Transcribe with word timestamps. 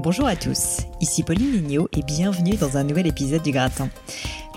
Bonjour 0.00 0.28
à 0.28 0.36
tous, 0.36 0.82
ici 1.00 1.24
Pauline 1.24 1.50
Lignot 1.50 1.88
et 1.92 2.04
bienvenue 2.04 2.54
dans 2.54 2.76
un 2.76 2.84
nouvel 2.84 3.08
épisode 3.08 3.42
du 3.42 3.50
Gratin. 3.50 3.88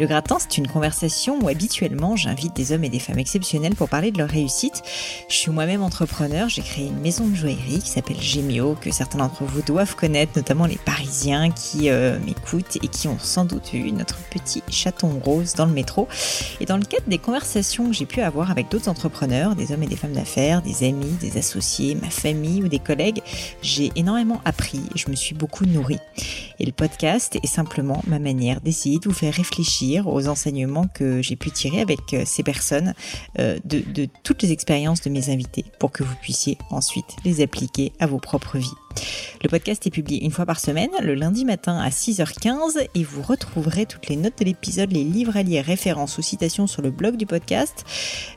Le 0.01 0.07
gratin, 0.07 0.37
c'est 0.39 0.57
une 0.57 0.67
conversation 0.67 1.37
où 1.43 1.47
habituellement 1.47 2.15
j'invite 2.15 2.55
des 2.55 2.71
hommes 2.71 2.83
et 2.83 2.89
des 2.89 2.97
femmes 2.97 3.19
exceptionnels 3.19 3.75
pour 3.75 3.87
parler 3.87 4.09
de 4.09 4.17
leur 4.17 4.29
réussite. 4.29 4.81
Je 5.29 5.35
suis 5.35 5.51
moi-même 5.51 5.83
entrepreneur, 5.83 6.49
j'ai 6.49 6.63
créé 6.63 6.87
une 6.87 6.99
maison 7.01 7.27
de 7.27 7.35
joaillerie 7.35 7.77
qui 7.77 7.89
s'appelle 7.89 8.19
Gemio, 8.19 8.75
que 8.81 8.89
certains 8.89 9.19
d'entre 9.19 9.43
vous 9.43 9.61
doivent 9.61 9.95
connaître, 9.95 10.31
notamment 10.35 10.65
les 10.65 10.79
Parisiens 10.83 11.51
qui 11.51 11.91
euh, 11.91 12.17
m'écoutent 12.25 12.77
et 12.77 12.87
qui 12.87 13.09
ont 13.09 13.19
sans 13.19 13.45
doute 13.45 13.73
vu 13.73 13.91
notre 13.91 14.17
petit 14.31 14.63
chaton 14.71 15.21
rose 15.23 15.53
dans 15.53 15.67
le 15.67 15.73
métro. 15.73 16.07
Et 16.59 16.65
dans 16.65 16.77
le 16.77 16.83
cadre 16.83 17.07
des 17.07 17.19
conversations 17.19 17.85
que 17.85 17.93
j'ai 17.93 18.07
pu 18.07 18.21
avoir 18.21 18.49
avec 18.49 18.71
d'autres 18.71 18.89
entrepreneurs, 18.89 19.55
des 19.55 19.71
hommes 19.71 19.83
et 19.83 19.87
des 19.87 19.95
femmes 19.95 20.13
d'affaires, 20.13 20.63
des 20.63 20.83
amis, 20.83 21.15
des 21.19 21.37
associés, 21.37 21.93
ma 21.93 22.09
famille 22.09 22.63
ou 22.63 22.69
des 22.69 22.79
collègues, 22.79 23.21
j'ai 23.61 23.91
énormément 23.95 24.41
appris 24.45 24.81
je 24.95 25.11
me 25.11 25.15
suis 25.15 25.35
beaucoup 25.35 25.67
nourri. 25.67 25.99
Et 26.57 26.65
le 26.65 26.71
podcast 26.71 27.37
est 27.43 27.47
simplement 27.47 28.01
ma 28.07 28.17
manière 28.17 28.61
d'essayer 28.61 28.97
de 28.97 29.07
vous 29.07 29.13
faire 29.13 29.35
réfléchir 29.35 29.90
aux 29.99 30.27
enseignements 30.27 30.87
que 30.87 31.21
j'ai 31.21 31.35
pu 31.35 31.51
tirer 31.51 31.81
avec 31.81 32.13
euh, 32.13 32.23
ces 32.25 32.43
personnes 32.43 32.93
euh, 33.39 33.59
de, 33.65 33.79
de 33.79 34.07
toutes 34.23 34.41
les 34.41 34.51
expériences 34.51 35.01
de 35.01 35.09
mes 35.09 35.29
invités 35.29 35.65
pour 35.79 35.91
que 35.91 36.03
vous 36.03 36.15
puissiez 36.21 36.57
ensuite 36.69 37.15
les 37.25 37.41
appliquer 37.41 37.91
à 37.99 38.07
vos 38.07 38.19
propres 38.19 38.57
vies. 38.57 38.69
Le 39.43 39.49
podcast 39.49 39.87
est 39.87 39.91
publié 39.91 40.23
une 40.23 40.29
fois 40.29 40.45
par 40.45 40.59
semaine, 40.59 40.91
le 41.01 41.15
lundi 41.15 41.45
matin 41.45 41.79
à 41.79 41.89
6h15, 41.89 42.77
et 42.93 43.03
vous 43.03 43.23
retrouverez 43.23 43.87
toutes 43.87 44.07
les 44.07 44.15
notes 44.15 44.37
de 44.37 44.45
l'épisode, 44.45 44.91
les 44.91 45.03
livres 45.03 45.35
à 45.35 45.41
lire, 45.41 45.65
références 45.65 46.19
ou 46.19 46.21
citations 46.21 46.67
sur 46.67 46.83
le 46.83 46.91
blog 46.91 47.17
du 47.17 47.25
podcast, 47.25 47.83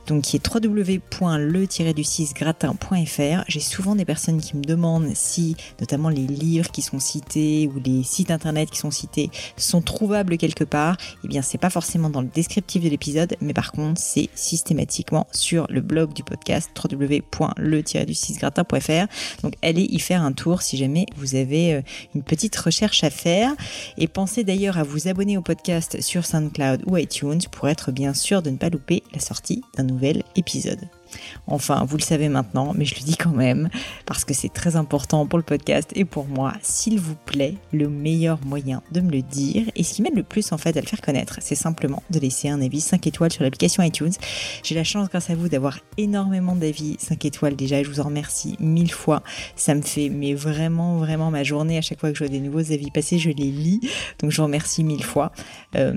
donc 0.06 0.22
qui 0.22 0.36
est 0.36 0.54
www.le-du6gratin.fr. 0.54 3.44
J'ai 3.48 3.60
souvent 3.60 3.96
des 3.96 4.06
personnes 4.06 4.40
qui 4.40 4.56
me 4.56 4.62
demandent 4.62 5.10
si, 5.14 5.56
notamment 5.80 6.08
les 6.08 6.26
livres 6.26 6.70
qui 6.70 6.80
sont 6.80 7.00
cités 7.00 7.70
ou 7.74 7.80
les 7.84 8.02
sites 8.02 8.30
internet 8.30 8.70
qui 8.70 8.78
sont 8.78 8.90
cités, 8.90 9.30
sont 9.58 9.82
trouvables 9.82 10.38
quelque 10.38 10.64
part. 10.64 10.96
Eh 11.24 11.28
bien, 11.28 11.42
c'est 11.42 11.58
pas 11.58 11.68
forcément 11.70 12.08
dans 12.08 12.22
le 12.22 12.28
descriptif 12.28 12.82
de 12.82 12.88
l'épisode, 12.88 13.36
mais 13.40 13.52
par 13.52 13.72
contre, 13.72 14.00
c'est 14.00 14.30
systématiquement 14.34 15.26
sur 15.32 15.66
le 15.68 15.82
blog 15.82 16.14
du 16.14 16.22
podcast 16.22 16.70
www.le-du6gratin.fr. 16.82 19.42
Donc, 19.42 19.54
allez 19.62 19.82
y 19.82 19.98
faire 19.98 20.22
un 20.22 20.32
tour 20.32 20.43
si 20.62 20.76
jamais 20.76 21.06
vous 21.16 21.34
avez 21.34 21.74
euh, 21.74 21.82
une 22.14 22.22
petite 22.22 22.56
recherche 22.56 23.04
à 23.04 23.10
faire. 23.10 23.52
Et 23.98 24.08
pensez 24.08 24.44
d'ailleurs 24.44 24.78
à 24.78 24.82
vous 24.82 25.08
abonner 25.08 25.36
au 25.36 25.42
podcast 25.42 26.00
sur 26.00 26.24
SoundCloud 26.26 26.84
ou 26.86 26.96
iTunes 26.96 27.40
pour 27.50 27.68
être 27.68 27.92
bien 27.92 28.14
sûr 28.14 28.42
de 28.42 28.50
ne 28.50 28.56
pas 28.56 28.68
louper 28.68 29.02
la 29.12 29.20
sortie 29.20 29.62
d'un 29.76 29.84
nouvel 29.84 30.22
épisode. 30.36 30.80
Enfin, 31.46 31.84
vous 31.84 31.96
le 31.96 32.02
savez 32.02 32.28
maintenant, 32.28 32.72
mais 32.76 32.84
je 32.84 32.94
le 32.94 33.02
dis 33.02 33.16
quand 33.16 33.30
même, 33.30 33.68
parce 34.06 34.24
que 34.24 34.34
c'est 34.34 34.52
très 34.52 34.76
important 34.76 35.26
pour 35.26 35.38
le 35.38 35.44
podcast 35.44 35.90
et 35.94 36.04
pour 36.04 36.26
moi. 36.26 36.54
S'il 36.62 37.00
vous 37.00 37.16
plaît, 37.26 37.54
le 37.72 37.88
meilleur 37.88 38.38
moyen 38.44 38.82
de 38.92 39.00
me 39.00 39.10
le 39.10 39.22
dire, 39.22 39.66
et 39.76 39.82
ce 39.82 39.94
qui 39.94 40.02
m'aide 40.02 40.16
le 40.16 40.22
plus 40.22 40.52
en 40.52 40.58
fait 40.58 40.76
à 40.76 40.80
le 40.80 40.86
faire 40.86 41.00
connaître, 41.00 41.38
c'est 41.40 41.54
simplement 41.54 42.02
de 42.10 42.18
laisser 42.18 42.48
un 42.48 42.60
avis 42.60 42.80
5 42.80 43.06
étoiles 43.06 43.32
sur 43.32 43.42
l'application 43.42 43.82
iTunes. 43.82 44.12
J'ai 44.62 44.74
la 44.74 44.84
chance 44.84 45.08
grâce 45.08 45.30
à 45.30 45.34
vous 45.34 45.48
d'avoir 45.48 45.78
énormément 45.98 46.56
d'avis 46.56 46.96
5 46.98 47.24
étoiles 47.24 47.56
déjà, 47.56 47.82
je 47.82 47.88
vous 47.88 48.00
en 48.00 48.04
remercie 48.04 48.56
mille 48.60 48.92
fois. 48.92 49.22
Ça 49.56 49.74
me 49.74 49.82
fait 49.82 50.08
mais 50.08 50.34
vraiment, 50.34 50.98
vraiment 50.98 51.30
ma 51.30 51.42
journée. 51.42 51.78
À 51.78 51.82
chaque 51.82 52.00
fois 52.00 52.10
que 52.10 52.18
je 52.18 52.24
vois 52.24 52.30
des 52.30 52.40
nouveaux 52.40 52.72
avis 52.72 52.90
passer, 52.90 53.18
je 53.18 53.30
les 53.30 53.50
lis. 53.50 53.80
Donc 54.18 54.30
je 54.30 54.36
vous 54.36 54.44
remercie 54.44 54.84
mille 54.84 55.04
fois. 55.04 55.32
Euh, 55.76 55.92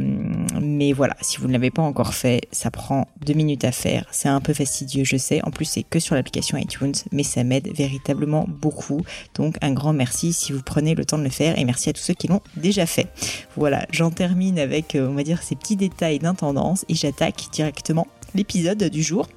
mais 0.62 0.94
voilà, 0.94 1.16
si 1.22 1.38
vous 1.38 1.48
ne 1.48 1.54
l'avez 1.54 1.72
pas 1.72 1.82
encore 1.82 2.14
fait, 2.14 2.42
ça 2.52 2.72
prend 2.72 3.08
deux 3.26 3.34
minutes 3.34 3.64
à 3.64 3.72
faire. 3.72 4.06
C'est 4.12 4.30
un 4.30 4.42
peu 4.42 4.54
fastidieux 4.54 5.04
je 5.08 5.18
sais. 5.18 5.42
En 5.44 5.52
plus, 5.52 5.66
c'est 5.66 5.84
que 5.84 6.00
sur 6.00 6.16
l'application 6.16 6.58
iTunes, 6.58 6.94
mais 7.12 7.24
ça 7.24 7.44
m'aide 7.44 7.70
véritablement 7.76 8.46
beaucoup. 8.48 9.02
Donc, 9.36 9.56
un 9.62 9.72
grand 9.72 9.94
merci 9.94 10.34
si 10.34 10.52
vous 10.52 10.62
prenez 10.62 10.96
le 10.96 11.06
temps 11.06 11.18
de 11.18 11.24
le 11.24 11.30
faire 11.30 11.58
et 11.58 11.66
merci 11.66 11.90
à 11.90 11.94
tous 11.94 12.02
ceux 12.02 12.14
qui 12.14 12.28
l'ont 12.28 12.42
déjà 12.56 12.86
fait. 12.86 13.08
Voilà, 13.56 13.86
j'en 13.92 14.12
termine 14.12 14.60
avec, 14.60 14.96
euh, 14.96 15.08
on 15.08 15.14
va 15.14 15.24
dire, 15.24 15.42
ces 15.42 15.56
petits 15.56 15.76
détails 15.76 16.20
d'intendance 16.20 16.86
et 16.90 16.96
j'attaque 16.96 17.46
directement 17.52 18.08
l'épisode 18.36 18.84
du 18.84 19.04
jour. 19.04 19.28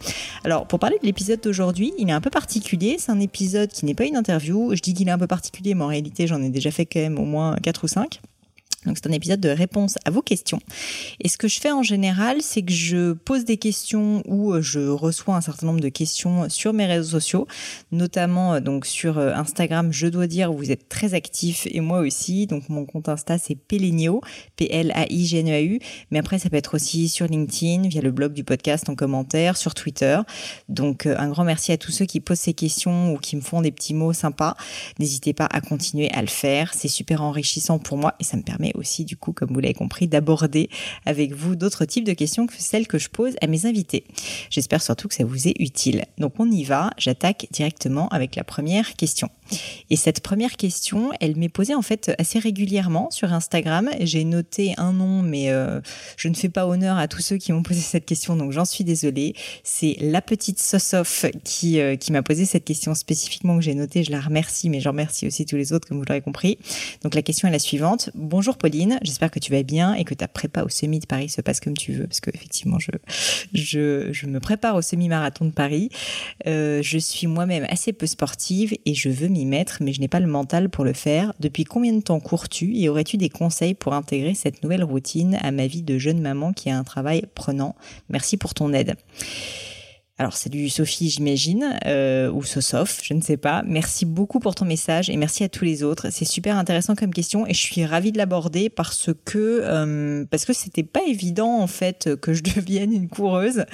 Alors, 0.45 0.67
pour 0.67 0.79
parler 0.79 0.97
de 1.01 1.07
l'épisode 1.07 1.41
d'aujourd'hui, 1.41 1.93
il 1.99 2.09
est 2.09 2.13
un 2.13 2.21
peu 2.21 2.31
particulier. 2.31 2.97
C'est 2.99 3.13
un 3.13 3.21
épisode 3.21 3.71
qui 3.71 3.85
n'est 3.87 3.95
pas 3.95 4.05
une 4.05 4.17
interview. 4.17 4.75
Je 4.75 4.81
dis 4.81 4.95
qu'il 4.95 5.09
est 5.09 5.13
un 5.13 5.19
peu 5.19 5.27
particulier, 5.27 5.75
mais 5.75 5.85
en 5.85 5.89
réalité, 5.89 6.27
j'en 6.27 6.43
ai 6.43 6.51
déjà 6.51 6.71
fait 6.71 6.87
quand 6.87 7.01
même 7.01 7.19
au 7.19 7.25
moins 7.25 7.57
4 7.63 7.85
ou 7.85 7.89
5. 7.89 8.21
Donc 8.87 8.97
c'est 8.97 9.07
un 9.09 9.13
épisode 9.13 9.41
de 9.41 9.51
réponse 9.51 9.99
à 10.07 10.11
vos 10.11 10.23
questions. 10.23 10.59
Et 11.21 11.29
ce 11.29 11.37
que 11.37 11.49
je 11.49 11.61
fais 11.61 11.71
en 11.71 11.83
général, 11.83 12.41
c'est 12.41 12.63
que 12.63 12.73
je 12.73 13.13
pose 13.13 13.45
des 13.45 13.59
questions 13.59 14.23
ou 14.27 14.55
euh, 14.55 14.63
je 14.63 14.81
reçois 14.81 15.37
un 15.37 15.43
certain 15.43 15.67
nombre 15.67 15.81
de 15.81 15.91
questions 15.91 16.49
sur 16.49 16.73
mes 16.73 16.87
réseaux 16.87 17.11
sociaux, 17.11 17.47
notamment 17.93 18.55
euh, 18.55 18.61
donc 18.61 18.87
sur 18.87 19.19
euh, 19.19 19.35
Instagram. 19.35 19.93
Je 19.93 20.07
dois 20.07 20.27
dire, 20.27 20.51
vous 20.51 20.71
êtes 20.71 20.89
très 20.89 21.13
actifs 21.13 21.67
et 21.71 21.81
moi 21.81 21.99
aussi. 21.99 22.47
Donc 22.47 22.71
mon 22.71 22.87
compte 22.87 23.11
Insta 23.11 23.37
c'est 23.37 23.55
Pelenio, 23.55 24.23
P-L-A-I-G-N-E-A-U. 24.57 25.79
Mais 26.11 26.19
après 26.19 26.39
ça 26.39 26.49
peut 26.49 26.57
être 26.57 26.75
aussi 26.75 27.11
sur 27.11 27.27
LinkedIn, 27.27 27.87
via 27.89 28.01
le 28.01 28.13
blog 28.13 28.33
du 28.33 28.45
podcast 28.45 28.89
en 28.89 28.95
commentaire, 28.95 29.59
sur 29.59 29.75
Twitter. 29.75 30.19
Donc 30.71 31.05
un 31.05 31.29
grand 31.29 31.45
merci 31.45 31.73
à 31.73 31.77
tous 31.77 31.93
ceux 31.93 32.07
qui 32.07 32.21
posent 32.21 32.39
ces 32.39 32.55
questions 32.55 33.13
ou 33.13 33.19
qui 33.19 33.37
me 33.37 33.43
font 33.43 33.61
des 33.61 33.73
petits 33.73 33.93
mots 33.93 34.15
sympas. 34.15 34.55
N'hésitez 34.99 35.35
pas 35.35 35.49
à 35.51 35.61
continuer 35.61 36.11
à 36.13 36.23
le 36.23 36.29
faire. 36.29 36.73
C'est 36.73 36.89
super 36.89 37.23
enrichissant 37.23 37.79
pour 37.79 37.99
moi 37.99 38.15
et 38.21 38.25
ça 38.25 38.39
me 38.39 38.43
permet 38.43 38.70
aussi, 38.75 39.05
du 39.05 39.17
coup, 39.17 39.33
comme 39.33 39.53
vous 39.53 39.61
l'avez 39.61 39.75
compris, 39.75 40.09
d'aborder 40.09 40.69
avec 41.07 41.33
vous 41.33 41.57
d'autres 41.57 41.85
types 41.85 42.05
de 42.05 42.13
questions 42.13 42.47
que 42.47 42.55
celles 42.59 42.87
que 42.87 42.99
je 42.99 43.09
pose 43.09 43.35
à 43.41 43.47
mes 43.47 43.67
invités. 43.67 44.05
J'espère 44.51 44.83
surtout 44.83 45.09
que 45.09 45.15
ça 45.15 45.25
vous 45.25 45.49
est 45.49 45.55
utile. 45.59 46.05
Donc 46.19 46.35
on 46.39 46.51
y 46.51 46.65
va, 46.65 46.91
j'attaque 46.99 47.49
directement 47.51 48.09
avec 48.09 48.37
la 48.37 48.45
première 48.45 48.95
question. 48.95 49.31
Et 49.91 49.97
cette 49.97 50.21
première 50.21 50.57
question, 50.57 51.11
elle 51.21 51.37
m'est 51.37 51.49
posée 51.49 51.75
en 51.75 51.83
fait 51.83 52.13
assez 52.19 52.39
régulièrement 52.39 53.11
sur 53.11 53.33
Instagram. 53.33 53.91
J'ai 54.01 54.25
noté 54.25 54.75
un 54.77 54.93
nom, 54.93 55.23
mais 55.23 55.51
euh, 55.51 55.81
je 56.17 56.29
ne 56.29 56.35
fais 56.35 56.49
pas 56.49 56.67
honneur 56.67 56.99
à 56.99 57.09
tous 57.09 57.21
ceux 57.21 57.37
qui 57.37 57.53
m'ont 57.53 57.63
posé 57.63 57.81
cette 57.81 58.07
question, 58.07 58.37
donc 58.37 58.53
j'en 58.53 58.65
suis 58.65 58.85
désolée. 58.85 59.35
C'est 59.65 59.97
la 60.01 60.23
petite 60.23 60.61
Sosof 60.61 61.27
qui, 61.45 61.81
euh, 61.81 61.97
qui 61.97 62.13
m'a 62.13 62.23
posé 62.23 62.45
cette 62.45 62.65
question 62.65 62.95
spécifiquement 62.95 63.57
que 63.57 63.63
j'ai 63.63 63.75
notée. 63.75 64.05
Je 64.05 64.11
la 64.11 64.21
remercie, 64.21 64.69
mais 64.71 64.81
j'en 64.81 64.91
remercie 64.91 65.27
aussi 65.27 65.45
tous 65.47 65.57
les 65.57 65.73
autres, 65.73 65.89
comme 65.89 65.99
vous 65.99 66.05
l'aurez 66.09 66.21
compris. 66.21 66.59
Donc 67.03 67.15
la 67.15 67.23
question 67.23 67.49
est 67.49 67.53
la 67.53 67.59
suivante. 67.59 68.11
Bonjour 68.15 68.57
Pauline, 68.57 68.99
j'espère 69.03 69.31
que 69.31 69.39
tu 69.39 69.51
vas 69.51 69.63
bien 69.63 69.95
et 69.95 70.05
que 70.05 70.15
ta 70.15 70.29
prépa 70.29 70.63
au 70.63 70.69
semi 70.69 71.01
de 71.01 71.07
Paris 71.07 71.29
se 71.29 71.41
passe 71.41 71.61
comme 71.61 71.77
tu 71.77 71.93
veux, 71.93 72.07
parce 72.07 72.21
que 72.21 72.31
effectivement, 72.35 72.79
je, 72.79 72.91
je, 73.55 74.13
je 74.13 74.27
me 74.27 74.41
prépare 74.41 74.77
au 74.77 74.83
semi-marathon 74.83 75.47
de 75.47 75.51
Paris. 75.51 75.91
Euh, 76.47 76.83
je 76.83 76.99
suis 76.99 77.27
moi-même 77.27 77.67
assez 77.69 77.93
peu 77.93 78.07
sportive 78.07 78.77
et 78.85 78.95
je 78.95 79.09
veux 79.09 79.29
m'y 79.29 79.40
mettre, 79.45 79.79
mais 79.81 79.93
je 79.93 80.01
n'ai 80.01 80.09
pas 80.09 80.21
le 80.21 80.27
mental 80.27 80.69
pour 80.69 80.85
le 80.85 80.93
faire. 80.93 81.33
Depuis 81.41 81.65
combien 81.65 81.93
de 81.93 82.01
temps 82.01 82.21
cours-tu 82.21 82.77
et 82.77 82.89
aurais-tu 82.89 83.17
des 83.17 83.29
conseils 83.29 83.75
pour 83.75 83.95
intégrer 83.95 84.35
cette 84.35 84.63
nouvelle 84.63 84.85
routine 84.85 85.39
à 85.43 85.51
ma 85.51 85.67
vie 85.67 85.83
de 85.83 85.99
jeune 85.99 86.21
maman 86.21 86.53
qui 86.53 86.71
a 86.71 86.79
un 86.79 86.85
travail 86.85 87.25
prenant? 87.35 87.75
Merci 88.09 88.37
pour 88.37 88.55
ton 88.55 88.73
aide. 88.73 88.97
Alors 90.21 90.35
c'est 90.35 90.51
du 90.51 90.69
Sophie, 90.69 91.09
j'imagine, 91.09 91.79
euh, 91.87 92.31
ou 92.31 92.43
Sosof, 92.43 93.01
je 93.03 93.15
ne 93.15 93.23
sais 93.23 93.39
pas. 93.39 93.63
Merci 93.65 94.05
beaucoup 94.05 94.39
pour 94.39 94.55
ton 94.55 94.67
message 94.67 95.09
et 95.09 95.17
merci 95.17 95.45
à 95.45 95.49
tous 95.49 95.65
les 95.65 95.83
autres. 95.83 96.09
C'est 96.11 96.27
super 96.27 96.59
intéressant 96.59 96.95
comme 96.95 97.15
question 97.15 97.47
et 97.47 97.55
je 97.55 97.59
suis 97.59 97.87
ravie 97.87 98.13
de 98.13 98.19
l'aborder 98.19 98.69
parce 98.69 99.09
que 99.25 99.63
euh, 99.65 100.27
parce 100.31 100.45
que 100.45 100.53
c'était 100.53 100.83
pas 100.83 101.01
évident 101.07 101.59
en 101.59 101.67
fait 101.67 102.17
que 102.21 102.35
je 102.35 102.43
devienne 102.55 102.93
une 102.93 103.09
coureuse. 103.09 103.65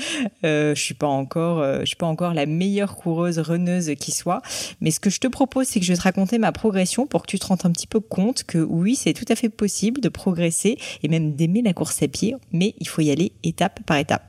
Euh, 0.45 0.73
je 0.77 0.81
suis 0.81 0.95
pas 0.95 1.09
encore, 1.09 1.59
euh, 1.59 1.81
je 1.81 1.87
suis 1.87 1.97
pas 1.97 2.07
encore 2.07 2.33
la 2.33 2.47
meilleure 2.47 2.95
coureuse 2.95 3.41
runneuse 3.41 3.93
qui 3.99 4.13
soit. 4.13 4.41
Mais 4.81 4.93
ce 4.93 5.01
que 5.01 5.11
je 5.11 5.19
te 5.19 5.27
propose, 5.27 5.67
c'est 5.67 5.81
que 5.81 5.85
je 5.85 5.93
vais 5.93 5.99
te 5.99 6.05
raconter 6.05 6.39
ma 6.39 6.53
progression 6.53 7.09
pour 7.09 7.23
que 7.23 7.27
tu 7.27 7.41
te 7.41 7.47
rendes 7.47 7.59
un 7.65 7.73
petit 7.73 7.89
peu 7.89 7.99
compte 7.99 8.45
que 8.45 8.59
oui, 8.59 8.95
c'est 8.95 9.15
tout 9.15 9.27
à 9.31 9.35
fait 9.35 9.49
possible 9.49 10.01
de 10.01 10.09
progresser 10.09 10.79
et 11.03 11.09
même 11.09 11.35
d'aimer 11.35 11.63
la 11.63 11.73
course 11.73 12.01
à 12.05 12.07
pied, 12.07 12.37
mais 12.53 12.77
il 12.79 12.87
faut 12.87 13.03
y 13.03 13.11
aller 13.11 13.33
étape 13.43 13.81
par 13.85 13.97
étape. 13.97 14.23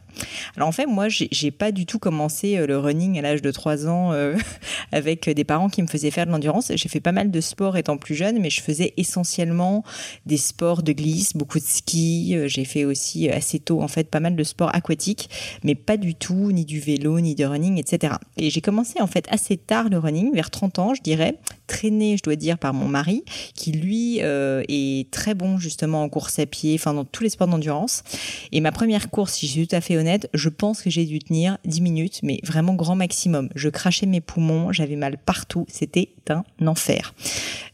Alors 0.56 0.68
en 0.68 0.72
fait, 0.72 0.86
moi, 0.86 1.08
j'ai 1.10 1.52
pas 1.52 1.72
du 1.72 1.86
tout 1.86 2.00
commencé 2.00 2.58
euh, 2.58 2.68
le 2.68 2.78
running 2.78 3.18
à 3.20 3.22
l'âge 3.22 3.42
de 3.42 3.52
3 3.52 3.88
ans 3.88 4.12
euh, 4.14 4.36
avec 4.92 5.30
des 5.30 5.44
parents 5.44 5.70
qui 5.70 5.82
me 5.82 5.88
faisaient 5.88 6.12
faire 6.12 6.26
de 6.26 6.32
l'endurance. 6.32 6.72
J'ai 6.74 6.90
fait 6.90 7.00
pas 7.00 7.12
mal 7.12 7.32
de 7.32 7.42
sport 7.42 7.78
étant 7.78 7.98
plus 7.98 8.16
jeune, 8.16 8.40
mais 8.40 8.50
je 8.50 8.62
faisais 8.62 8.94
essentiellement 8.98 9.84
des 10.26 10.38
sports 10.38 10.84
de 10.84 10.92
glisse, 10.94 11.34
beaucoup 11.34 11.60
de 11.60 11.64
ski. 11.64 12.36
Euh, 12.36 12.48
j'ai 12.48 12.66
fait 12.66 12.86
aussi 12.86 13.30
assez 13.30 13.60
tôt, 13.60 13.82
en 13.82 13.88
fait, 13.88 14.10
pas 14.10 14.20
mal 14.20 14.36
de 14.36 14.44
sports 14.44 14.74
aquatiques, 14.74 15.30
mais 15.64 15.76
pas 15.76 15.98
du 15.98 16.16
tout 16.16 16.52
ni 16.52 16.66
du 16.66 16.80
vélo, 16.80 17.20
ni 17.20 17.36
de 17.36 17.46
running, 17.46 17.78
etc. 17.78 18.16
Et 18.38 18.50
j'ai 18.50 18.62
commencé 18.62 19.02
en 19.02 19.08
fait 19.08 19.26
assez 19.30 19.58
tard 19.58 19.90
le 19.90 19.98
running, 19.98 20.34
vers 20.34 20.50
30 20.50 20.80
ans, 20.80 20.94
je 20.94 21.02
dirais, 21.02 21.36
traîné, 21.68 22.18
je 22.18 22.24
dois 22.24 22.36
dire, 22.36 22.58
par 22.58 22.74
mon 22.74 22.88
mari, 22.88 23.24
qui 23.54 23.72
lui 23.72 24.20
est 24.20 25.12
très 25.12 25.36
bon 25.36 25.58
justement 25.58 26.04
en 26.04 26.10
course 26.10 26.40
à 26.40 26.46
pied, 26.46 26.76
enfin 26.76 26.94
dans 26.94 27.06
tous 27.06 27.24
les 27.24 27.30
sports 27.30 27.48
d'endurance. 27.48 28.04
Et 28.52 28.62
ma 28.62 28.72
première 28.72 29.10
course, 29.10 29.34
si 29.34 29.48
je 29.48 29.52
suis 29.52 29.68
tout 29.68 29.76
à 29.76 29.82
fait 29.82 29.98
honnête, 29.98 30.30
je 30.34 30.50
pense 30.50 30.82
que 30.82 30.90
j'ai 30.90 31.06
dû 31.06 31.20
tenir 31.20 31.58
10 31.66 31.82
minutes, 31.82 32.20
mais 32.24 32.40
vraiment 32.44 32.74
grand 32.74 32.96
maximum. 32.96 33.50
Je 33.56 33.70
crachais 33.70 34.06
mes 34.06 34.22
poumons, 34.22 34.72
j'avais 34.72 34.96
mal 34.96 35.18
partout, 35.18 35.66
c'était 35.68 36.10
un 36.30 36.44
enfer. 36.66 37.14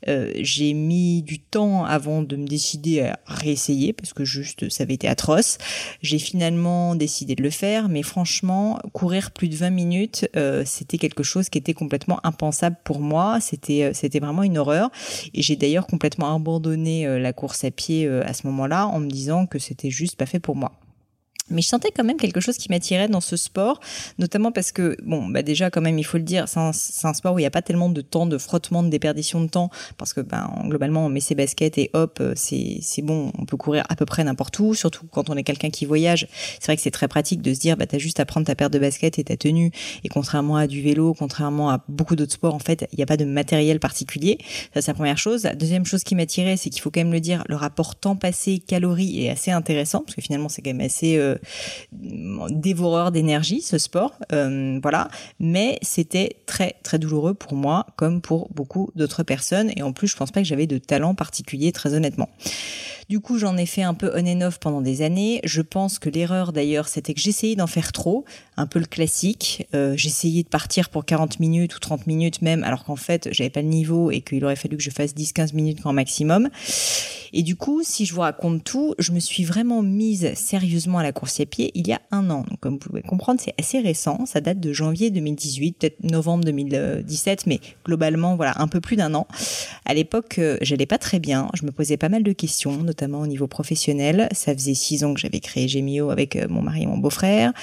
Euh, 0.07 0.31
j'ai 0.35 0.73
mis 0.73 1.21
du 1.21 1.39
temps 1.39 1.85
avant 1.85 2.23
de 2.23 2.35
me 2.35 2.45
décider 2.45 3.01
à 3.01 3.19
réessayer 3.25 3.93
parce 3.93 4.13
que 4.13 4.25
juste 4.25 4.69
ça 4.69 4.83
avait 4.83 4.95
été 4.95 5.07
atroce. 5.07 5.57
J'ai 6.01 6.19
finalement 6.19 6.95
décidé 6.95 7.35
de 7.35 7.43
le 7.43 7.49
faire, 7.49 7.89
mais 7.89 8.03
franchement, 8.03 8.79
courir 8.91 9.31
plus 9.31 9.47
de 9.47 9.55
20 9.55 9.69
minutes, 9.69 10.27
euh, 10.35 10.63
c'était 10.65 10.97
quelque 10.97 11.23
chose 11.23 11.49
qui 11.49 11.57
était 11.57 11.73
complètement 11.73 12.19
impensable 12.25 12.77
pour 12.83 12.99
moi. 12.99 13.39
C'était 13.39 13.82
c'était 13.91 14.13
c'était 14.13 14.19
vraiment 14.19 14.43
une 14.43 14.59
horreur. 14.59 14.91
Et 15.33 15.41
j'ai 15.41 15.55
d'ailleurs 15.55 15.87
complètement 15.87 16.35
abandonné 16.35 17.19
la 17.19 17.33
course 17.33 17.63
à 17.63 17.71
pied 17.71 18.07
à 18.07 18.33
ce 18.33 18.45
moment-là 18.45 18.85
en 18.85 18.99
me 18.99 19.09
disant 19.09 19.47
que 19.47 19.57
c'était 19.57 19.89
juste 19.89 20.17
pas 20.17 20.27
fait 20.27 20.39
pour 20.39 20.55
moi. 20.55 20.73
Mais 21.49 21.61
je 21.61 21.67
sentais 21.67 21.91
quand 21.91 22.05
même 22.05 22.17
quelque 22.17 22.39
chose 22.39 22.57
qui 22.57 22.69
m'attirait 22.69 23.09
dans 23.09 23.19
ce 23.19 23.35
sport, 23.35 23.81
notamment 24.17 24.53
parce 24.53 24.71
que, 24.71 24.95
bon, 25.03 25.27
bah 25.27 25.41
déjà, 25.41 25.69
quand 25.69 25.81
même, 25.81 25.99
il 25.99 26.03
faut 26.03 26.17
le 26.17 26.23
dire, 26.23 26.47
c'est 26.47 26.59
un, 26.59 27.13
sport 27.13 27.33
où 27.33 27.39
il 27.39 27.41
n'y 27.41 27.47
a 27.47 27.51
pas 27.51 27.61
tellement 27.61 27.89
de 27.89 27.99
temps 28.01 28.25
de 28.25 28.37
frottement, 28.37 28.81
de 28.81 28.87
déperdition 28.87 29.41
de 29.41 29.47
temps, 29.47 29.69
parce 29.97 30.13
que, 30.13 30.21
ben, 30.21 30.49
globalement, 30.67 31.05
on 31.05 31.09
met 31.09 31.19
ses 31.19 31.35
baskets 31.35 31.77
et 31.77 31.89
hop, 31.93 32.19
euh, 32.21 32.33
c'est 32.35 33.01
bon, 33.01 33.31
on 33.37 33.45
peut 33.45 33.57
courir 33.57 33.83
à 33.89 33.95
peu 33.95 34.05
près 34.05 34.23
n'importe 34.23 34.57
où, 34.59 34.73
surtout 34.73 35.05
quand 35.11 35.29
on 35.29 35.35
est 35.35 35.43
quelqu'un 35.43 35.69
qui 35.69 35.85
voyage. 35.85 36.27
C'est 36.59 36.67
vrai 36.67 36.77
que 36.77 36.81
c'est 36.81 36.91
très 36.91 37.09
pratique 37.09 37.41
de 37.41 37.53
se 37.53 37.59
dire, 37.59 37.75
bah, 37.75 37.87
t'as 37.87 37.97
juste 37.97 38.21
à 38.21 38.25
prendre 38.25 38.47
ta 38.47 38.55
paire 38.55 38.69
de 38.69 38.79
baskets 38.79 39.19
et 39.19 39.23
ta 39.25 39.35
tenue. 39.35 39.71
Et 40.05 40.09
contrairement 40.09 40.55
à 40.55 40.65
du 40.65 40.81
vélo, 40.81 41.13
contrairement 41.13 41.69
à 41.71 41.83
beaucoup 41.89 42.15
d'autres 42.15 42.33
sports, 42.33 42.55
en 42.55 42.59
fait, 42.59 42.87
il 42.93 42.97
n'y 42.97 43.03
a 43.03 43.07
pas 43.07 43.17
de 43.17 43.25
matériel 43.25 43.81
particulier. 43.81 44.37
Ça, 44.73 44.81
c'est 44.81 44.91
la 44.91 44.95
première 44.95 45.17
chose. 45.17 45.43
La 45.43 45.55
deuxième 45.55 45.85
chose 45.85 46.03
qui 46.03 46.15
m'attirait, 46.15 46.55
c'est 46.55 46.69
qu'il 46.69 46.81
faut 46.81 46.89
quand 46.89 47.01
même 47.01 47.11
le 47.11 47.19
dire, 47.19 47.43
le 47.49 47.57
rapport 47.57 47.95
temps 47.95 48.15
passé, 48.15 48.59
calories 48.59 49.25
est 49.25 49.29
assez 49.29 49.51
intéressant, 49.51 50.01
parce 50.01 50.15
que 50.15 50.21
finalement, 50.21 50.47
c'est 50.47 50.61
quand 50.61 50.71
même 50.71 50.85
assez, 50.85 51.17
euh, 51.17 51.35
dévoreur 51.91 53.11
d'énergie, 53.11 53.61
ce 53.61 53.77
sport, 53.77 54.13
euh, 54.31 54.79
voilà. 54.81 55.09
Mais 55.39 55.77
c'était 55.81 56.37
très 56.45 56.75
très 56.83 56.99
douloureux 56.99 57.33
pour 57.33 57.53
moi, 57.53 57.85
comme 57.95 58.21
pour 58.21 58.49
beaucoup 58.53 58.91
d'autres 58.95 59.23
personnes. 59.23 59.71
Et 59.75 59.83
en 59.83 59.93
plus, 59.93 60.07
je 60.07 60.17
pense 60.17 60.31
pas 60.31 60.41
que 60.41 60.47
j'avais 60.47 60.67
de 60.67 60.77
talent 60.77 61.15
particulier, 61.15 61.71
très 61.71 61.93
honnêtement. 61.93 62.29
Du 63.13 63.19
coup, 63.19 63.37
j'en 63.37 63.57
ai 63.57 63.67
fait 63.67 63.83
un 63.83 63.93
peu 63.93 64.11
on 64.15 64.25
and 64.25 64.41
off 64.41 64.57
pendant 64.57 64.81
des 64.81 65.03
années. 65.03 65.39
Je 65.43 65.61
pense 65.61 65.99
que 65.99 66.09
l'erreur 66.09 66.51
d'ailleurs, 66.51 66.87
c'était 66.87 67.13
que 67.13 67.19
j'essayais 67.19 67.55
d'en 67.55 67.67
faire 67.67 67.91
trop, 67.91 68.25
un 68.57 68.65
peu 68.65 68.79
le 68.79 68.87
classique. 68.87 69.67
Euh, 69.75 69.93
j'essayais 69.95 70.41
de 70.41 70.47
partir 70.47 70.89
pour 70.89 71.05
40 71.05 71.39
minutes 71.39 71.75
ou 71.75 71.79
30 71.79 72.07
minutes 72.07 72.41
même, 72.41 72.63
alors 72.63 72.83
qu'en 72.83 72.95
fait, 72.95 73.29
j'avais 73.31 73.51
pas 73.51 73.61
le 73.61 73.67
niveau 73.67 74.09
et 74.09 74.21
qu'il 74.21 74.43
aurait 74.43 74.55
fallu 74.55 74.77
que 74.77 74.81
je 74.81 74.89
fasse 74.89 75.13
10-15 75.13 75.53
minutes 75.53 75.81
grand 75.81 75.93
maximum. 75.93 76.49
Et 77.35 77.41
du 77.41 77.55
coup, 77.55 77.81
si 77.83 78.05
je 78.05 78.13
vous 78.13 78.21
raconte 78.21 78.63
tout, 78.63 78.93
je 78.99 79.11
me 79.11 79.19
suis 79.19 79.43
vraiment 79.43 79.81
mise 79.81 80.33
sérieusement 80.35 80.99
à 80.99 81.03
la 81.03 81.11
course 81.11 81.39
à 81.39 81.45
pied 81.45 81.71
il 81.73 81.87
y 81.87 81.93
a 81.93 81.99
un 82.11 82.29
an. 82.29 82.45
Comme 82.61 82.73
vous 82.73 82.79
pouvez 82.79 83.01
comprendre, 83.01 83.41
c'est 83.43 83.55
assez 83.59 83.79
récent. 83.79 84.25
Ça 84.27 84.39
date 84.39 84.59
de 84.59 84.71
janvier 84.71 85.09
2018, 85.09 85.77
peut-être 85.79 86.03
novembre 86.03 86.45
2017, 86.45 87.47
mais 87.47 87.59
globalement, 87.85 88.35
voilà, 88.35 88.53
un 88.57 88.67
peu 88.67 88.81
plus 88.81 88.95
d'un 88.95 89.15
an. 89.15 89.27
À 89.85 89.95
l'époque, 89.95 90.37
euh, 90.37 90.57
j'allais 90.61 90.85
pas 90.85 90.99
très 90.99 91.19
bien. 91.19 91.49
Je 91.55 91.65
me 91.65 91.71
posais 91.71 91.97
pas 91.97 92.09
mal 92.09 92.21
de 92.21 92.33
questions, 92.33 92.77
notamment 92.77 93.02
au 93.21 93.27
niveau 93.27 93.47
professionnel. 93.47 94.27
Ça 94.31 94.53
faisait 94.53 94.73
six 94.73 95.03
ans 95.03 95.13
que 95.13 95.19
j'avais 95.19 95.39
créé 95.39 95.67
Gemio 95.67 96.09
avec 96.09 96.35
euh, 96.35 96.47
mon 96.49 96.61
mari 96.61 96.83
et 96.83 96.87
mon 96.87 96.97
beau-frère 96.97 97.53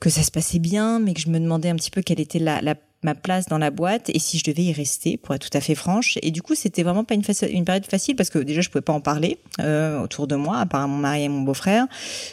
que 0.00 0.08
ça 0.08 0.22
se 0.22 0.30
passait 0.30 0.58
bien, 0.58 0.98
mais 0.98 1.12
que 1.12 1.20
je 1.20 1.28
me 1.28 1.38
demandais 1.38 1.68
un 1.68 1.76
petit 1.76 1.90
peu 1.90 2.00
quelle 2.00 2.20
était 2.20 2.38
la, 2.38 2.62
la 2.62 2.74
ma 3.02 3.14
place 3.14 3.46
dans 3.46 3.58
la 3.58 3.70
boîte 3.70 4.10
et 4.12 4.18
si 4.18 4.38
je 4.38 4.44
devais 4.44 4.64
y 4.64 4.72
rester, 4.72 5.16
pour 5.16 5.34
être 5.34 5.48
tout 5.48 5.56
à 5.56 5.60
fait 5.60 5.74
franche. 5.74 6.18
Et 6.22 6.30
du 6.30 6.42
coup, 6.42 6.54
c'était 6.54 6.82
vraiment 6.82 7.04
pas 7.04 7.14
une, 7.14 7.22
une, 7.50 7.64
période 7.64 7.86
facile 7.86 8.14
parce 8.14 8.28
que 8.28 8.38
déjà, 8.38 8.60
je 8.60 8.68
pouvais 8.68 8.82
pas 8.82 8.92
en 8.92 9.00
parler 9.00 9.38
euh, 9.58 10.02
autour 10.02 10.26
de 10.26 10.36
moi, 10.36 10.58
à 10.58 10.66
part 10.66 10.86
mon 10.86 10.98
mari 10.98 11.24
et 11.24 11.28
mon 11.28 11.40
beau-frère. 11.40 11.86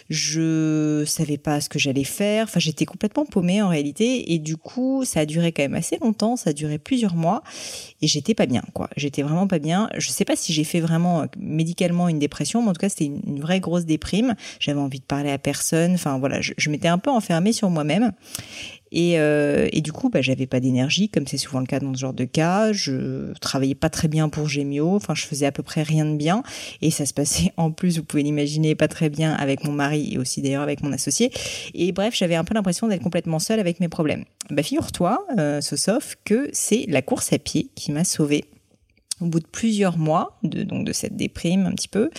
Je 0.09 1.03
savais 1.05 1.37
pas 1.37 1.61
ce 1.61 1.69
que 1.69 1.79
j'allais 1.79 2.03
faire. 2.03 2.45
Enfin, 2.45 2.59
j'étais 2.59 2.85
complètement 2.85 3.25
paumée 3.25 3.61
en 3.61 3.69
réalité. 3.69 4.33
Et 4.33 4.39
du 4.39 4.57
coup, 4.57 5.03
ça 5.05 5.21
a 5.21 5.25
duré 5.25 5.51
quand 5.51 5.63
même 5.63 5.75
assez 5.75 5.97
longtemps. 5.99 6.35
Ça 6.35 6.49
a 6.49 6.53
duré 6.53 6.77
plusieurs 6.77 7.15
mois 7.15 7.43
et 8.01 8.07
j'étais 8.07 8.33
pas 8.33 8.45
bien, 8.45 8.63
quoi. 8.73 8.89
J'étais 8.97 9.21
vraiment 9.21 9.47
pas 9.47 9.59
bien. 9.59 9.89
Je 9.97 10.09
sais 10.09 10.25
pas 10.25 10.35
si 10.35 10.51
j'ai 10.51 10.65
fait 10.65 10.81
vraiment 10.81 11.21
euh, 11.21 11.25
médicalement 11.37 12.09
une 12.09 12.19
dépression, 12.19 12.61
mais 12.61 12.69
en 12.69 12.73
tout 12.73 12.81
cas, 12.81 12.89
c'était 12.89 13.05
une, 13.05 13.39
vraie 13.39 13.59
grosse 13.59 13.85
déprime. 13.85 14.35
J'avais 14.59 14.79
envie 14.79 14.99
de 14.99 15.05
parler 15.05 15.31
à 15.31 15.37
personne. 15.37 15.93
Enfin, 15.93 16.17
voilà, 16.17 16.41
je, 16.41 16.53
je 16.57 16.69
m'étais 16.69 16.87
un 16.89 16.97
peu 16.97 17.09
enfermée 17.09 17.53
sur 17.53 17.69
moi-même. 17.69 18.11
Et, 18.91 19.19
euh, 19.19 19.67
et, 19.71 19.81
du 19.81 19.91
coup, 19.91 20.09
bah, 20.09 20.21
j'avais 20.21 20.47
pas 20.47 20.59
d'énergie, 20.59 21.09
comme 21.09 21.27
c'est 21.27 21.37
souvent 21.37 21.59
le 21.59 21.65
cas 21.65 21.79
dans 21.79 21.93
ce 21.93 21.99
genre 21.99 22.13
de 22.13 22.25
cas. 22.25 22.71
Je 22.73 23.33
travaillais 23.39 23.75
pas 23.75 23.89
très 23.89 24.07
bien 24.07 24.29
pour 24.29 24.47
Gemio. 24.47 24.95
Enfin, 24.95 25.15
je 25.15 25.25
faisais 25.25 25.45
à 25.45 25.51
peu 25.51 25.63
près 25.63 25.83
rien 25.83 26.05
de 26.05 26.15
bien. 26.15 26.43
Et 26.81 26.91
ça 26.91 27.05
se 27.05 27.13
passait 27.13 27.51
en 27.57 27.71
plus, 27.71 27.97
vous 27.97 28.03
pouvez 28.03 28.23
l'imaginer, 28.23 28.75
pas 28.75 28.87
très 28.87 29.09
bien 29.09 29.33
avec 29.33 29.63
mon 29.63 29.71
mari 29.71 30.13
et 30.13 30.17
aussi 30.17 30.41
d'ailleurs 30.41 30.63
avec 30.63 30.81
mon 30.81 30.91
associé. 30.91 31.31
Et 31.73 31.91
bref, 31.91 32.15
j'avais 32.15 32.35
un 32.35 32.43
peu 32.43 32.53
l'impression 32.53 32.87
d'être 32.87 33.03
complètement 33.03 33.39
seule 33.39 33.59
avec 33.59 33.79
mes 33.79 33.89
problèmes. 33.89 34.23
Bah, 34.49 34.63
figure-toi, 34.63 35.25
euh, 35.37 35.61
sauf 35.61 36.15
que 36.23 36.49
c'est 36.53 36.85
la 36.87 37.01
course 37.01 37.33
à 37.33 37.39
pied 37.39 37.69
qui 37.75 37.91
m'a 37.91 38.03
sauvée 38.03 38.45
au 39.21 39.25
bout 39.25 39.39
de 39.39 39.47
plusieurs 39.47 39.97
mois 39.97 40.37
de 40.43 40.63
donc 40.63 40.85
de 40.85 40.93
cette 40.93 41.15
déprime 41.15 41.65
un 41.65 41.71
petit 41.71 41.87
peu, 41.87 42.09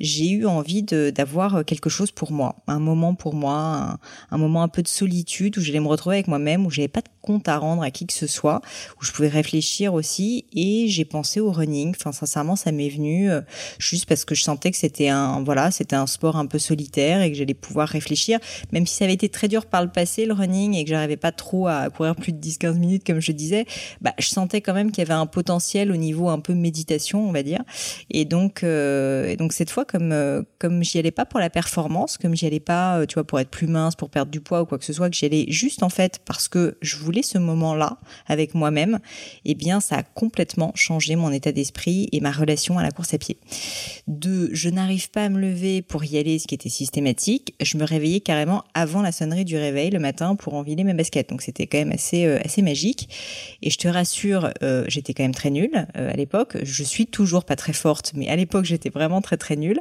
j'ai 0.00 0.30
eu 0.30 0.46
envie 0.46 0.82
d'avoir 0.82 1.64
quelque 1.64 1.90
chose 1.90 2.10
pour 2.10 2.32
moi, 2.32 2.56
un 2.66 2.78
moment 2.78 3.14
pour 3.14 3.34
moi, 3.34 3.98
un, 4.30 4.38
moment 4.38 4.62
un 4.62 4.68
peu 4.68 4.82
de 4.82 4.88
solitude 4.88 5.58
où 5.58 5.60
j'allais 5.60 5.80
me 5.80 5.88
retrouver 5.88 6.16
avec 6.16 6.28
moi-même, 6.28 6.66
où 6.66 6.70
j'avais 6.70 6.88
pas 6.88 7.02
de 7.02 7.08
compte 7.20 7.48
à 7.48 7.58
rendre 7.58 7.82
à 7.82 7.90
qui 7.90 8.06
que 8.06 8.12
ce 8.12 8.26
soit, 8.26 8.60
où 9.00 9.04
je 9.04 9.12
pouvais 9.12 9.28
réfléchir 9.28 9.92
aussi. 9.94 10.46
Et 10.54 10.86
j'ai 10.88 11.04
pensé 11.04 11.40
au 11.40 11.50
running. 11.50 11.94
Enfin, 11.96 12.12
sincèrement, 12.12 12.56
ça 12.56 12.72
m'est 12.72 12.88
venu 12.88 13.30
euh, 13.30 13.40
juste 13.78 14.06
parce 14.06 14.24
que 14.24 14.34
je 14.34 14.42
sentais 14.42 14.70
que 14.70 14.76
c'était 14.76 15.08
un 15.08 15.42
voilà, 15.42 15.70
c'était 15.70 15.96
un 15.96 16.06
sport 16.06 16.36
un 16.36 16.46
peu 16.46 16.58
solitaire 16.58 17.22
et 17.22 17.30
que 17.30 17.36
j'allais 17.36 17.54
pouvoir 17.54 17.88
réfléchir, 17.88 18.38
même 18.72 18.86
si 18.86 18.94
ça 18.94 19.04
avait 19.04 19.14
été 19.14 19.28
très 19.28 19.48
dur 19.48 19.66
par 19.66 19.82
le 19.82 19.90
passé 19.90 20.24
le 20.24 20.32
running 20.32 20.74
et 20.74 20.84
que 20.84 20.90
j'arrivais 20.90 21.16
pas 21.16 21.32
trop 21.32 21.66
à 21.66 21.90
courir 21.90 22.14
plus 22.16 22.32
de 22.32 22.38
10-15 22.38 22.78
minutes 22.78 23.06
comme 23.06 23.20
je 23.20 23.32
disais. 23.32 23.66
Bah, 24.00 24.14
je 24.18 24.28
sentais 24.28 24.60
quand 24.60 24.74
même 24.74 24.90
qu'il 24.90 25.02
y 25.02 25.06
avait 25.06 25.18
un 25.18 25.26
potentiel 25.26 25.90
au 25.90 25.96
niveau 25.96 26.28
un 26.28 26.38
méditation, 26.54 27.28
on 27.28 27.32
va 27.32 27.42
dire. 27.42 27.62
Et 28.10 28.24
donc, 28.24 28.62
euh, 28.62 29.26
et 29.28 29.36
donc 29.36 29.52
cette 29.52 29.70
fois, 29.70 29.84
comme 29.84 30.12
euh, 30.12 30.42
comme 30.58 30.82
j'y 30.82 30.98
allais 30.98 31.10
pas 31.10 31.24
pour 31.24 31.40
la 31.40 31.50
performance, 31.50 32.18
comme 32.18 32.34
j'y 32.34 32.46
allais 32.46 32.60
pas, 32.60 32.98
euh, 32.98 33.06
tu 33.06 33.14
vois, 33.14 33.24
pour 33.24 33.40
être 33.40 33.50
plus 33.50 33.66
mince, 33.66 33.94
pour 33.96 34.10
perdre 34.10 34.30
du 34.30 34.40
poids 34.40 34.62
ou 34.62 34.66
quoi 34.66 34.78
que 34.78 34.84
ce 34.84 34.92
soit, 34.92 35.10
que 35.10 35.16
j'y 35.16 35.26
allais 35.26 35.46
juste 35.48 35.82
en 35.82 35.88
fait 35.88 36.20
parce 36.24 36.48
que 36.48 36.76
je 36.82 36.96
voulais 36.96 37.22
ce 37.22 37.38
moment-là 37.38 37.98
avec 38.26 38.54
moi-même, 38.54 38.98
eh 39.44 39.54
bien, 39.54 39.80
ça 39.80 39.96
a 39.96 40.02
complètement 40.02 40.72
changé 40.74 41.16
mon 41.16 41.32
état 41.32 41.52
d'esprit 41.52 42.08
et 42.12 42.20
ma 42.20 42.30
relation 42.30 42.78
à 42.78 42.82
la 42.82 42.90
course 42.90 43.14
à 43.14 43.18
pied. 43.18 43.38
De, 44.06 44.50
je 44.52 44.68
n'arrive 44.68 45.10
pas 45.10 45.24
à 45.24 45.28
me 45.28 45.40
lever 45.40 45.82
pour 45.82 46.04
y 46.04 46.18
aller, 46.18 46.38
ce 46.38 46.46
qui 46.46 46.54
était 46.54 46.68
systématique. 46.68 47.54
Je 47.60 47.76
me 47.76 47.84
réveillais 47.84 48.20
carrément 48.20 48.64
avant 48.74 49.02
la 49.02 49.12
sonnerie 49.12 49.44
du 49.44 49.56
réveil 49.56 49.90
le 49.90 49.98
matin 49.98 50.36
pour 50.36 50.54
enfiler 50.54 50.84
mes 50.84 50.94
baskets. 50.94 51.28
Donc 51.28 51.42
c'était 51.42 51.66
quand 51.66 51.78
même 51.78 51.92
assez 51.92 52.24
assez 52.26 52.62
magique. 52.62 53.08
Et 53.62 53.70
je 53.70 53.78
te 53.78 53.88
rassure, 53.88 54.50
j'étais 54.88 55.14
quand 55.14 55.24
même 55.24 55.34
très 55.34 55.50
nulle 55.50 55.86
à 55.94 56.12
l'époque 56.14 56.35
je 56.62 56.82
suis 56.82 57.06
toujours 57.06 57.44
pas 57.44 57.56
très 57.56 57.72
forte, 57.72 58.12
mais 58.14 58.28
à 58.28 58.36
l'époque, 58.36 58.64
j'étais 58.64 58.90
vraiment 58.90 59.20
très 59.20 59.36
très 59.36 59.56
nulle. 59.56 59.80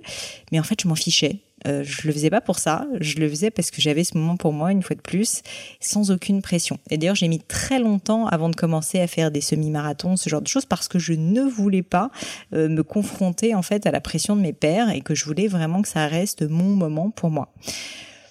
Mais 0.51 0.59
en 0.59 0.63
fait, 0.63 0.81
je 0.81 0.87
m'en 0.87 0.95
fichais. 0.95 1.41
Euh, 1.67 1.83
je 1.83 2.07
le 2.07 2.13
faisais 2.13 2.29
pas 2.29 2.41
pour 2.41 2.59
ça, 2.59 2.85
je 2.99 3.15
le 3.15 3.27
faisais 3.27 3.49
parce 3.49 3.71
que 3.71 3.81
j'avais 3.81 4.03
ce 4.03 4.17
moment 4.17 4.37
pour 4.37 4.53
moi 4.53 4.71
une 4.71 4.83
fois 4.83 4.95
de 4.95 5.01
plus, 5.01 5.41
sans 5.79 6.11
aucune 6.11 6.41
pression. 6.41 6.77
Et 6.91 6.97
d'ailleurs, 6.97 7.15
j'ai 7.15 7.27
mis 7.27 7.39
très 7.39 7.79
longtemps 7.79 8.27
avant 8.27 8.49
de 8.49 8.55
commencer 8.55 8.99
à 8.99 9.07
faire 9.07 9.31
des 9.31 9.41
semi-marathons, 9.41 10.15
ce 10.15 10.29
genre 10.29 10.41
de 10.41 10.47
choses, 10.47 10.65
parce 10.65 10.87
que 10.87 10.99
je 10.99 11.13
ne 11.13 11.41
voulais 11.41 11.81
pas 11.81 12.11
euh, 12.53 12.69
me 12.69 12.83
confronter 12.83 13.55
en 13.55 13.63
fait 13.63 13.87
à 13.87 13.91
la 13.91 14.01
pression 14.01 14.35
de 14.35 14.41
mes 14.41 14.53
pères 14.53 14.91
et 14.91 15.01
que 15.01 15.15
je 15.15 15.25
voulais 15.25 15.47
vraiment 15.47 15.81
que 15.81 15.87
ça 15.87 16.05
reste 16.07 16.43
mon 16.43 16.75
moment 16.75 17.09
pour 17.09 17.31
moi. 17.31 17.51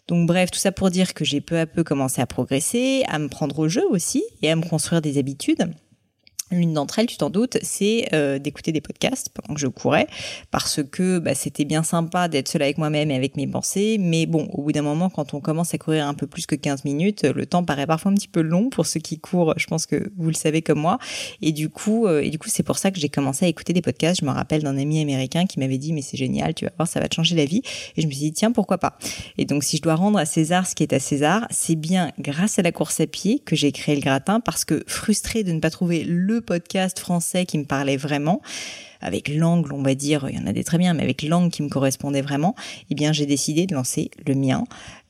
Donc 0.06 0.28
bref, 0.28 0.50
tout 0.50 0.58
ça 0.58 0.70
pour 0.70 0.90
dire 0.90 1.14
que 1.14 1.24
j'ai 1.24 1.40
peu 1.40 1.58
à 1.58 1.66
peu 1.66 1.82
commencé 1.82 2.20
à 2.20 2.26
progresser, 2.26 3.04
à 3.08 3.18
me 3.18 3.28
prendre 3.28 3.58
au 3.58 3.68
jeu 3.68 3.82
aussi 3.88 4.22
et 4.42 4.50
à 4.50 4.56
me 4.56 4.62
construire 4.62 5.00
des 5.00 5.18
habitudes. 5.18 5.72
L'une 6.54 6.72
d'entre 6.72 7.00
elles, 7.00 7.06
tu 7.06 7.16
t'en 7.16 7.30
doutes, 7.30 7.58
c'est 7.62 8.08
euh, 8.12 8.38
d'écouter 8.38 8.70
des 8.70 8.80
podcasts 8.80 9.28
pendant 9.30 9.54
que 9.54 9.60
je 9.60 9.66
courais, 9.66 10.06
parce 10.52 10.80
que 10.84 11.18
bah, 11.18 11.34
c'était 11.34 11.64
bien 11.64 11.82
sympa 11.82 12.28
d'être 12.28 12.48
seule 12.48 12.62
avec 12.62 12.78
moi-même 12.78 13.10
et 13.10 13.16
avec 13.16 13.36
mes 13.36 13.48
pensées, 13.48 13.96
mais 13.98 14.26
bon, 14.26 14.48
au 14.52 14.62
bout 14.62 14.72
d'un 14.72 14.82
moment, 14.82 15.10
quand 15.10 15.34
on 15.34 15.40
commence 15.40 15.74
à 15.74 15.78
courir 15.78 16.06
un 16.06 16.14
peu 16.14 16.28
plus 16.28 16.46
que 16.46 16.54
15 16.54 16.84
minutes, 16.84 17.24
le 17.24 17.44
temps 17.44 17.64
paraît 17.64 17.86
parfois 17.86 18.12
un 18.12 18.14
petit 18.14 18.28
peu 18.28 18.40
long 18.40 18.70
pour 18.70 18.86
ceux 18.86 19.00
qui 19.00 19.18
courent, 19.18 19.54
je 19.56 19.66
pense 19.66 19.86
que 19.86 20.12
vous 20.16 20.28
le 20.28 20.34
savez 20.34 20.62
comme 20.62 20.78
moi, 20.78 20.98
et 21.42 21.50
du 21.50 21.70
coup, 21.70 22.06
euh, 22.06 22.20
et 22.20 22.30
du 22.30 22.38
coup, 22.38 22.48
c'est 22.48 22.62
pour 22.62 22.78
ça 22.78 22.92
que 22.92 23.00
j'ai 23.00 23.08
commencé 23.08 23.44
à 23.44 23.48
écouter 23.48 23.72
des 23.72 23.82
podcasts. 23.82 24.20
Je 24.20 24.26
me 24.26 24.30
rappelle 24.30 24.62
d'un 24.62 24.78
ami 24.78 25.00
américain 25.00 25.46
qui 25.46 25.58
m'avait 25.58 25.78
dit, 25.78 25.92
mais 25.92 26.02
c'est 26.02 26.16
génial, 26.16 26.54
tu 26.54 26.66
vas 26.66 26.70
voir, 26.76 26.86
ça 26.86 27.00
va 27.00 27.08
te 27.08 27.16
changer 27.16 27.34
la 27.34 27.46
vie, 27.46 27.62
et 27.96 28.02
je 28.02 28.06
me 28.06 28.12
suis 28.12 28.20
dit, 28.20 28.32
tiens, 28.32 28.52
pourquoi 28.52 28.78
pas? 28.78 28.96
Et 29.38 29.44
donc, 29.44 29.64
si 29.64 29.78
je 29.78 29.82
dois 29.82 29.96
rendre 29.96 30.18
à 30.18 30.24
César 30.24 30.68
ce 30.68 30.76
qui 30.76 30.84
est 30.84 30.92
à 30.92 31.00
César, 31.00 31.46
c'est 31.50 31.76
bien 31.76 32.12
grâce 32.20 32.58
à 32.58 32.62
la 32.62 32.70
course 32.70 33.00
à 33.00 33.06
pied 33.06 33.40
que 33.40 33.56
j'ai 33.56 33.72
créé 33.72 33.96
le 33.96 34.00
gratin, 34.00 34.38
parce 34.38 34.64
que 34.64 34.84
frustré 34.86 35.42
de 35.42 35.52
ne 35.52 35.60
pas 35.60 35.70
trouver 35.70 36.04
le 36.04 36.40
podcast 36.44 36.98
français 36.98 37.46
qui 37.46 37.58
me 37.58 37.64
parlait 37.64 37.96
vraiment 37.96 38.40
avec 39.00 39.28
l'angle, 39.28 39.72
on 39.74 39.82
va 39.82 39.94
dire, 39.94 40.26
il 40.30 40.36
y 40.36 40.42
en 40.42 40.46
a 40.46 40.52
des 40.52 40.64
très 40.64 40.78
bien, 40.78 40.94
mais 40.94 41.02
avec 41.02 41.22
l'angle 41.22 41.50
qui 41.50 41.62
me 41.62 41.68
correspondait 41.68 42.22
vraiment, 42.22 42.54
eh 42.90 42.94
bien 42.94 43.12
j'ai 43.12 43.26
décidé 43.26 43.66
de 43.66 43.74
lancer 43.74 44.10
le 44.26 44.34
mien. 44.34 44.64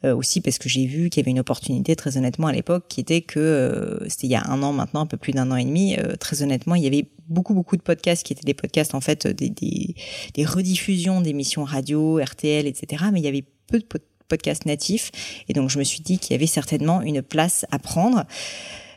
Euh, 0.05 0.15
aussi 0.15 0.43
parce 0.43 0.59
que 0.59 0.69
j'ai 0.69 0.85
vu 0.85 1.09
qu'il 1.09 1.23
y 1.23 1.25
avait 1.25 1.31
une 1.31 1.41
opportunité 1.41 1.97
très 1.97 2.19
honnêtement 2.19 2.49
à 2.49 2.53
l'époque 2.53 2.85
qui 2.89 3.01
était 3.01 3.23
que 3.23 3.41
euh, 3.41 4.07
c'était 4.09 4.27
il 4.27 4.31
y 4.31 4.35
a 4.35 4.45
un 4.49 4.63
an 4.63 4.73
maintenant, 4.73 5.01
un 5.01 5.07
peu 5.07 5.17
plus 5.17 5.33
d'un 5.33 5.51
an 5.51 5.57
et 5.57 5.65
demi, 5.65 5.97
euh, 5.97 6.17
très 6.17 6.43
honnêtement, 6.43 6.75
il 6.75 6.83
y 6.83 6.87
avait 6.87 7.07
beaucoup 7.29 7.55
beaucoup 7.55 7.77
de 7.77 7.83
podcasts 7.83 8.27
qui 8.27 8.35
étaient 8.35 8.45
des 8.45 8.55
podcasts 8.55 8.95
en 8.95 9.01
fait 9.01 9.27
des, 9.27 9.49
des, 9.49 9.95
des 10.35 10.45
rediffusions 10.45 11.23
d'émissions 11.23 11.65
radio, 11.65 12.21
RTL, 12.23 12.67
etc. 12.67 13.05
Mais 13.13 13.21
il 13.21 13.25
y 13.25 13.29
avait 13.29 13.45
peu 13.67 13.79
de 13.79 13.87
podcasts 14.29 14.67
natifs 14.67 15.11
et 15.49 15.55
donc 15.55 15.71
je 15.71 15.79
me 15.79 15.85
suis 15.85 16.01
dit 16.01 16.19
qu'il 16.19 16.33
y 16.33 16.35
avait 16.35 16.47
certainement 16.47 17.01
une 17.01 17.23
place 17.23 17.65
à 17.71 17.79
prendre. 17.79 18.25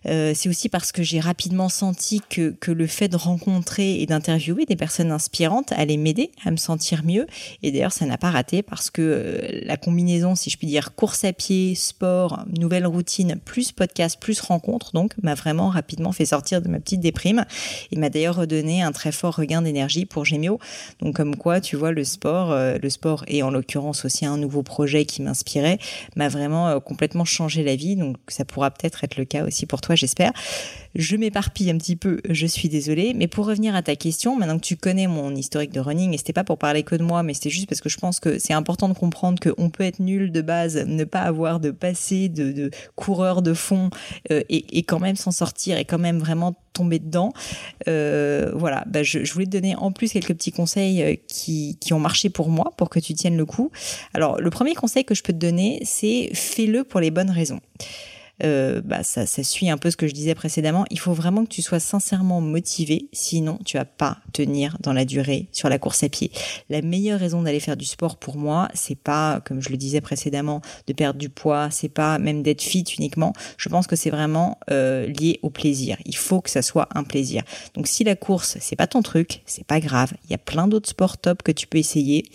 Euh, 0.07 0.33
c'est 0.35 0.49
aussi 0.49 0.69
parce 0.69 0.91
que 0.91 1.03
j'ai 1.03 1.19
rapidement 1.19 1.69
senti 1.69 2.21
que, 2.29 2.51
que 2.59 2.71
le 2.71 2.87
fait 2.87 3.07
de 3.07 3.17
rencontrer 3.17 4.01
et 4.01 4.05
d'interviewer 4.05 4.65
des 4.65 4.75
personnes 4.75 5.11
inspirantes 5.11 5.71
allait 5.73 5.97
m'aider 5.97 6.31
à 6.45 6.51
me 6.51 6.57
sentir 6.57 7.03
mieux. 7.03 7.27
Et 7.63 7.71
d'ailleurs, 7.71 7.91
ça 7.91 8.05
n'a 8.05 8.17
pas 8.17 8.31
raté 8.31 8.61
parce 8.61 8.89
que 8.89 9.01
euh, 9.01 9.61
la 9.63 9.77
combinaison, 9.77 10.35
si 10.35 10.49
je 10.49 10.57
puis 10.57 10.67
dire, 10.67 10.95
course 10.95 11.23
à 11.23 11.33
pied, 11.33 11.75
sport, 11.75 12.43
nouvelle 12.57 12.87
routine, 12.87 13.39
plus 13.43 13.71
podcast, 13.71 14.17
plus 14.19 14.39
rencontre, 14.39 14.91
donc 14.93 15.13
m'a 15.21 15.33
vraiment 15.33 15.69
rapidement 15.69 16.11
fait 16.11 16.25
sortir 16.25 16.61
de 16.61 16.69
ma 16.69 16.79
petite 16.79 17.01
déprime 17.01 17.45
et 17.91 17.97
m'a 17.97 18.09
d'ailleurs 18.09 18.37
redonné 18.37 18.81
un 18.81 18.91
très 18.91 19.11
fort 19.11 19.35
regain 19.35 19.61
d'énergie 19.61 20.05
pour 20.05 20.25
Gémio. 20.25 20.59
Donc 21.01 21.15
comme 21.15 21.35
quoi, 21.35 21.61
tu 21.61 21.75
vois, 21.75 21.91
le 21.91 22.03
sport, 22.03 22.51
euh, 22.51 22.77
le 22.81 22.89
sport 22.89 23.23
et 23.27 23.43
en 23.43 23.51
l'occurrence 23.51 24.05
aussi 24.05 24.25
un 24.25 24.37
nouveau 24.37 24.63
projet 24.63 25.05
qui 25.05 25.21
m'inspirait, 25.21 25.79
m'a 26.15 26.29
vraiment 26.29 26.79
complètement 26.79 27.25
changé 27.25 27.63
la 27.63 27.75
vie. 27.75 27.95
Donc 27.95 28.17
ça 28.27 28.45
pourra 28.45 28.71
peut-être 28.71 29.03
être 29.03 29.17
le 29.17 29.25
cas 29.25 29.45
aussi 29.45 29.65
pour 29.65 29.81
toi, 29.81 29.96
j'espère. 29.97 30.31
Je 30.95 31.15
m'éparpille 31.15 31.69
un 31.69 31.77
petit 31.77 31.95
peu, 31.95 32.19
je 32.27 32.47
suis 32.47 32.69
désolée. 32.69 33.13
Mais 33.13 33.27
pour 33.27 33.45
revenir 33.45 33.75
à 33.75 33.83
ta 33.83 33.95
question, 33.95 34.35
maintenant 34.35 34.57
que 34.57 34.65
tu 34.65 34.75
connais 34.75 35.07
mon 35.07 35.35
historique 35.35 35.71
de 35.71 35.79
running, 35.79 36.13
et 36.13 36.17
c'était 36.17 36.33
pas 36.33 36.43
pour 36.43 36.57
parler 36.57 36.83
que 36.83 36.95
de 36.95 37.03
moi, 37.03 37.23
mais 37.23 37.33
c'était 37.33 37.49
juste 37.49 37.67
parce 37.67 37.81
que 37.81 37.89
je 37.89 37.97
pense 37.97 38.19
que 38.19 38.39
c'est 38.39 38.53
important 38.53 38.89
de 38.89 38.93
comprendre 38.93 39.39
qu'on 39.39 39.69
peut 39.69 39.83
être 39.83 39.99
nul 39.99 40.31
de 40.31 40.41
base, 40.41 40.77
ne 40.77 41.03
pas 41.03 41.21
avoir 41.21 41.59
de 41.59 41.71
passé 41.71 42.29
de, 42.29 42.71
coureur 42.95 43.41
de 43.41 43.53
fond 43.53 43.89
euh, 44.31 44.41
et, 44.49 44.83
quand 44.83 44.99
même 44.99 45.15
s'en 45.15 45.31
sortir 45.31 45.77
et 45.77 45.85
quand 45.85 45.99
même 45.99 46.19
vraiment 46.19 46.55
tomber 46.73 46.99
dedans. 46.99 47.33
Euh, 47.87 48.51
voilà, 48.55 48.83
bah 48.87 49.03
je, 49.03 49.19
voulais 49.31 49.45
te 49.45 49.51
donner 49.51 49.75
en 49.75 49.91
plus 49.91 50.11
quelques 50.11 50.33
petits 50.33 50.51
conseils 50.51 51.03
euh, 51.03 51.15
qui 51.27 51.93
ont 51.93 51.99
marché 51.99 52.29
pour 52.29 52.49
moi 52.49 52.73
pour 52.77 52.89
que 52.89 52.99
tu 52.99 53.13
tiennes 53.13 53.37
le 53.37 53.45
coup. 53.45 53.71
Alors, 54.13 54.39
le 54.39 54.49
premier 54.49 54.73
conseil 54.73 55.05
que 55.05 55.15
je 55.15 55.23
peux 55.23 55.33
te 55.33 55.37
donner, 55.37 55.79
c'est 55.83 56.29
fais-le 56.33 56.83
pour 56.83 56.99
les 56.99 57.11
bonnes 57.11 57.31
raisons. 57.31 57.59
Euh, 58.44 58.82
bah, 58.84 59.03
ça, 59.03 59.25
ça 59.25 59.44
suit 59.44 59.70
un 59.70 59.77
peu 59.77 59.89
ce 59.89 59.98
que 59.98 60.08
je 60.08 60.13
disais 60.13 60.36
précédemment. 60.36 60.86
Il 60.91 61.00
faut 61.00 61.13
vraiment 61.13 61.44
que 61.44 61.50
tu 61.50 61.62
sois 61.62 61.79
sincèrement 61.79 62.41
motivé, 62.41 63.10
sinon 63.12 63.60
tu 63.65 63.77
vas 63.77 63.86
pas 63.86 64.17
tenir 64.34 64.77
dans 64.82 64.94
la 64.94 65.06
durée 65.06 65.48
sur 65.51 65.70
la 65.70 65.79
course 65.79 66.03
à 66.03 66.10
pied. 66.10 66.32
La 66.70 66.82
meilleure 66.82 67.20
raison 67.20 67.41
d'aller 67.41 67.60
faire 67.60 67.77
du 67.77 67.86
sport 67.86 68.17
pour 68.17 68.38
moi, 68.38 68.70
c'est 68.74 68.98
pas, 68.98 69.41
comme 69.46 69.62
je 69.62 69.70
le 69.70 69.77
disais 69.77 70.01
précédemment, 70.01 70.62
de 70.86 70.94
perdre 70.94 71.20
du 71.20 71.29
poids, 71.29 71.70
c'est 71.72 71.89
pas 71.89 72.20
même 72.20 72.44
d'être 72.44 72.62
fit 72.62 72.86
uniquement. 72.98 73.34
Je 73.58 73.70
pense 73.70 73.88
que 73.88 73.96
c'est 73.96 74.10
vraiment 74.10 74.60
euh, 74.70 75.08
lié 75.08 75.39
au 75.41 75.50
plaisir. 75.50 75.98
Il 76.06 76.15
faut 76.15 76.41
que 76.41 76.50
ça 76.50 76.62
soit 76.62 76.88
un 76.94 77.03
plaisir. 77.03 77.44
Donc 77.74 77.88
si 77.88 78.03
la 78.03 78.15
course 78.15 78.58
c'est 78.60 78.75
pas 78.75 78.88
ton 78.88 79.01
truc, 79.01 79.41
c'est 79.46 79.65
pas 79.65 79.79
grave. 79.79 80.13
Il 80.25 80.32
y 80.32 80.36
a 80.36 80.39
plein 80.39 80.67
d'autres 80.67 80.89
sports 80.89 81.17
top 81.17 81.44
que 81.44 81.51
tu 81.51 81.67
peux 81.67 81.77
essayer. 81.77 82.25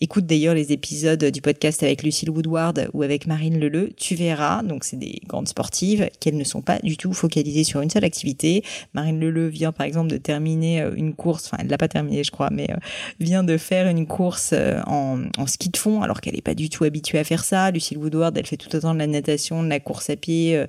Écoute 0.00 0.26
d'ailleurs 0.26 0.54
les 0.54 0.72
épisodes 0.72 1.24
du 1.24 1.40
podcast 1.40 1.82
avec 1.82 2.02
Lucille 2.02 2.30
Woodward 2.30 2.90
ou 2.92 3.02
avec 3.02 3.26
Marine 3.26 3.58
Leleu, 3.58 3.90
tu 3.96 4.14
verras. 4.14 4.62
Donc 4.62 4.84
c'est 4.84 4.96
des 4.96 5.20
grandes 5.26 5.47
sportives, 5.48 6.08
qu'elles 6.20 6.36
ne 6.36 6.44
sont 6.44 6.62
pas 6.62 6.78
du 6.80 6.96
tout 6.96 7.12
focalisées 7.12 7.64
sur 7.64 7.80
une 7.80 7.90
seule 7.90 8.04
activité. 8.04 8.62
Marine 8.94 9.18
Leleu 9.18 9.48
vient 9.48 9.72
par 9.72 9.86
exemple 9.86 10.08
de 10.08 10.16
terminer 10.16 10.82
euh, 10.82 10.94
une 10.94 11.14
course, 11.14 11.46
enfin 11.46 11.56
elle 11.60 11.68
l'a 11.68 11.78
pas 11.78 11.88
terminée 11.88 12.22
je 12.24 12.30
crois, 12.30 12.50
mais 12.50 12.70
euh, 12.70 12.76
vient 13.20 13.42
de 13.42 13.56
faire 13.56 13.88
une 13.88 14.06
course 14.06 14.50
euh, 14.52 14.80
en, 14.86 15.22
en 15.36 15.46
ski 15.46 15.70
de 15.70 15.76
fond 15.76 16.02
alors 16.02 16.20
qu'elle 16.20 16.34
n'est 16.34 16.42
pas 16.42 16.54
du 16.54 16.70
tout 16.70 16.84
habituée 16.84 17.18
à 17.18 17.24
faire 17.24 17.44
ça. 17.44 17.70
Lucille 17.70 17.98
Woodward, 17.98 18.36
elle 18.36 18.46
fait 18.46 18.56
tout 18.56 18.74
autant 18.74 18.94
de 18.94 18.98
la 18.98 19.06
natation, 19.06 19.62
de 19.62 19.68
la 19.68 19.80
course 19.80 20.10
à 20.10 20.16
pied, 20.16 20.64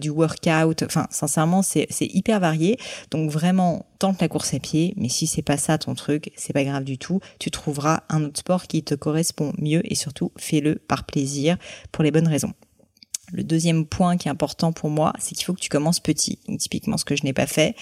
du 0.00 0.10
workout. 0.10 0.82
Enfin 0.82 1.06
sincèrement 1.10 1.62
c'est 1.62 1.86
hyper 2.00 2.40
varié. 2.40 2.78
Donc 3.10 3.30
vraiment 3.30 3.86
tente 3.98 4.20
la 4.20 4.28
course 4.28 4.54
à 4.54 4.58
pied, 4.58 4.94
mais 4.96 5.08
si 5.08 5.26
c'est 5.26 5.42
pas 5.42 5.56
ça 5.56 5.78
ton 5.78 5.94
truc, 5.94 6.32
c'est 6.36 6.52
pas 6.52 6.64
grave 6.64 6.84
du 6.84 6.98
tout. 6.98 7.20
Tu 7.38 7.50
trouveras 7.50 8.02
un 8.08 8.24
autre 8.24 8.40
sport 8.40 8.66
qui 8.66 8.82
te 8.82 8.94
correspond 8.94 9.52
mieux 9.58 9.80
et 9.90 9.94
surtout 9.94 10.32
fais-le 10.36 10.76
par 10.76 11.04
plaisir 11.04 11.56
pour 11.92 12.04
les 12.04 12.10
bonnes 12.10 12.28
raisons. 12.28 12.52
Le 13.32 13.42
deuxième 13.42 13.86
point 13.86 14.16
qui 14.16 14.28
est 14.28 14.30
important 14.30 14.72
pour 14.72 14.88
moi, 14.88 15.12
c'est 15.18 15.34
qu'il 15.34 15.44
faut 15.44 15.54
que 15.54 15.60
tu 15.60 15.68
commences 15.68 16.00
petit. 16.00 16.38
Donc, 16.48 16.58
typiquement, 16.58 16.96
ce 16.96 17.04
que 17.04 17.16
je 17.16 17.24
n'ai 17.24 17.32
pas 17.32 17.46
fait. 17.46 17.74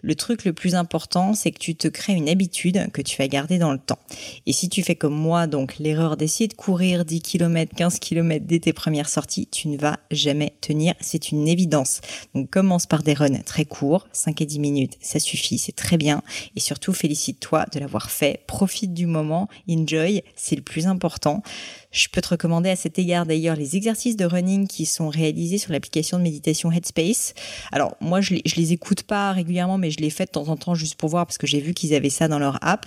Le 0.00 0.14
truc 0.14 0.44
le 0.44 0.52
plus 0.52 0.74
important, 0.76 1.34
c'est 1.34 1.50
que 1.50 1.58
tu 1.58 1.74
te 1.74 1.88
crées 1.88 2.14
une 2.14 2.28
habitude 2.28 2.90
que 2.92 3.02
tu 3.02 3.16
vas 3.16 3.26
garder 3.26 3.58
dans 3.58 3.72
le 3.72 3.78
temps. 3.78 3.98
Et 4.46 4.52
si 4.52 4.68
tu 4.68 4.82
fais 4.82 4.94
comme 4.94 5.14
moi, 5.14 5.46
donc 5.46 5.78
l'erreur 5.78 6.16
d'essayer 6.16 6.46
de 6.46 6.54
courir 6.54 7.04
10 7.04 7.20
km, 7.20 7.74
15 7.74 7.98
km 7.98 8.46
dès 8.46 8.60
tes 8.60 8.72
premières 8.72 9.08
sorties, 9.08 9.48
tu 9.48 9.68
ne 9.68 9.76
vas 9.76 9.98
jamais 10.12 10.54
tenir. 10.60 10.94
C'est 11.00 11.32
une 11.32 11.48
évidence. 11.48 12.00
Donc 12.34 12.48
commence 12.48 12.86
par 12.86 13.02
des 13.02 13.14
runs 13.14 13.42
très 13.44 13.64
courts, 13.64 14.06
5 14.12 14.40
et 14.40 14.46
10 14.46 14.60
minutes, 14.60 14.96
ça 15.00 15.18
suffit, 15.18 15.58
c'est 15.58 15.74
très 15.74 15.96
bien. 15.96 16.22
Et 16.54 16.60
surtout, 16.60 16.92
félicite-toi 16.92 17.66
de 17.72 17.80
l'avoir 17.80 18.10
fait. 18.10 18.42
Profite 18.46 18.94
du 18.94 19.06
moment, 19.06 19.48
enjoy, 19.68 20.22
c'est 20.36 20.56
le 20.56 20.62
plus 20.62 20.86
important. 20.86 21.42
Je 21.90 22.08
peux 22.08 22.20
te 22.20 22.28
recommander 22.28 22.70
à 22.70 22.76
cet 22.76 22.98
égard 22.98 23.26
d'ailleurs 23.26 23.56
les 23.56 23.76
exercices 23.76 24.16
de 24.16 24.24
running 24.24 24.66
qui 24.66 24.86
sont 24.86 25.08
réalisés 25.08 25.58
sur 25.58 25.72
l'application 25.72 26.18
de 26.18 26.22
méditation 26.22 26.70
Headspace. 26.70 27.34
Alors 27.72 27.96
moi 28.00 28.20
je 28.20 28.34
les, 28.34 28.42
les 28.56 28.72
écoute 28.72 29.02
pas 29.02 29.32
régulièrement 29.32 29.78
mais 29.78 29.90
je 29.90 29.98
l'ai 29.98 30.10
fait 30.10 30.26
de 30.26 30.30
temps 30.30 30.48
en 30.48 30.56
temps 30.56 30.74
juste 30.74 30.96
pour 30.96 31.08
voir 31.08 31.26
parce 31.26 31.38
que 31.38 31.46
j'ai 31.46 31.60
vu 31.60 31.74
qu'ils 31.74 31.94
avaient 31.94 32.10
ça 32.10 32.28
dans 32.28 32.38
leur 32.38 32.58
app 32.62 32.86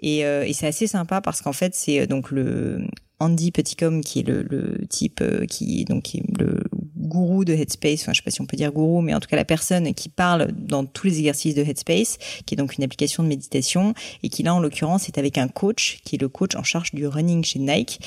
et, 0.00 0.24
euh, 0.24 0.50
c'est 0.52 0.66
assez 0.66 0.86
sympa 0.86 1.20
parce 1.20 1.40
qu'en 1.40 1.52
fait 1.52 1.74
c'est 1.74 2.00
euh, 2.00 2.06
donc 2.06 2.30
le 2.30 2.86
Andy 3.20 3.52
Petitcom 3.52 4.02
qui 4.02 4.20
est 4.20 4.26
le, 4.26 4.42
le 4.42 4.86
type 4.88 5.20
euh, 5.22 5.46
qui 5.46 5.84
donc 5.84 6.02
qui 6.02 6.18
est 6.18 6.38
le 6.38 6.62
gourou 7.02 7.44
de 7.44 7.52
Headspace, 7.52 8.02
enfin 8.02 8.12
je 8.12 8.18
sais 8.18 8.24
pas 8.24 8.30
si 8.30 8.40
on 8.40 8.46
peut 8.46 8.56
dire 8.56 8.72
gourou, 8.72 9.00
mais 9.00 9.14
en 9.14 9.20
tout 9.20 9.28
cas 9.28 9.36
la 9.36 9.44
personne 9.44 9.92
qui 9.94 10.08
parle 10.08 10.52
dans 10.52 10.84
tous 10.84 11.06
les 11.06 11.18
exercices 11.18 11.54
de 11.54 11.62
Headspace, 11.62 12.18
qui 12.46 12.54
est 12.54 12.56
donc 12.56 12.76
une 12.76 12.84
application 12.84 13.22
de 13.22 13.28
méditation, 13.28 13.94
et 14.22 14.28
qui 14.28 14.42
là 14.42 14.54
en 14.54 14.60
l'occurrence 14.60 15.08
est 15.08 15.18
avec 15.18 15.38
un 15.38 15.48
coach, 15.48 15.98
qui 16.04 16.16
est 16.16 16.20
le 16.20 16.28
coach 16.28 16.54
en 16.54 16.62
charge 16.62 16.92
du 16.92 17.06
running 17.06 17.44
chez 17.44 17.58
Nike, 17.58 18.00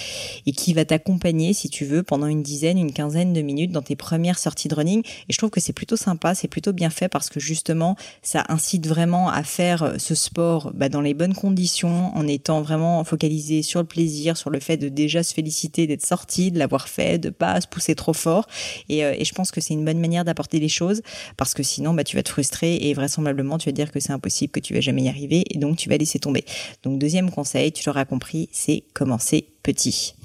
et 0.45 0.51
qui 0.51 0.73
va 0.73 0.85
t'accompagner 0.85 1.53
si 1.53 1.69
tu 1.69 1.85
veux 1.85 2.03
pendant 2.03 2.27
une 2.27 2.43
dizaine, 2.43 2.77
une 2.77 2.93
quinzaine 2.93 3.33
de 3.33 3.41
minutes 3.41 3.71
dans 3.71 3.81
tes 3.81 3.95
premières 3.95 4.39
sorties 4.39 4.67
de 4.67 4.75
running. 4.75 5.01
Et 5.05 5.33
je 5.33 5.37
trouve 5.37 5.49
que 5.49 5.59
c'est 5.59 5.73
plutôt 5.73 5.97
sympa, 5.97 6.35
c'est 6.35 6.47
plutôt 6.47 6.73
bien 6.73 6.89
fait 6.89 7.09
parce 7.09 7.29
que 7.29 7.39
justement 7.39 7.95
ça 8.21 8.43
incite 8.49 8.87
vraiment 8.87 9.29
à 9.29 9.43
faire 9.43 9.95
ce 9.97 10.15
sport 10.15 10.71
bah, 10.73 10.89
dans 10.89 11.01
les 11.01 11.13
bonnes 11.13 11.33
conditions, 11.33 12.15
en 12.15 12.27
étant 12.27 12.61
vraiment 12.61 13.03
focalisé 13.03 13.61
sur 13.61 13.79
le 13.79 13.85
plaisir, 13.85 14.37
sur 14.37 14.49
le 14.49 14.59
fait 14.59 14.77
de 14.77 14.89
déjà 14.89 15.23
se 15.23 15.33
féliciter 15.33 15.87
d'être 15.87 16.05
sorti, 16.05 16.51
de 16.51 16.59
l'avoir 16.59 16.87
fait, 16.87 17.17
de 17.17 17.29
pas 17.29 17.61
se 17.61 17.67
pousser 17.67 17.95
trop 17.95 18.13
fort. 18.13 18.47
Et, 18.89 19.05
euh, 19.05 19.13
et 19.17 19.25
je 19.25 19.33
pense 19.33 19.51
que 19.51 19.61
c'est 19.61 19.73
une 19.73 19.85
bonne 19.85 19.99
manière 19.99 20.25
d'apporter 20.25 20.59
les 20.59 20.69
choses 20.69 21.01
parce 21.37 21.53
que 21.53 21.63
sinon, 21.63 21.93
bah, 21.93 22.03
tu 22.03 22.15
vas 22.15 22.23
te 22.23 22.29
frustrer 22.29 22.75
et 22.75 22.93
vraisemblablement, 22.93 23.57
tu 23.57 23.69
vas 23.69 23.73
dire 23.73 23.91
que 23.91 23.99
c'est 23.99 24.13
impossible, 24.13 24.51
que 24.51 24.59
tu 24.59 24.73
vas 24.73 24.81
jamais 24.81 25.03
y 25.03 25.09
arriver 25.09 25.43
et 25.49 25.57
donc 25.57 25.77
tu 25.77 25.89
vas 25.89 25.97
laisser 25.97 26.19
tomber. 26.19 26.45
Donc, 26.83 26.99
deuxième 26.99 27.31
conseil, 27.31 27.71
tu 27.71 27.83
l'auras 27.87 28.05
compris, 28.05 28.49
c'est 28.51 28.83
commencer 28.93 29.47
petit. 29.63 30.15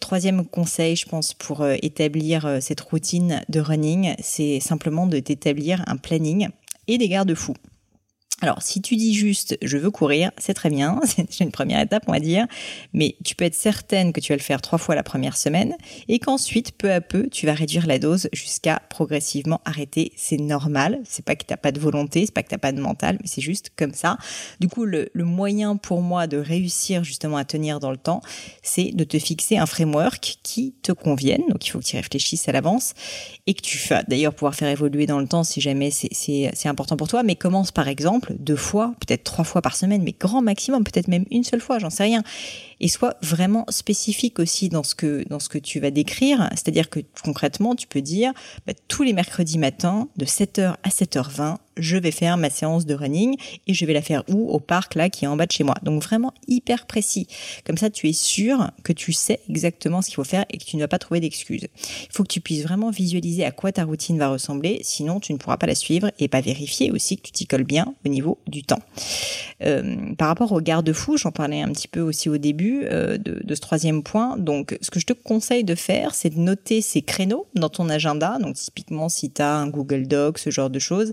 Troisième 0.00 0.44
conseil, 0.44 0.96
je 0.96 1.06
pense, 1.06 1.32
pour 1.32 1.60
euh, 1.60 1.76
établir 1.80 2.44
euh, 2.44 2.58
cette 2.60 2.80
routine 2.80 3.40
de 3.48 3.60
running, 3.60 4.14
c'est 4.20 4.58
simplement 4.58 5.06
de 5.06 5.20
t'établir 5.20 5.84
un 5.86 5.96
planning 5.96 6.48
et 6.88 6.98
des 6.98 7.08
garde-fous. 7.08 7.54
Alors, 8.42 8.60
si 8.60 8.82
tu 8.82 8.96
dis 8.96 9.14
juste 9.14 9.56
je 9.62 9.78
veux 9.78 9.92
courir, 9.92 10.32
c'est 10.36 10.52
très 10.52 10.68
bien, 10.68 11.00
c'est 11.04 11.44
une 11.44 11.52
première 11.52 11.80
étape, 11.80 12.02
on 12.08 12.12
va 12.12 12.18
dire, 12.18 12.48
mais 12.92 13.14
tu 13.24 13.36
peux 13.36 13.44
être 13.44 13.54
certaine 13.54 14.12
que 14.12 14.18
tu 14.18 14.32
vas 14.32 14.36
le 14.36 14.42
faire 14.42 14.60
trois 14.60 14.78
fois 14.78 14.96
la 14.96 15.04
première 15.04 15.36
semaine 15.36 15.76
et 16.08 16.18
qu'ensuite, 16.18 16.72
peu 16.72 16.90
à 16.90 17.00
peu, 17.00 17.28
tu 17.30 17.46
vas 17.46 17.54
réduire 17.54 17.86
la 17.86 18.00
dose 18.00 18.28
jusqu'à 18.32 18.82
progressivement 18.90 19.60
arrêter. 19.64 20.10
C'est 20.16 20.40
normal, 20.40 21.00
c'est 21.04 21.24
pas 21.24 21.36
que 21.36 21.44
t'as 21.44 21.56
pas 21.56 21.70
de 21.70 21.78
volonté, 21.78 22.26
c'est 22.26 22.34
pas 22.34 22.42
que 22.42 22.48
t'as 22.48 22.58
pas 22.58 22.72
de 22.72 22.80
mental, 22.80 23.16
mais 23.20 23.28
c'est 23.28 23.40
juste 23.40 23.70
comme 23.76 23.94
ça. 23.94 24.18
Du 24.58 24.66
coup, 24.66 24.86
le, 24.86 25.08
le, 25.12 25.24
moyen 25.24 25.76
pour 25.76 26.02
moi 26.02 26.26
de 26.26 26.36
réussir 26.36 27.04
justement 27.04 27.36
à 27.36 27.44
tenir 27.44 27.78
dans 27.78 27.92
le 27.92 27.96
temps, 27.96 28.22
c'est 28.60 28.90
de 28.92 29.04
te 29.04 29.20
fixer 29.20 29.56
un 29.56 29.66
framework 29.66 30.40
qui 30.42 30.74
te 30.82 30.90
convienne. 30.90 31.42
Donc, 31.48 31.64
il 31.64 31.70
faut 31.70 31.78
que 31.78 31.84
tu 31.84 31.94
réfléchisses 31.94 32.48
à 32.48 32.52
l'avance 32.52 32.94
et 33.46 33.54
que 33.54 33.62
tu 33.62 33.78
fasses 33.78 34.04
d'ailleurs 34.08 34.34
pouvoir 34.34 34.56
faire 34.56 34.68
évoluer 34.68 35.06
dans 35.06 35.20
le 35.20 35.28
temps 35.28 35.44
si 35.44 35.60
jamais 35.60 35.92
c'est 35.92 36.66
important 36.66 36.96
pour 36.96 37.06
toi. 37.06 37.22
Mais 37.22 37.36
commence 37.36 37.70
par 37.70 37.86
exemple 37.86 38.31
deux 38.38 38.56
fois, 38.56 38.94
peut-être 39.00 39.24
trois 39.24 39.44
fois 39.44 39.62
par 39.62 39.76
semaine, 39.76 40.02
mais 40.02 40.14
grand 40.18 40.42
maximum, 40.42 40.84
peut-être 40.84 41.08
même 41.08 41.24
une 41.30 41.44
seule 41.44 41.60
fois, 41.60 41.78
j'en 41.78 41.90
sais 41.90 42.04
rien. 42.04 42.22
Et 42.80 42.88
sois 42.88 43.14
vraiment 43.22 43.64
spécifique 43.68 44.38
aussi 44.38 44.68
dans 44.68 44.82
ce 44.82 44.94
que 44.94 45.24
dans 45.28 45.38
ce 45.38 45.48
que 45.48 45.58
tu 45.58 45.80
vas 45.80 45.90
décrire, 45.90 46.48
c'est-à-dire 46.50 46.90
que 46.90 47.00
concrètement, 47.24 47.74
tu 47.74 47.86
peux 47.86 48.02
dire 48.02 48.32
bah, 48.66 48.72
tous 48.88 49.02
les 49.02 49.12
mercredis 49.12 49.58
matins 49.58 50.08
de 50.16 50.24
7h 50.24 50.74
à 50.82 50.88
7h20, 50.88 51.56
je 51.76 51.96
vais 51.96 52.10
faire 52.10 52.36
ma 52.36 52.50
séance 52.50 52.86
de 52.86 52.94
running 52.94 53.36
et 53.66 53.74
je 53.74 53.84
vais 53.84 53.92
la 53.92 54.02
faire 54.02 54.24
où? 54.28 54.50
Au 54.50 54.60
parc 54.60 54.94
là 54.94 55.10
qui 55.10 55.24
est 55.24 55.28
en 55.28 55.36
bas 55.36 55.46
de 55.46 55.52
chez 55.52 55.64
moi. 55.64 55.74
Donc 55.82 56.02
vraiment 56.02 56.34
hyper 56.48 56.86
précis. 56.86 57.26
Comme 57.64 57.76
ça, 57.76 57.90
tu 57.90 58.08
es 58.08 58.12
sûr 58.12 58.70
que 58.82 58.92
tu 58.92 59.12
sais 59.12 59.40
exactement 59.48 60.02
ce 60.02 60.08
qu'il 60.08 60.16
faut 60.16 60.24
faire 60.24 60.44
et 60.50 60.58
que 60.58 60.64
tu 60.64 60.76
ne 60.76 60.82
vas 60.82 60.88
pas 60.88 60.98
trouver 60.98 61.20
d'excuses. 61.20 61.66
Il 62.02 62.12
faut 62.12 62.22
que 62.22 62.32
tu 62.32 62.40
puisses 62.40 62.62
vraiment 62.62 62.90
visualiser 62.90 63.44
à 63.44 63.50
quoi 63.50 63.72
ta 63.72 63.84
routine 63.84 64.18
va 64.18 64.28
ressembler, 64.28 64.80
sinon 64.82 65.20
tu 65.20 65.32
ne 65.32 65.38
pourras 65.38 65.56
pas 65.56 65.66
la 65.66 65.74
suivre 65.74 66.10
et 66.18 66.28
pas 66.28 66.40
vérifier 66.40 66.90
aussi 66.90 67.16
que 67.16 67.22
tu 67.22 67.32
t'y 67.32 67.46
colles 67.46 67.64
bien 67.64 67.94
au 68.04 68.08
niveau 68.08 68.38
du 68.46 68.62
temps. 68.62 68.80
Euh, 69.62 70.14
par 70.16 70.28
rapport 70.28 70.52
au 70.52 70.60
garde-fou, 70.60 71.16
j'en 71.16 71.30
parlais 71.30 71.62
un 71.62 71.70
petit 71.72 71.88
peu 71.88 72.00
aussi 72.00 72.28
au 72.28 72.38
début 72.38 72.84
euh, 72.84 73.16
de, 73.18 73.54
ce 73.54 73.60
troisième 73.60 74.02
point. 74.02 74.36
Donc, 74.36 74.76
ce 74.80 74.90
que 74.90 74.98
je 74.98 75.06
te 75.06 75.12
conseille 75.12 75.64
de 75.64 75.74
faire, 75.74 76.14
c'est 76.14 76.30
de 76.30 76.38
noter 76.38 76.80
ces 76.80 77.02
créneaux 77.02 77.46
dans 77.54 77.68
ton 77.68 77.88
agenda. 77.88 78.38
Donc, 78.40 78.54
typiquement, 78.56 79.08
si 79.08 79.30
tu 79.30 79.42
as 79.42 79.54
un 79.54 79.68
Google 79.68 80.06
Doc, 80.06 80.38
ce 80.38 80.50
genre 80.50 80.70
de 80.70 80.78
choses, 80.78 81.12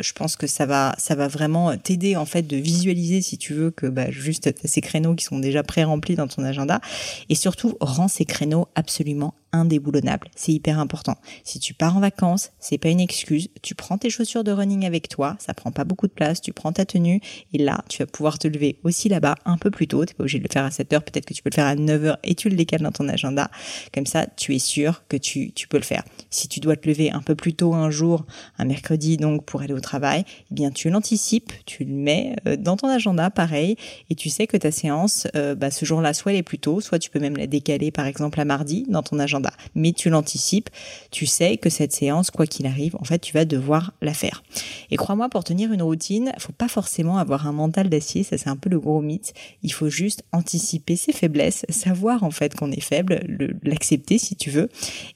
je 0.00 0.12
pense 0.12 0.36
que 0.36 0.46
ça 0.46 0.66
va, 0.66 0.94
vraiment 1.28 1.76
t'aider 1.76 2.16
en 2.16 2.26
fait 2.26 2.42
de 2.42 2.56
visualiser 2.56 3.22
si 3.22 3.38
tu 3.38 3.54
veux 3.54 3.70
que 3.70 3.86
bah, 3.86 4.10
juste 4.10 4.54
ces 4.64 4.80
créneaux 4.80 5.14
qui 5.14 5.24
sont 5.24 5.38
déjà 5.38 5.62
pré-remplis 5.62 6.16
dans 6.16 6.28
ton 6.28 6.44
agenda. 6.44 6.80
Et 7.28 7.34
surtout, 7.34 7.76
rends 7.80 8.08
ces 8.08 8.24
créneaux 8.24 8.68
absolument 8.74 9.34
indéboulonnable. 9.54 10.28
C'est 10.34 10.52
hyper 10.52 10.78
important. 10.78 11.16
Si 11.44 11.60
tu 11.60 11.74
pars 11.74 11.96
en 11.96 12.00
vacances, 12.00 12.50
c'est 12.58 12.78
pas 12.78 12.88
une 12.88 13.00
excuse. 13.00 13.48
Tu 13.62 13.74
prends 13.74 13.98
tes 13.98 14.10
chaussures 14.10 14.44
de 14.44 14.50
running 14.50 14.84
avec 14.84 15.08
toi, 15.08 15.36
ça 15.38 15.54
prend 15.54 15.70
pas 15.70 15.84
beaucoup 15.84 16.08
de 16.08 16.12
place, 16.12 16.40
tu 16.40 16.52
prends 16.52 16.72
ta 16.72 16.84
tenue 16.84 17.20
et 17.52 17.58
là, 17.58 17.84
tu 17.88 18.02
vas 18.02 18.06
pouvoir 18.06 18.38
te 18.38 18.48
lever 18.48 18.78
aussi 18.82 19.08
là-bas 19.08 19.36
un 19.44 19.56
peu 19.56 19.70
plus 19.70 19.86
tôt. 19.86 20.04
T'es 20.04 20.14
pas 20.14 20.24
obligé 20.24 20.38
de 20.38 20.44
le 20.44 20.52
faire 20.52 20.64
à 20.64 20.70
7 20.70 20.92
heures, 20.92 21.04
peut-être 21.04 21.26
que 21.26 21.34
tu 21.34 21.42
peux 21.42 21.50
le 21.50 21.54
faire 21.54 21.66
à 21.66 21.76
9 21.76 22.04
heures 22.04 22.18
et 22.24 22.34
tu 22.34 22.48
le 22.48 22.56
décales 22.56 22.82
dans 22.82 22.92
ton 22.92 23.08
agenda. 23.08 23.50
Comme 23.92 24.06
ça, 24.06 24.26
tu 24.36 24.54
es 24.54 24.58
sûr 24.58 25.04
que 25.08 25.16
tu, 25.16 25.52
tu 25.52 25.68
peux 25.68 25.76
le 25.78 25.84
faire. 25.84 26.02
Si 26.30 26.48
tu 26.48 26.58
dois 26.58 26.76
te 26.76 26.88
lever 26.88 27.12
un 27.12 27.22
peu 27.22 27.36
plus 27.36 27.54
tôt 27.54 27.74
un 27.74 27.90
jour, 27.90 28.26
un 28.58 28.64
mercredi 28.64 29.16
donc 29.16 29.44
pour 29.44 29.62
aller 29.62 29.73
au 29.74 29.80
travail, 29.80 30.24
eh 30.50 30.54
bien 30.54 30.70
tu 30.70 30.90
l'anticipes, 30.90 31.52
tu 31.66 31.84
le 31.84 31.92
mets 31.92 32.36
euh, 32.46 32.56
dans 32.56 32.76
ton 32.76 32.88
agenda 32.88 33.30
pareil 33.30 33.76
et 34.10 34.14
tu 34.14 34.30
sais 34.30 34.46
que 34.46 34.56
ta 34.56 34.70
séance, 34.70 35.26
euh, 35.36 35.54
bah, 35.54 35.70
ce 35.70 35.84
jour-là, 35.84 36.14
soit 36.14 36.32
elle 36.32 36.38
est 36.38 36.42
plus 36.42 36.58
tôt, 36.58 36.80
soit 36.80 36.98
tu 36.98 37.10
peux 37.10 37.20
même 37.20 37.36
la 37.36 37.46
décaler 37.46 37.90
par 37.90 38.06
exemple 38.06 38.40
à 38.40 38.44
mardi 38.44 38.86
dans 38.88 39.02
ton 39.02 39.18
agenda 39.18 39.50
mais 39.74 39.92
tu 39.92 40.10
l'anticipes, 40.10 40.70
tu 41.10 41.26
sais 41.26 41.56
que 41.56 41.70
cette 41.70 41.92
séance, 41.92 42.30
quoi 42.30 42.46
qu'il 42.46 42.66
arrive, 42.66 42.96
en 42.96 43.04
fait, 43.04 43.18
tu 43.18 43.32
vas 43.32 43.44
devoir 43.44 43.92
la 44.02 44.14
faire. 44.14 44.42
Et 44.90 44.96
crois-moi, 44.96 45.28
pour 45.28 45.44
tenir 45.44 45.72
une 45.72 45.82
routine, 45.82 46.32
faut 46.38 46.52
pas 46.52 46.68
forcément 46.68 47.18
avoir 47.18 47.46
un 47.46 47.52
mental 47.52 47.88
d'acier, 47.88 48.22
ça 48.22 48.38
c'est 48.38 48.48
un 48.48 48.56
peu 48.56 48.70
le 48.70 48.78
gros 48.78 49.00
mythe. 49.00 49.32
Il 49.62 49.72
faut 49.72 49.88
juste 49.88 50.24
anticiper 50.32 50.96
ses 50.96 51.12
faiblesses, 51.12 51.64
savoir 51.68 52.22
en 52.22 52.30
fait 52.30 52.54
qu'on 52.54 52.70
est 52.70 52.80
faible, 52.80 53.20
l'accepter 53.62 54.18
si 54.18 54.36
tu 54.36 54.50
veux, 54.50 54.68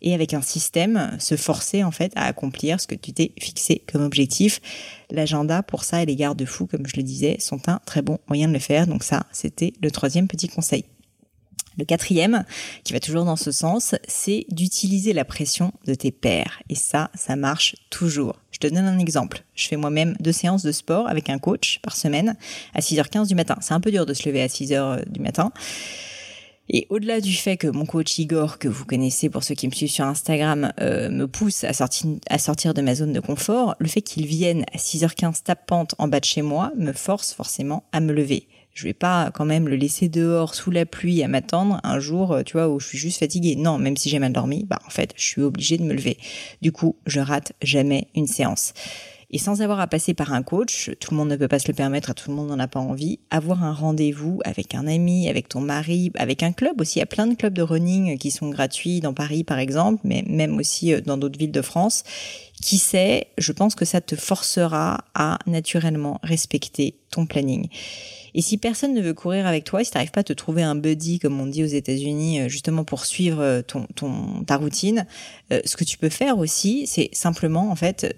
et 0.02 0.14
avec 0.14 0.34
un 0.34 0.42
système, 0.42 1.16
se 1.18 1.36
forcer 1.36 1.84
en 1.84 1.90
fait 1.90 2.12
à 2.16 2.24
accomplir 2.24 2.80
ce 2.80 2.86
que 2.86 2.94
tu 2.94 3.12
t'es 3.12 3.32
fixé 3.38 3.82
comme 3.90 4.02
objectif. 4.02 4.47
L'agenda, 5.10 5.62
pour 5.62 5.84
ça, 5.84 6.02
et 6.02 6.06
les 6.06 6.16
garde-fous, 6.16 6.66
comme 6.66 6.86
je 6.86 6.96
le 6.96 7.02
disais, 7.02 7.36
sont 7.40 7.68
un 7.68 7.80
très 7.86 8.02
bon 8.02 8.18
moyen 8.28 8.48
de 8.48 8.52
le 8.52 8.58
faire. 8.58 8.86
Donc 8.86 9.04
ça, 9.04 9.26
c'était 9.32 9.72
le 9.82 9.90
troisième 9.90 10.28
petit 10.28 10.48
conseil. 10.48 10.84
Le 11.78 11.84
quatrième, 11.84 12.44
qui 12.82 12.92
va 12.92 12.98
toujours 12.98 13.24
dans 13.24 13.36
ce 13.36 13.52
sens, 13.52 13.94
c'est 14.08 14.46
d'utiliser 14.50 15.12
la 15.12 15.24
pression 15.24 15.72
de 15.86 15.94
tes 15.94 16.10
pairs. 16.10 16.60
Et 16.68 16.74
ça, 16.74 17.08
ça 17.14 17.36
marche 17.36 17.76
toujours. 17.88 18.40
Je 18.50 18.58
te 18.58 18.66
donne 18.66 18.84
un 18.84 18.98
exemple. 18.98 19.44
Je 19.54 19.68
fais 19.68 19.76
moi-même 19.76 20.16
deux 20.18 20.32
séances 20.32 20.64
de 20.64 20.72
sport 20.72 21.08
avec 21.08 21.30
un 21.30 21.38
coach 21.38 21.78
par 21.80 21.96
semaine 21.96 22.36
à 22.74 22.80
6h15 22.80 23.28
du 23.28 23.36
matin. 23.36 23.56
C'est 23.60 23.74
un 23.74 23.80
peu 23.80 23.92
dur 23.92 24.06
de 24.06 24.14
se 24.14 24.28
lever 24.28 24.42
à 24.42 24.48
6h 24.48 24.72
euh, 24.74 25.02
du 25.08 25.20
matin. 25.20 25.52
Et 26.70 26.86
au-delà 26.90 27.20
du 27.20 27.32
fait 27.32 27.56
que 27.56 27.66
mon 27.66 27.86
coach 27.86 28.18
Igor, 28.18 28.58
que 28.58 28.68
vous 28.68 28.84
connaissez 28.84 29.30
pour 29.30 29.42
ceux 29.42 29.54
qui 29.54 29.66
me 29.66 29.72
suivent 29.72 29.90
sur 29.90 30.04
Instagram, 30.04 30.72
euh, 30.80 31.08
me 31.08 31.26
pousse 31.26 31.64
à 31.64 31.72
sortir, 31.72 32.74
de 32.74 32.82
ma 32.82 32.94
zone 32.94 33.12
de 33.12 33.20
confort, 33.20 33.74
le 33.78 33.88
fait 33.88 34.02
qu'il 34.02 34.26
vienne 34.26 34.64
à 34.72 34.76
6h15 34.76 35.42
tapante 35.42 35.94
en 35.98 36.08
bas 36.08 36.20
de 36.20 36.24
chez 36.24 36.42
moi 36.42 36.72
me 36.76 36.92
force 36.92 37.32
forcément 37.32 37.84
à 37.92 38.00
me 38.00 38.12
lever 38.12 38.48
je 38.78 38.84
vais 38.84 38.94
pas 38.94 39.32
quand 39.34 39.44
même 39.44 39.66
le 39.66 39.74
laisser 39.74 40.08
dehors 40.08 40.54
sous 40.54 40.70
la 40.70 40.86
pluie 40.86 41.24
à 41.24 41.28
m'attendre 41.28 41.80
un 41.82 41.98
jour, 41.98 42.30
euh, 42.30 42.42
tu 42.44 42.52
vois, 42.52 42.68
où 42.68 42.78
je 42.78 42.86
suis 42.86 42.98
juste 42.98 43.18
fatiguée. 43.18 43.56
Non, 43.56 43.76
même 43.76 43.96
si 43.96 44.08
j'ai 44.08 44.20
mal 44.20 44.32
dormi, 44.32 44.64
bah 44.64 44.78
en 44.86 44.90
fait, 44.90 45.12
je 45.16 45.24
suis 45.24 45.42
obligée 45.42 45.78
de 45.78 45.82
me 45.82 45.92
lever. 45.92 46.16
Du 46.62 46.70
coup, 46.70 46.94
je 47.04 47.18
rate 47.18 47.54
jamais 47.60 48.06
une 48.14 48.28
séance. 48.28 48.74
Et 49.30 49.38
sans 49.38 49.60
avoir 49.60 49.78
à 49.80 49.86
passer 49.86 50.14
par 50.14 50.32
un 50.32 50.42
coach, 50.42 50.90
tout 51.00 51.10
le 51.10 51.18
monde 51.18 51.28
ne 51.28 51.36
peut 51.36 51.48
pas 51.48 51.58
se 51.58 51.68
le 51.68 51.74
permettre, 51.74 52.14
tout 52.14 52.30
le 52.30 52.36
monde 52.36 52.48
n'en 52.48 52.58
a 52.58 52.66
pas 52.66 52.80
envie, 52.80 53.18
avoir 53.30 53.62
un 53.62 53.74
rendez-vous 53.74 54.40
avec 54.44 54.74
un 54.74 54.86
ami, 54.86 55.28
avec 55.28 55.50
ton 55.50 55.60
mari, 55.60 56.10
avec 56.16 56.42
un 56.42 56.52
club 56.52 56.80
aussi. 56.80 56.98
Il 56.98 57.00
y 57.00 57.02
a 57.02 57.06
plein 57.06 57.26
de 57.26 57.34
clubs 57.34 57.52
de 57.52 57.60
running 57.60 58.16
qui 58.16 58.30
sont 58.30 58.48
gratuits 58.48 59.00
dans 59.00 59.12
Paris 59.12 59.44
par 59.44 59.58
exemple, 59.58 60.00
mais 60.04 60.24
même 60.26 60.56
aussi 60.56 60.94
euh, 60.94 61.02
dans 61.02 61.18
d'autres 61.18 61.38
villes 61.38 61.52
de 61.52 61.62
France. 61.62 62.04
Qui 62.62 62.78
sait, 62.78 63.28
je 63.36 63.52
pense 63.52 63.74
que 63.74 63.84
ça 63.84 64.00
te 64.00 64.16
forcera 64.16 65.04
à 65.14 65.38
naturellement 65.46 66.18
respecter 66.22 66.96
ton 67.10 67.26
planning. 67.26 67.68
Et 68.34 68.42
si 68.42 68.58
personne 68.58 68.94
ne 68.94 69.00
veut 69.00 69.14
courir 69.14 69.46
avec 69.46 69.64
toi, 69.64 69.82
si 69.84 69.90
tu 69.90 69.96
n'arrives 69.96 70.10
pas 70.10 70.20
à 70.20 70.24
te 70.24 70.32
trouver 70.32 70.62
un 70.62 70.74
buddy, 70.74 71.18
comme 71.18 71.40
on 71.40 71.46
dit 71.46 71.62
aux 71.62 71.68
États-Unis, 71.68 72.40
euh, 72.40 72.48
justement 72.48 72.84
pour 72.84 73.04
suivre 73.04 73.40
euh, 73.40 73.62
ton, 73.62 74.44
ta 74.44 74.56
routine, 74.56 75.06
euh, 75.52 75.60
ce 75.64 75.76
que 75.76 75.84
tu 75.84 75.98
peux 75.98 76.08
faire 76.08 76.38
aussi, 76.38 76.86
c'est 76.86 77.10
simplement, 77.12 77.70
en 77.70 77.76
fait, 77.76 78.16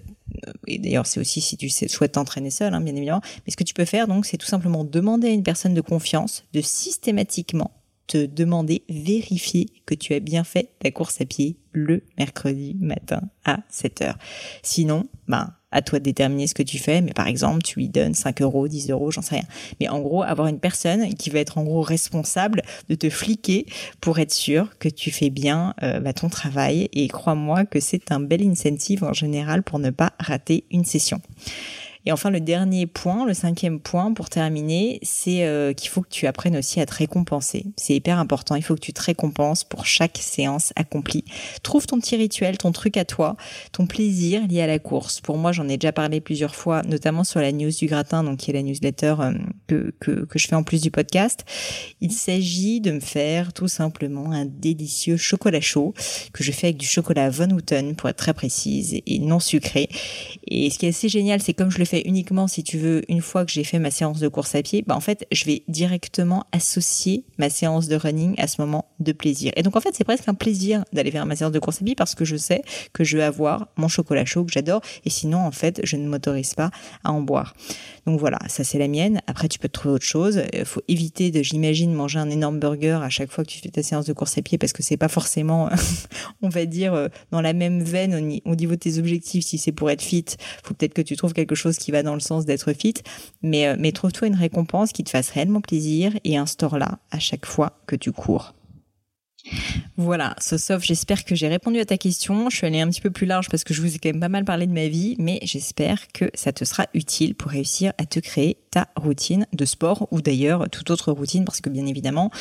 et 0.67 0.77
d'ailleurs 0.77 1.05
c'est 1.05 1.19
aussi 1.19 1.41
si 1.41 1.57
tu 1.57 1.69
souhaites 1.69 2.13
t'entraîner 2.13 2.51
seul, 2.51 2.73
hein, 2.73 2.81
bien 2.81 2.95
évidemment, 2.95 3.21
mais 3.45 3.51
ce 3.51 3.57
que 3.57 3.63
tu 3.63 3.73
peux 3.73 3.85
faire, 3.85 4.07
donc, 4.07 4.25
c'est 4.25 4.37
tout 4.37 4.47
simplement 4.47 4.83
demander 4.83 5.27
à 5.27 5.31
une 5.31 5.43
personne 5.43 5.73
de 5.73 5.81
confiance 5.81 6.45
de 6.53 6.61
systématiquement 6.61 7.71
te 8.07 8.25
demander, 8.25 8.83
vérifier 8.89 9.67
que 9.85 9.95
tu 9.95 10.13
as 10.13 10.19
bien 10.19 10.43
fait 10.43 10.73
ta 10.79 10.91
course 10.91 11.21
à 11.21 11.25
pied 11.25 11.57
le 11.71 12.03
mercredi 12.17 12.75
matin 12.81 13.21
à 13.45 13.59
7 13.69 14.01
heures. 14.01 14.17
Sinon, 14.63 15.05
ben, 15.29 15.53
à 15.71 15.81
toi 15.81 15.99
de 15.99 16.03
déterminer 16.03 16.47
ce 16.47 16.53
que 16.53 16.63
tu 16.63 16.77
fais, 16.77 17.01
mais 17.01 17.13
par 17.13 17.27
exemple, 17.27 17.61
tu 17.61 17.79
lui 17.79 17.89
donnes 17.89 18.13
5 18.13 18.41
euros, 18.41 18.67
10 18.67 18.89
euros, 18.91 19.11
j'en 19.11 19.21
sais 19.21 19.35
rien. 19.35 19.45
Mais 19.79 19.87
en 19.87 19.99
gros, 19.99 20.23
avoir 20.23 20.47
une 20.47 20.59
personne 20.59 21.13
qui 21.13 21.29
va 21.29 21.39
être 21.39 21.57
en 21.57 21.63
gros 21.63 21.81
responsable 21.81 22.61
de 22.89 22.95
te 22.95 23.09
fliquer 23.09 23.65
pour 23.99 24.19
être 24.19 24.33
sûr 24.33 24.77
que 24.79 24.89
tu 24.89 25.11
fais 25.11 25.29
bien 25.29 25.73
euh, 25.83 25.99
bah, 25.99 26.13
ton 26.13 26.29
travail. 26.29 26.89
Et 26.93 27.07
crois-moi 27.07 27.65
que 27.65 27.79
c'est 27.79 28.11
un 28.11 28.19
bel 28.19 28.41
incentive 28.47 29.03
en 29.03 29.13
général 29.13 29.63
pour 29.63 29.79
ne 29.79 29.89
pas 29.89 30.13
rater 30.19 30.65
une 30.71 30.85
session. 30.85 31.21
Et 32.05 32.11
enfin, 32.11 32.29
le 32.29 32.39
dernier 32.39 32.87
point, 32.87 33.25
le 33.25 33.33
cinquième 33.33 33.79
point 33.79 34.13
pour 34.13 34.29
terminer, 34.29 34.99
c'est 35.03 35.43
euh, 35.43 35.73
qu'il 35.73 35.89
faut 35.89 36.01
que 36.01 36.09
tu 36.09 36.27
apprennes 36.27 36.57
aussi 36.57 36.79
à 36.79 36.85
te 36.85 36.95
récompenser. 36.95 37.65
C'est 37.77 37.95
hyper 37.95 38.17
important. 38.17 38.55
Il 38.55 38.63
faut 38.63 38.75
que 38.75 38.79
tu 38.79 38.93
te 38.93 39.01
récompenses 39.01 39.63
pour 39.63 39.85
chaque 39.85 40.17
séance 40.17 40.73
accomplie. 40.75 41.23
Trouve 41.63 41.85
ton 41.85 41.99
petit 41.99 42.15
rituel, 42.15 42.57
ton 42.57 42.71
truc 42.71 42.97
à 42.97 43.05
toi, 43.05 43.35
ton 43.71 43.85
plaisir 43.85 44.47
lié 44.47 44.61
à 44.61 44.67
la 44.67 44.79
course. 44.79 45.21
Pour 45.21 45.37
moi, 45.37 45.51
j'en 45.51 45.67
ai 45.67 45.77
déjà 45.77 45.91
parlé 45.91 46.21
plusieurs 46.21 46.55
fois, 46.55 46.81
notamment 46.83 47.23
sur 47.23 47.39
la 47.39 47.51
news 47.51 47.71
du 47.71 47.85
gratin, 47.85 48.23
donc 48.23 48.39
qui 48.39 48.51
est 48.51 48.53
la 48.53 48.63
newsletter 48.63 49.15
euh, 49.19 49.33
que, 49.67 49.93
que, 49.99 50.25
que 50.25 50.39
je 50.39 50.47
fais 50.47 50.55
en 50.55 50.63
plus 50.63 50.81
du 50.81 50.91
podcast. 50.91 51.45
Il 52.01 52.11
s'agit 52.11 52.81
de 52.81 52.91
me 52.91 52.99
faire 52.99 53.53
tout 53.53 53.67
simplement 53.67 54.31
un 54.31 54.45
délicieux 54.45 55.17
chocolat 55.17 55.61
chaud 55.61 55.93
que 56.33 56.43
je 56.43 56.51
fais 56.51 56.67
avec 56.67 56.77
du 56.77 56.87
chocolat 56.87 57.29
Von 57.29 57.51
Houten 57.51 57.95
pour 57.95 58.09
être 58.09 58.17
très 58.17 58.33
précise 58.33 58.99
et 59.05 59.19
non 59.19 59.39
sucré. 59.39 59.89
Et 60.47 60.69
ce 60.69 60.79
qui 60.79 60.85
est 60.85 60.89
assez 60.89 61.09
génial, 61.09 61.41
c'est 61.41 61.53
comme 61.53 61.69
je 61.69 61.77
le 61.77 61.85
uniquement, 61.99 62.47
si 62.47 62.63
tu 62.63 62.77
veux, 62.77 63.01
une 63.09 63.21
fois 63.21 63.45
que 63.45 63.51
j'ai 63.51 63.63
fait 63.63 63.79
ma 63.79 63.91
séance 63.91 64.19
de 64.19 64.27
course 64.27 64.55
à 64.55 64.61
pied, 64.61 64.83
bah 64.85 64.95
en 64.95 64.99
fait, 64.99 65.25
je 65.31 65.45
vais 65.45 65.63
directement 65.67 66.45
associer 66.51 67.25
ma 67.37 67.49
séance 67.49 67.87
de 67.87 67.95
running 67.95 68.35
à 68.39 68.47
ce 68.47 68.61
moment 68.61 68.85
de 68.99 69.11
plaisir. 69.11 69.51
Et 69.55 69.63
donc, 69.63 69.75
en 69.75 69.81
fait, 69.81 69.93
c'est 69.93 70.03
presque 70.03 70.27
un 70.27 70.33
plaisir 70.33 70.83
d'aller 70.93 71.11
faire 71.11 71.25
ma 71.25 71.35
séance 71.35 71.51
de 71.51 71.59
course 71.59 71.81
à 71.81 71.85
pied 71.85 71.95
parce 71.95 72.15
que 72.15 72.25
je 72.25 72.35
sais 72.35 72.61
que 72.93 73.03
je 73.03 73.17
vais 73.17 73.23
avoir 73.23 73.67
mon 73.77 73.87
chocolat 73.87 74.25
chaud 74.25 74.43
que 74.43 74.51
j'adore. 74.51 74.81
Et 75.05 75.09
sinon, 75.09 75.39
en 75.39 75.51
fait, 75.51 75.81
je 75.83 75.97
ne 75.97 76.07
m'autorise 76.07 76.53
pas 76.53 76.71
à 77.03 77.11
en 77.11 77.21
boire. 77.21 77.55
Donc 78.05 78.19
voilà, 78.19 78.39
ça 78.47 78.63
c'est 78.63 78.79
la 78.79 78.87
mienne. 78.87 79.21
Après, 79.27 79.47
tu 79.47 79.59
peux 79.59 79.69
trouver 79.69 79.95
autre 79.95 80.05
chose. 80.05 80.41
Il 80.53 80.65
faut 80.65 80.81
éviter 80.87 81.31
de, 81.31 81.41
j'imagine, 81.43 81.93
manger 81.93 82.19
un 82.19 82.29
énorme 82.29 82.59
burger 82.59 82.99
à 83.03 83.09
chaque 83.09 83.31
fois 83.31 83.43
que 83.43 83.49
tu 83.49 83.59
fais 83.59 83.69
ta 83.69 83.83
séance 83.83 84.05
de 84.05 84.13
course 84.13 84.37
à 84.37 84.41
pied 84.41 84.57
parce 84.57 84.73
que 84.73 84.83
c'est 84.83 84.97
pas 84.97 85.07
forcément, 85.07 85.69
on 86.41 86.49
va 86.49 86.65
dire, 86.65 86.93
euh, 86.93 87.07
dans 87.31 87.41
la 87.41 87.53
même 87.53 87.83
veine 87.83 88.41
au 88.45 88.55
niveau 88.55 88.71
de 88.71 88.79
tes 88.79 88.97
objectifs. 88.97 89.45
Si 89.45 89.57
c'est 89.57 89.71
pour 89.71 89.89
être 89.91 90.01
fit, 90.01 90.25
faut 90.63 90.73
peut-être 90.73 90.93
que 90.93 91.01
tu 91.01 91.15
trouves 91.15 91.33
quelque 91.33 91.55
chose 91.55 91.77
qui 91.81 91.91
va 91.91 92.03
dans 92.03 92.13
le 92.13 92.19
sens 92.19 92.45
d'être 92.45 92.73
fit, 92.73 92.93
mais, 93.41 93.67
euh, 93.67 93.75
mais 93.77 93.91
trouve-toi 93.91 94.27
une 94.27 94.35
récompense 94.35 94.91
qui 94.91 95.03
te 95.03 95.09
fasse 95.09 95.29
réellement 95.31 95.61
plaisir 95.61 96.13
et 96.23 96.37
instaure-la 96.37 96.99
à 97.11 97.19
chaque 97.19 97.45
fois 97.45 97.79
que 97.87 97.95
tu 97.95 98.11
cours. 98.11 98.53
Voilà, 99.97 100.35
sauf 100.39 100.83
j'espère 100.83 101.25
que 101.25 101.35
j'ai 101.35 101.47
répondu 101.47 101.79
à 101.79 101.85
ta 101.85 101.97
question. 101.97 102.49
Je 102.49 102.57
suis 102.57 102.67
allée 102.67 102.81
un 102.81 102.89
petit 102.89 103.01
peu 103.01 103.09
plus 103.09 103.25
large 103.25 103.49
parce 103.49 103.63
que 103.63 103.73
je 103.73 103.81
vous 103.81 103.95
ai 103.95 103.99
quand 103.99 104.09
même 104.09 104.19
pas 104.19 104.29
mal 104.29 104.45
parlé 104.45 104.67
de 104.67 104.71
ma 104.71 104.87
vie, 104.87 105.15
mais 105.19 105.39
j'espère 105.43 106.11
que 106.11 106.25
ça 106.33 106.53
te 106.53 106.63
sera 106.63 106.85
utile 106.93 107.35
pour 107.35 107.51
réussir 107.51 107.93
à 107.97 108.05
te 108.05 108.19
créer 108.19 108.57
ta 108.71 108.87
routine 108.95 109.47
de 109.51 109.65
sport 109.65 110.07
ou 110.11 110.21
d'ailleurs 110.21 110.69
toute 110.69 110.91
autre 110.91 111.11
routine 111.11 111.43
parce 111.43 111.61
que 111.61 111.69
bien 111.69 111.85
évidemment, 111.85 112.31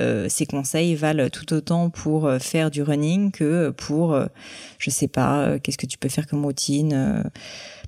euh, 0.00 0.26
ces 0.28 0.46
conseils 0.46 0.94
valent 0.94 1.28
tout 1.28 1.52
autant 1.52 1.90
pour 1.90 2.26
euh, 2.26 2.38
faire 2.38 2.70
du 2.70 2.82
running 2.82 3.30
que 3.30 3.70
pour, 3.70 4.18
je 4.78 4.90
sais 4.90 5.08
pas, 5.08 5.58
qu'est-ce 5.58 5.78
que 5.78 5.86
tu 5.86 5.98
peux 5.98 6.08
faire 6.08 6.26
comme 6.26 6.44
routine 6.44 7.22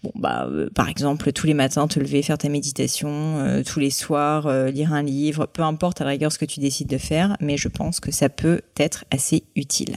Bon, 0.02 0.12
bah, 0.14 0.46
euh, 0.48 0.68
par 0.74 0.88
exemple, 0.88 1.32
tous 1.32 1.46
les 1.46 1.54
matins, 1.54 1.88
te 1.88 1.98
lever, 1.98 2.22
faire 2.22 2.38
ta 2.38 2.48
méditation, 2.48 3.38
euh, 3.38 3.62
tous 3.64 3.80
les 3.80 3.90
soirs, 3.90 4.46
euh, 4.46 4.70
lire 4.70 4.92
un 4.92 5.02
livre, 5.02 5.46
peu 5.46 5.62
importe 5.62 6.00
à 6.00 6.04
la 6.04 6.10
rigueur 6.10 6.32
ce 6.32 6.38
que 6.38 6.44
tu 6.44 6.60
décides 6.60 6.88
de 6.88 6.98
faire, 6.98 7.36
mais 7.40 7.56
je 7.56 7.68
pense 7.68 8.00
que 8.00 8.12
ça 8.12 8.28
peut 8.28 8.60
être 8.78 9.04
assez 9.10 9.44
utile. 9.56 9.96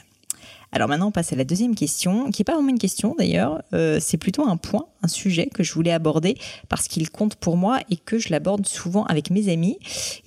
Alors 0.74 0.88
maintenant, 0.88 1.08
on 1.08 1.12
passe 1.12 1.34
à 1.34 1.36
la 1.36 1.44
deuxième 1.44 1.76
question, 1.76 2.32
qui 2.32 2.42
n'est 2.42 2.46
pas 2.46 2.54
vraiment 2.54 2.70
une 2.70 2.80
question 2.80 3.14
d'ailleurs, 3.18 3.62
euh, 3.74 3.98
c'est 4.00 4.18
plutôt 4.18 4.48
un 4.48 4.56
point, 4.56 4.86
un 5.04 5.08
sujet 5.10 5.48
que 5.48 5.64
je 5.64 5.74
voulais 5.74 5.92
aborder 5.92 6.38
parce 6.70 6.88
qu'il 6.88 7.10
compte 7.10 7.36
pour 7.36 7.58
moi 7.58 7.80
et 7.90 7.98
que 7.98 8.18
je 8.18 8.30
l'aborde 8.30 8.66
souvent 8.66 9.04
avec 9.06 9.32
mes 9.32 9.52
amis 9.52 9.78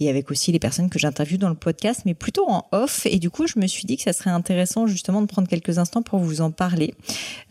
et 0.01 0.11
avec 0.11 0.31
aussi 0.31 0.53
les 0.53 0.59
personnes 0.59 0.91
que 0.91 0.99
j'interviewe 0.99 1.39
dans 1.39 1.49
le 1.49 1.55
podcast, 1.55 2.03
mais 2.05 2.13
plutôt 2.13 2.49
en 2.49 2.67
off. 2.73 3.07
Et 3.07 3.19
du 3.19 3.31
coup, 3.31 3.47
je 3.47 3.59
me 3.59 3.67
suis 3.67 3.85
dit 3.85 3.97
que 3.97 4.03
ça 4.03 4.13
serait 4.13 4.31
intéressant 4.31 4.87
justement 4.87 5.23
de 5.23 5.27
prendre 5.27 5.49
quelques 5.49 5.79
instants 5.79 6.03
pour 6.03 6.19
vous 6.19 6.43
en 6.43 6.51
parler. 6.51 6.95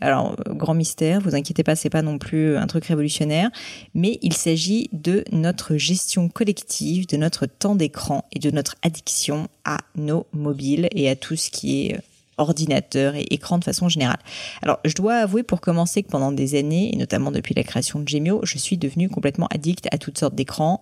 Alors, 0.00 0.36
euh, 0.46 0.54
grand 0.54 0.74
mystère, 0.74 1.20
vous 1.20 1.34
inquiétez 1.34 1.64
pas, 1.64 1.74
c'est 1.74 1.90
pas 1.90 2.02
non 2.02 2.18
plus 2.18 2.56
un 2.56 2.66
truc 2.68 2.84
révolutionnaire, 2.84 3.50
mais 3.94 4.18
il 4.22 4.34
s'agit 4.34 4.88
de 4.92 5.24
notre 5.32 5.76
gestion 5.76 6.28
collective, 6.28 7.08
de 7.08 7.16
notre 7.16 7.46
temps 7.46 7.74
d'écran 7.74 8.24
et 8.32 8.38
de 8.38 8.50
notre 8.52 8.76
addiction 8.82 9.48
à 9.64 9.78
nos 9.96 10.26
mobiles 10.32 10.88
et 10.92 11.08
à 11.08 11.16
tout 11.16 11.36
ce 11.36 11.50
qui 11.50 11.86
est 11.86 12.00
ordinateur 12.38 13.14
et 13.14 13.26
écran 13.30 13.58
de 13.58 13.64
façon 13.64 13.88
générale. 13.88 14.18
Alors, 14.62 14.78
je 14.84 14.94
dois 14.94 15.14
avouer 15.16 15.42
pour 15.42 15.60
commencer 15.60 16.02
que 16.02 16.08
pendant 16.08 16.32
des 16.32 16.58
années, 16.58 16.90
et 16.92 16.96
notamment 16.96 17.30
depuis 17.30 17.54
la 17.54 17.62
création 17.62 18.00
de 18.00 18.08
Gemio, 18.08 18.40
je 18.42 18.58
suis 18.58 18.76
devenue 18.76 19.08
complètement 19.08 19.46
addict 19.50 19.88
à 19.92 19.98
toutes 19.98 20.18
sortes 20.18 20.34
d'écrans. 20.34 20.80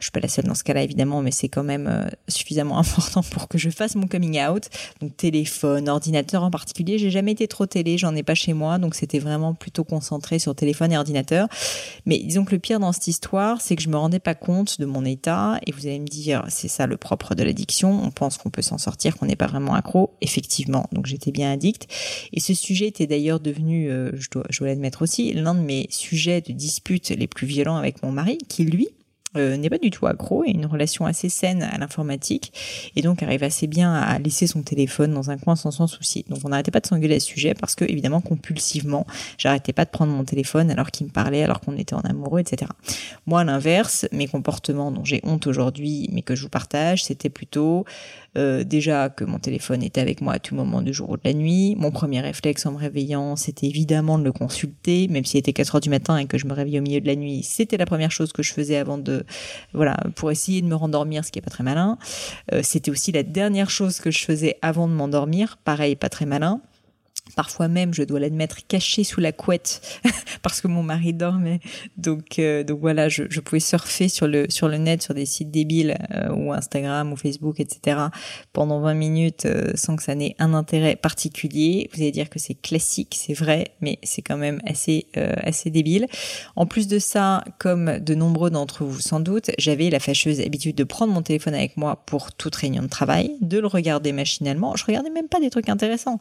Je 0.00 0.06
suis 0.06 0.10
pas 0.10 0.20
la 0.20 0.28
seule 0.28 0.46
dans 0.46 0.54
ce 0.54 0.64
cas-là 0.64 0.82
évidemment, 0.82 1.22
mais 1.22 1.30
c'est 1.30 1.48
quand 1.48 1.62
même 1.62 1.86
euh, 1.86 2.08
suffisamment 2.26 2.78
important 2.80 3.22
pour 3.22 3.48
que 3.48 3.58
je 3.58 3.70
fasse 3.70 3.94
mon 3.94 4.08
coming 4.08 4.40
out. 4.40 4.68
Donc 5.00 5.16
téléphone, 5.16 5.88
ordinateur 5.88 6.42
en 6.42 6.50
particulier, 6.50 6.98
j'ai 6.98 7.10
jamais 7.10 7.32
été 7.32 7.46
trop 7.46 7.66
télé, 7.66 7.98
j'en 7.98 8.14
ai 8.16 8.22
pas 8.22 8.34
chez 8.34 8.52
moi, 8.52 8.78
donc 8.78 8.94
c'était 8.94 9.18
vraiment 9.18 9.54
plutôt 9.54 9.84
concentré 9.84 10.38
sur 10.38 10.54
téléphone 10.54 10.92
et 10.92 10.98
ordinateur. 10.98 11.48
Mais 12.06 12.18
disons 12.18 12.44
que 12.44 12.52
le 12.52 12.58
pire 12.58 12.80
dans 12.80 12.92
cette 12.92 13.06
histoire, 13.06 13.60
c'est 13.60 13.76
que 13.76 13.82
je 13.82 13.88
me 13.88 13.96
rendais 13.96 14.18
pas 14.18 14.34
compte 14.34 14.80
de 14.80 14.86
mon 14.86 15.04
état. 15.04 15.58
Et 15.66 15.72
vous 15.72 15.86
allez 15.86 16.00
me 16.00 16.06
dire, 16.06 16.44
c'est 16.48 16.68
ça 16.68 16.86
le 16.86 16.96
propre 16.96 17.34
de 17.34 17.42
l'addiction. 17.42 18.02
On 18.02 18.10
pense 18.10 18.38
qu'on 18.38 18.50
peut 18.50 18.62
s'en 18.62 18.78
sortir, 18.78 19.16
qu'on 19.16 19.26
n'est 19.26 19.36
pas 19.36 19.46
vraiment 19.46 19.74
accro. 19.74 20.14
Effectivement, 20.20 20.86
donc 20.92 21.06
j'étais 21.06 21.30
bien 21.30 21.52
addict. 21.52 21.86
Et 22.32 22.40
ce 22.40 22.54
sujet 22.54 22.86
était 22.86 23.06
d'ailleurs 23.06 23.40
devenu, 23.40 23.90
euh, 23.90 24.10
je 24.14 24.30
dois, 24.30 24.44
je 24.50 24.58
dois 24.60 24.68
l'admettre 24.68 25.02
aussi, 25.02 25.32
l'un 25.34 25.54
de 25.54 25.60
mes 25.60 25.86
sujets 25.90 26.40
de 26.40 26.52
dispute 26.52 27.10
les 27.10 27.26
plus 27.26 27.46
violents 27.46 27.76
avec 27.76 28.02
mon 28.02 28.12
mari, 28.12 28.38
qui 28.48 28.64
lui 28.64 28.88
euh, 29.36 29.56
n'est 29.56 29.70
pas 29.70 29.78
du 29.78 29.90
tout 29.90 30.06
accro 30.06 30.44
et 30.44 30.50
une 30.50 30.66
relation 30.66 31.06
assez 31.06 31.28
saine 31.28 31.62
à 31.62 31.78
l'informatique 31.78 32.52
et 32.96 33.02
donc 33.02 33.22
arrive 33.22 33.44
assez 33.44 33.68
bien 33.68 33.92
à 33.92 34.18
laisser 34.18 34.48
son 34.48 34.62
téléphone 34.62 35.12
dans 35.12 35.30
un 35.30 35.38
coin 35.38 35.54
sans 35.54 35.70
s'en 35.70 35.86
soucier. 35.86 36.24
Donc 36.28 36.40
on 36.44 36.48
n'arrêtait 36.48 36.72
pas 36.72 36.80
de 36.80 36.86
s'engueuler 36.86 37.16
à 37.16 37.20
ce 37.20 37.26
sujet 37.26 37.54
parce 37.54 37.76
que 37.76 37.84
évidemment 37.84 38.20
compulsivement, 38.20 39.06
j'arrêtais 39.38 39.72
pas 39.72 39.84
de 39.84 39.90
prendre 39.90 40.12
mon 40.12 40.24
téléphone 40.24 40.70
alors 40.70 40.90
qu'il 40.90 41.06
me 41.06 41.12
parlait, 41.12 41.44
alors 41.44 41.60
qu'on 41.60 41.76
était 41.76 41.94
en 41.94 42.00
amoureux, 42.00 42.40
etc. 42.40 42.70
Moi, 43.26 43.40
à 43.40 43.44
l'inverse, 43.44 44.06
mes 44.10 44.26
comportements 44.26 44.90
dont 44.90 45.04
j'ai 45.04 45.20
honte 45.22 45.46
aujourd'hui, 45.46 46.08
mais 46.12 46.22
que 46.22 46.34
je 46.34 46.42
vous 46.42 46.48
partage, 46.48 47.04
c'était 47.04 47.30
plutôt 47.30 47.84
euh, 48.36 48.64
déjà 48.64 49.08
que 49.10 49.24
mon 49.24 49.38
téléphone 49.38 49.82
était 49.82 50.00
avec 50.00 50.20
moi 50.20 50.34
à 50.34 50.38
tout 50.38 50.54
moment 50.54 50.82
du 50.82 50.92
jour 50.92 51.10
ou 51.10 51.16
de 51.16 51.22
la 51.24 51.34
nuit. 51.34 51.76
Mon 51.76 51.90
premier 51.90 52.20
réflexe 52.20 52.66
en 52.66 52.72
me 52.72 52.78
réveillant, 52.78 53.36
c'était 53.36 53.66
évidemment 53.66 54.18
de 54.18 54.24
le 54.24 54.32
consulter, 54.32 55.08
même 55.08 55.24
s'il 55.24 55.38
était 55.38 55.52
4 55.52 55.76
heures 55.76 55.80
du 55.80 55.90
matin 55.90 56.16
et 56.16 56.26
que 56.26 56.38
je 56.38 56.46
me 56.46 56.52
réveillais 56.52 56.80
au 56.80 56.82
milieu 56.82 57.00
de 57.00 57.06
la 57.06 57.16
nuit. 57.16 57.42
C'était 57.42 57.76
la 57.76 57.86
première 57.86 58.10
chose 58.10 58.32
que 58.32 58.42
je 58.42 58.52
faisais 58.52 58.76
avant 58.76 58.98
de, 58.98 59.19
voilà, 59.72 59.96
pour 60.14 60.30
essayer 60.30 60.62
de 60.62 60.66
me 60.66 60.74
rendormir, 60.74 61.24
ce 61.24 61.30
qui 61.30 61.38
est 61.38 61.42
pas 61.42 61.50
très 61.50 61.64
malin. 61.64 61.98
Euh, 62.52 62.60
c'était 62.62 62.90
aussi 62.90 63.12
la 63.12 63.22
dernière 63.22 63.70
chose 63.70 64.00
que 64.00 64.10
je 64.10 64.24
faisais 64.24 64.56
avant 64.62 64.88
de 64.88 64.92
m'endormir. 64.92 65.58
Pareil, 65.64 65.96
pas 65.96 66.08
très 66.08 66.26
malin 66.26 66.60
parfois 67.36 67.68
même, 67.68 67.94
je 67.94 68.02
dois 68.02 68.20
l'admettre, 68.20 68.58
caché 68.66 69.04
sous 69.04 69.20
la 69.20 69.32
couette 69.32 69.80
parce 70.42 70.60
que 70.60 70.68
mon 70.68 70.82
mari 70.82 71.12
dormait. 71.12 71.60
Donc, 71.96 72.38
euh, 72.38 72.64
donc 72.64 72.80
voilà, 72.80 73.08
je, 73.08 73.24
je, 73.28 73.40
pouvais 73.40 73.60
surfer 73.60 74.08
sur 74.08 74.26
le 74.26 74.46
sur 74.48 74.68
le 74.68 74.76
net, 74.78 75.02
sur 75.02 75.14
des 75.14 75.26
sites 75.26 75.50
débiles 75.50 75.96
euh, 76.12 76.32
ou 76.32 76.52
Instagram 76.52 77.12
ou 77.12 77.16
Facebook, 77.16 77.60
etc. 77.60 77.98
pendant 78.52 78.80
20 78.80 78.94
minutes 78.94 79.46
euh, 79.46 79.72
sans 79.74 79.96
que 79.96 80.02
ça 80.02 80.14
n'ait 80.14 80.34
un 80.38 80.54
intérêt 80.54 80.96
particulier. 80.96 81.88
Vous 81.92 82.00
allez 82.00 82.12
dire 82.12 82.30
que 82.30 82.38
c'est 82.38 82.54
classique, 82.54 83.16
c'est 83.18 83.34
vrai, 83.34 83.68
mais 83.80 83.98
c'est 84.02 84.22
quand 84.22 84.36
même 84.36 84.60
assez 84.66 85.06
assez 85.14 85.70
débile. 85.70 86.06
En 86.56 86.66
plus 86.66 86.88
de 86.88 86.98
ça, 86.98 87.44
comme 87.58 87.98
de 87.98 88.14
nombreux 88.14 88.50
d'entre 88.50 88.84
vous 88.84 89.00
sans 89.00 89.20
doute, 89.20 89.50
j'avais 89.58 89.90
la 89.90 90.00
fâcheuse 90.00 90.40
habitude 90.40 90.76
de 90.76 90.84
prendre 90.84 91.12
mon 91.12 91.22
téléphone 91.22 91.54
avec 91.54 91.76
moi 91.76 92.02
pour 92.06 92.32
toute 92.32 92.54
réunion 92.54 92.82
de 92.82 92.88
travail, 92.88 93.36
de 93.40 93.58
le 93.58 93.66
regarder 93.66 94.12
machinalement. 94.12 94.76
Je 94.76 94.84
regardais 94.84 95.10
même 95.10 95.28
pas 95.28 95.40
des 95.40 95.50
trucs 95.50 95.68
intéressants 95.68 96.20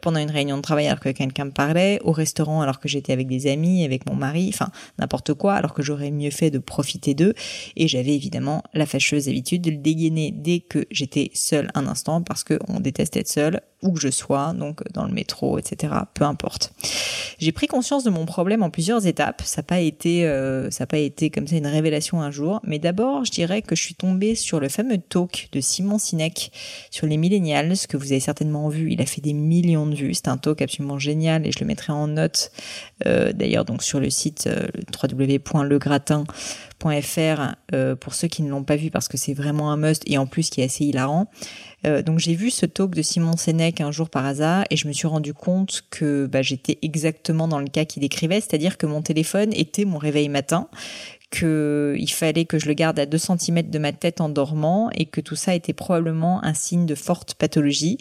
pendant 0.00 0.18
une 0.18 0.30
réunion 0.32 0.56
de 0.56 0.62
travail 0.62 0.86
alors 0.86 1.00
que 1.00 1.10
quelqu'un 1.10 1.46
me 1.46 1.50
parlait, 1.50 2.00
au 2.02 2.12
restaurant 2.12 2.60
alors 2.62 2.80
que 2.80 2.88
j'étais 2.88 3.12
avec 3.12 3.28
des 3.28 3.46
amis, 3.46 3.84
avec 3.84 4.06
mon 4.06 4.16
mari, 4.16 4.50
enfin 4.52 4.70
n'importe 4.98 5.34
quoi, 5.34 5.54
alors 5.54 5.74
que 5.74 5.82
j'aurais 5.82 6.10
mieux 6.10 6.30
fait 6.30 6.50
de 6.50 6.58
profiter 6.58 7.14
d'eux. 7.14 7.34
Et 7.76 7.88
j'avais 7.88 8.14
évidemment 8.14 8.62
la 8.74 8.86
fâcheuse 8.86 9.28
habitude 9.28 9.62
de 9.62 9.70
le 9.70 9.76
dégainer 9.76 10.32
dès 10.32 10.60
que 10.60 10.86
j'étais 10.90 11.30
seule 11.34 11.70
un 11.74 11.86
instant 11.86 12.22
parce 12.22 12.44
qu'on 12.44 12.80
déteste 12.80 13.16
être 13.16 13.28
seul 13.28 13.60
où 13.82 13.92
que 13.92 14.00
je 14.00 14.10
sois, 14.10 14.52
donc 14.52 14.82
dans 14.92 15.04
le 15.04 15.12
métro, 15.12 15.58
etc. 15.58 15.94
Peu 16.14 16.24
importe. 16.24 16.72
J'ai 17.38 17.52
pris 17.52 17.66
conscience 17.66 18.04
de 18.04 18.10
mon 18.10 18.24
problème 18.24 18.62
en 18.62 18.70
plusieurs 18.70 19.06
étapes. 19.06 19.42
Ça 19.44 19.62
n'a 19.62 19.64
pas 19.64 19.80
été, 19.80 20.26
euh, 20.26 20.70
ça 20.70 20.86
pas 20.86 20.98
été 20.98 21.30
comme 21.30 21.46
ça 21.46 21.56
une 21.56 21.66
révélation 21.66 22.22
un 22.22 22.30
jour. 22.30 22.60
Mais 22.64 22.78
d'abord, 22.78 23.24
je 23.24 23.32
dirais 23.32 23.62
que 23.62 23.74
je 23.74 23.82
suis 23.82 23.94
tombée 23.94 24.34
sur 24.34 24.60
le 24.60 24.68
fameux 24.68 24.98
talk 24.98 25.48
de 25.52 25.60
Simon 25.60 25.98
Sinek 25.98 26.52
sur 26.90 27.06
les 27.06 27.16
millennials, 27.16 27.74
que 27.88 27.96
vous 27.96 28.12
avez 28.12 28.20
certainement 28.20 28.68
vu. 28.68 28.92
Il 28.92 29.00
a 29.00 29.06
fait 29.06 29.20
des 29.20 29.32
millions 29.32 29.86
de 29.86 29.94
vues. 29.94 30.14
C'est 30.14 30.28
un 30.28 30.36
talk 30.36 30.62
absolument 30.62 30.98
génial 30.98 31.46
et 31.46 31.52
je 31.52 31.60
le 31.60 31.66
mettrai 31.66 31.92
en 31.92 32.08
note. 32.08 32.52
Euh, 33.06 33.32
D'ailleurs, 33.32 33.64
donc 33.64 33.82
sur 33.82 33.98
le 33.98 34.10
site 34.10 34.46
euh, 34.46 34.66
www.legratin.fr 35.02 37.54
euh, 37.74 37.96
pour 37.96 38.14
ceux 38.14 38.28
qui 38.28 38.42
ne 38.42 38.50
l'ont 38.50 38.64
pas 38.64 38.76
vu 38.76 38.90
parce 38.90 39.08
que 39.08 39.16
c'est 39.16 39.34
vraiment 39.34 39.72
un 39.72 39.76
must 39.76 40.02
et 40.06 40.18
en 40.18 40.26
plus 40.26 40.50
qui 40.50 40.60
est 40.60 40.64
assez 40.64 40.84
hilarant. 40.84 41.28
Euh, 41.86 42.02
donc 42.02 42.18
j'ai 42.18 42.34
vu 42.34 42.50
ce 42.50 42.66
talk 42.66 42.94
de 42.94 43.02
Simon 43.02 43.36
Un 43.80 43.90
jour 43.90 44.10
par 44.10 44.26
hasard 44.26 44.64
et 44.70 44.76
je 44.76 44.86
me 44.86 44.92
suis 44.92 45.06
rendu 45.06 45.34
compte 45.34 45.82
que 45.90 46.26
bah, 46.26 46.42
j'étais 46.42 46.78
exactement 46.82 47.48
dans 47.48 47.58
le 47.58 47.66
cas 47.66 47.84
qu'il 47.84 48.02
décrivait, 48.02 48.40
c'est-à-dire 48.40 48.76
que 48.76 48.86
mon 48.86 49.02
téléphone 49.02 49.52
était 49.54 49.84
mon 49.84 49.98
réveil 49.98 50.28
matin, 50.28 50.68
qu'il 51.32 52.12
fallait 52.12 52.44
que 52.44 52.58
je 52.58 52.66
le 52.66 52.74
garde 52.74 52.98
à 52.98 53.06
2 53.06 53.16
cm 53.16 53.70
de 53.70 53.78
ma 53.78 53.92
tête 53.92 54.20
en 54.20 54.28
dormant 54.28 54.90
et 54.94 55.06
que 55.06 55.20
tout 55.20 55.34
ça 55.34 55.54
était 55.54 55.72
probablement 55.72 56.44
un 56.44 56.52
signe 56.52 56.84
de 56.84 56.94
forte 56.94 57.34
pathologie. 57.34 57.96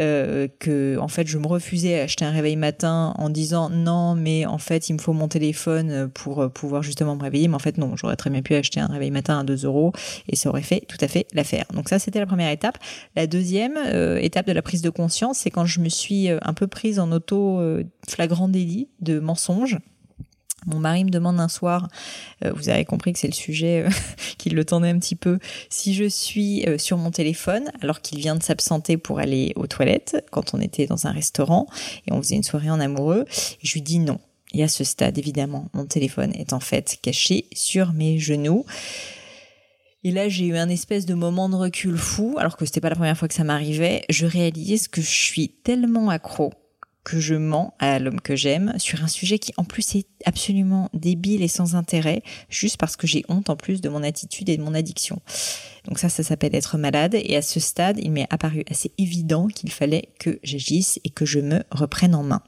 Euh, 0.00 0.48
que 0.60 0.98
en 1.00 1.08
fait 1.08 1.26
je 1.26 1.38
me 1.38 1.46
refusais 1.46 1.98
à 1.98 2.04
acheter 2.04 2.24
un 2.24 2.30
réveil 2.30 2.56
matin 2.56 3.14
en 3.16 3.30
disant 3.30 3.70
non 3.70 4.14
mais 4.14 4.46
en 4.46 4.58
fait 4.58 4.88
il 4.88 4.92
me 4.92 4.98
faut 4.98 5.14
mon 5.14 5.28
téléphone 5.28 6.10
pour 6.12 6.42
euh, 6.42 6.48
pouvoir 6.48 6.82
justement 6.82 7.16
me 7.16 7.22
réveiller 7.22 7.48
mais 7.48 7.54
en 7.54 7.58
fait 7.58 7.78
non 7.78 7.96
j'aurais 7.96 8.16
très 8.16 8.30
bien 8.30 8.42
pu 8.42 8.54
acheter 8.54 8.80
un 8.80 8.86
réveil 8.86 9.10
matin 9.10 9.40
à 9.40 9.44
2 9.44 9.64
euros 9.64 9.92
et 10.28 10.36
ça 10.36 10.50
aurait 10.50 10.62
fait 10.62 10.84
tout 10.86 10.98
à 11.00 11.08
fait 11.08 11.26
l'affaire. 11.32 11.64
Donc 11.72 11.88
ça 11.88 11.98
c'était 11.98 12.20
la 12.20 12.26
première 12.26 12.50
étape. 12.50 12.78
La 13.16 13.26
deuxième 13.26 13.78
euh, 13.78 14.18
étape 14.18 14.46
de 14.46 14.52
la 14.52 14.62
prise 14.62 14.82
de 14.82 14.90
conscience 14.90 15.38
c'est 15.38 15.50
quand 15.50 15.64
je 15.64 15.80
me 15.80 15.88
suis 15.88 16.28
un 16.28 16.52
peu 16.52 16.66
prise 16.66 16.98
en 17.00 17.10
auto 17.10 17.60
flagrant 18.06 18.48
délit 18.48 18.88
de 19.00 19.18
mensonge 19.20 19.78
mon 20.68 20.78
mari 20.78 21.04
me 21.04 21.10
demande 21.10 21.40
un 21.40 21.48
soir, 21.48 21.88
euh, 22.44 22.52
vous 22.52 22.68
avez 22.68 22.84
compris 22.84 23.12
que 23.12 23.18
c'est 23.18 23.28
le 23.28 23.32
sujet 23.32 23.86
euh, 23.86 23.90
qui 24.38 24.50
le 24.50 24.64
tendait 24.64 24.90
un 24.90 24.98
petit 24.98 25.16
peu, 25.16 25.38
si 25.70 25.94
je 25.94 26.04
suis 26.04 26.64
euh, 26.66 26.78
sur 26.78 26.98
mon 26.98 27.10
téléphone 27.10 27.70
alors 27.80 28.00
qu'il 28.00 28.18
vient 28.18 28.36
de 28.36 28.42
s'absenter 28.42 28.96
pour 28.96 29.18
aller 29.18 29.52
aux 29.56 29.66
toilettes 29.66 30.24
quand 30.30 30.54
on 30.54 30.60
était 30.60 30.86
dans 30.86 31.06
un 31.06 31.12
restaurant 31.12 31.66
et 32.06 32.12
on 32.12 32.22
faisait 32.22 32.36
une 32.36 32.42
soirée 32.42 32.70
en 32.70 32.80
amoureux. 32.80 33.24
Je 33.62 33.74
lui 33.74 33.82
dis 33.82 33.98
non. 33.98 34.20
Et 34.54 34.62
à 34.62 34.68
ce 34.68 34.82
stade, 34.82 35.18
évidemment, 35.18 35.68
mon 35.74 35.84
téléphone 35.84 36.32
est 36.34 36.52
en 36.54 36.60
fait 36.60 36.98
caché 37.02 37.46
sur 37.52 37.92
mes 37.92 38.18
genoux. 38.18 38.64
Et 40.04 40.10
là, 40.10 40.28
j'ai 40.28 40.46
eu 40.46 40.56
un 40.56 40.68
espèce 40.68 41.04
de 41.04 41.14
moment 41.14 41.48
de 41.48 41.56
recul 41.56 41.96
fou, 41.98 42.36
alors 42.38 42.56
que 42.56 42.64
c'était 42.64 42.80
pas 42.80 42.88
la 42.88 42.94
première 42.94 43.18
fois 43.18 43.28
que 43.28 43.34
ça 43.34 43.44
m'arrivait. 43.44 44.04
Je 44.08 44.26
réalise 44.26 44.88
que 44.88 45.02
je 45.02 45.10
suis 45.10 45.48
tellement 45.48 46.08
accro 46.08 46.52
que 47.08 47.20
je 47.20 47.34
mens 47.34 47.72
à 47.78 47.98
l'homme 47.98 48.20
que 48.20 48.36
j'aime 48.36 48.74
sur 48.76 49.02
un 49.02 49.08
sujet 49.08 49.38
qui 49.38 49.54
en 49.56 49.64
plus 49.64 49.94
est 49.94 50.06
absolument 50.26 50.90
débile 50.92 51.42
et 51.42 51.48
sans 51.48 51.74
intérêt, 51.74 52.22
juste 52.50 52.76
parce 52.76 52.96
que 52.96 53.06
j'ai 53.06 53.24
honte 53.30 53.48
en 53.48 53.56
plus 53.56 53.80
de 53.80 53.88
mon 53.88 54.02
attitude 54.02 54.50
et 54.50 54.58
de 54.58 54.62
mon 54.62 54.74
addiction. 54.74 55.18
Donc 55.86 55.98
ça, 55.98 56.10
ça 56.10 56.22
s'appelle 56.22 56.54
être 56.54 56.76
malade. 56.76 57.14
Et 57.14 57.34
à 57.34 57.40
ce 57.40 57.60
stade, 57.60 57.98
il 57.98 58.12
m'est 58.12 58.26
apparu 58.28 58.62
assez 58.70 58.92
évident 58.98 59.46
qu'il 59.46 59.72
fallait 59.72 60.10
que 60.18 60.38
j'agisse 60.42 61.00
et 61.02 61.08
que 61.08 61.24
je 61.24 61.40
me 61.40 61.62
reprenne 61.70 62.14
en 62.14 62.22
main. 62.22 62.42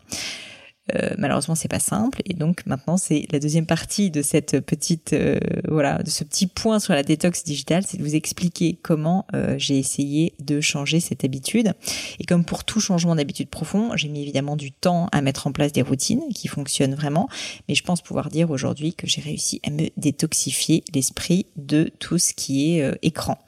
Euh, 0.94 1.14
malheureusement, 1.18 1.54
c'est 1.54 1.68
pas 1.68 1.78
simple. 1.78 2.22
Et 2.24 2.34
donc 2.34 2.66
maintenant, 2.66 2.96
c'est 2.96 3.26
la 3.30 3.38
deuxième 3.38 3.66
partie 3.66 4.10
de 4.10 4.22
cette 4.22 4.60
petite, 4.60 5.12
euh, 5.12 5.38
voilà, 5.68 6.02
de 6.02 6.10
ce 6.10 6.24
petit 6.24 6.46
point 6.46 6.78
sur 6.80 6.94
la 6.94 7.02
détox 7.02 7.44
digitale, 7.44 7.84
c'est 7.86 7.96
de 7.96 8.02
vous 8.02 8.14
expliquer 8.14 8.78
comment 8.82 9.26
euh, 9.34 9.54
j'ai 9.58 9.78
essayé 9.78 10.34
de 10.40 10.60
changer 10.60 11.00
cette 11.00 11.24
habitude. 11.24 11.72
Et 12.18 12.24
comme 12.24 12.44
pour 12.44 12.64
tout 12.64 12.80
changement 12.80 13.14
d'habitude 13.14 13.48
profond, 13.48 13.96
j'ai 13.96 14.08
mis 14.08 14.22
évidemment 14.22 14.56
du 14.56 14.72
temps 14.72 15.08
à 15.12 15.20
mettre 15.22 15.46
en 15.46 15.52
place 15.52 15.72
des 15.72 15.82
routines 15.82 16.22
qui 16.34 16.48
fonctionnent 16.48 16.94
vraiment. 16.94 17.28
Mais 17.68 17.74
je 17.74 17.82
pense 17.82 18.02
pouvoir 18.02 18.28
dire 18.28 18.50
aujourd'hui 18.50 18.94
que 18.94 19.06
j'ai 19.06 19.20
réussi 19.20 19.60
à 19.66 19.70
me 19.70 19.88
détoxifier 19.96 20.84
l'esprit 20.94 21.46
de 21.56 21.90
tout 21.98 22.18
ce 22.18 22.32
qui 22.32 22.78
est 22.78 22.98
écran. 23.02 23.38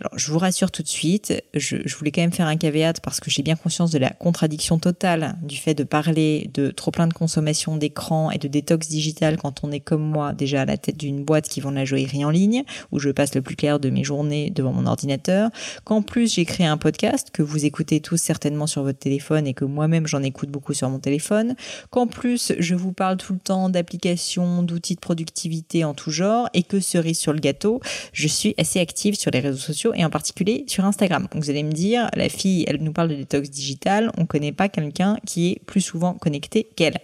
Alors, 0.00 0.18
je 0.18 0.32
vous 0.32 0.38
rassure 0.38 0.70
tout 0.70 0.82
de 0.82 0.88
suite, 0.88 1.32
je, 1.54 1.76
je 1.84 1.96
voulais 1.96 2.10
quand 2.10 2.22
même 2.22 2.32
faire 2.32 2.48
un 2.48 2.56
caveat 2.56 2.94
parce 3.02 3.20
que 3.20 3.30
j'ai 3.30 3.42
bien 3.42 3.54
conscience 3.54 3.92
de 3.92 3.98
la 3.98 4.10
contradiction 4.10 4.78
totale 4.78 5.36
du 5.42 5.56
fait 5.56 5.74
de 5.74 5.84
parler 5.84 6.50
de 6.54 6.70
trop 6.82 6.90
plein 6.90 7.06
de 7.06 7.14
consommation 7.14 7.76
d'écran 7.76 8.32
et 8.32 8.38
de 8.38 8.48
détox 8.48 8.88
digital 8.88 9.36
quand 9.36 9.62
on 9.62 9.70
est 9.70 9.78
comme 9.78 10.02
moi 10.02 10.32
déjà 10.32 10.62
à 10.62 10.64
la 10.64 10.76
tête 10.76 10.96
d'une 10.96 11.22
boîte 11.22 11.48
qui 11.48 11.60
vend 11.60 11.70
la 11.70 11.84
joaillerie 11.84 12.24
en 12.24 12.30
ligne, 12.30 12.64
où 12.90 12.98
je 12.98 13.10
passe 13.10 13.36
le 13.36 13.40
plus 13.40 13.54
clair 13.54 13.78
de 13.78 13.88
mes 13.88 14.02
journées 14.02 14.50
devant 14.50 14.72
mon 14.72 14.86
ordinateur, 14.86 15.50
qu'en 15.84 16.02
plus 16.02 16.34
j'ai 16.34 16.44
créé 16.44 16.66
un 16.66 16.76
podcast 16.76 17.28
que 17.32 17.44
vous 17.44 17.64
écoutez 17.64 18.00
tous 18.00 18.16
certainement 18.16 18.66
sur 18.66 18.82
votre 18.82 18.98
téléphone 18.98 19.46
et 19.46 19.54
que 19.54 19.64
moi-même 19.64 20.08
j'en 20.08 20.24
écoute 20.24 20.48
beaucoup 20.48 20.74
sur 20.74 20.90
mon 20.90 20.98
téléphone, 20.98 21.54
qu'en 21.90 22.08
plus 22.08 22.52
je 22.58 22.74
vous 22.74 22.90
parle 22.90 23.16
tout 23.16 23.34
le 23.34 23.38
temps 23.38 23.68
d'applications, 23.68 24.64
d'outils 24.64 24.96
de 24.96 25.00
productivité 25.00 25.84
en 25.84 25.94
tout 25.94 26.10
genre 26.10 26.48
et 26.52 26.64
que 26.64 26.80
cerise 26.80 27.20
sur 27.20 27.32
le 27.32 27.38
gâteau, 27.38 27.80
je 28.12 28.26
suis 28.26 28.56
assez 28.58 28.80
active 28.80 29.14
sur 29.14 29.30
les 29.30 29.38
réseaux 29.38 29.56
sociaux 29.56 29.92
et 29.94 30.04
en 30.04 30.10
particulier 30.10 30.64
sur 30.66 30.84
Instagram. 30.84 31.28
vous 31.32 31.48
allez 31.48 31.62
me 31.62 31.70
dire, 31.70 32.10
la 32.16 32.28
fille, 32.28 32.64
elle 32.66 32.82
nous 32.82 32.92
parle 32.92 33.10
de 33.10 33.14
détox 33.14 33.50
digital, 33.50 34.10
on 34.18 34.26
connaît 34.26 34.50
pas 34.50 34.68
quelqu'un 34.68 35.16
qui 35.24 35.52
est 35.52 35.60
plus 35.64 35.80
souvent 35.80 36.14
connecté 36.14 36.70
qu'elle. 36.72 36.98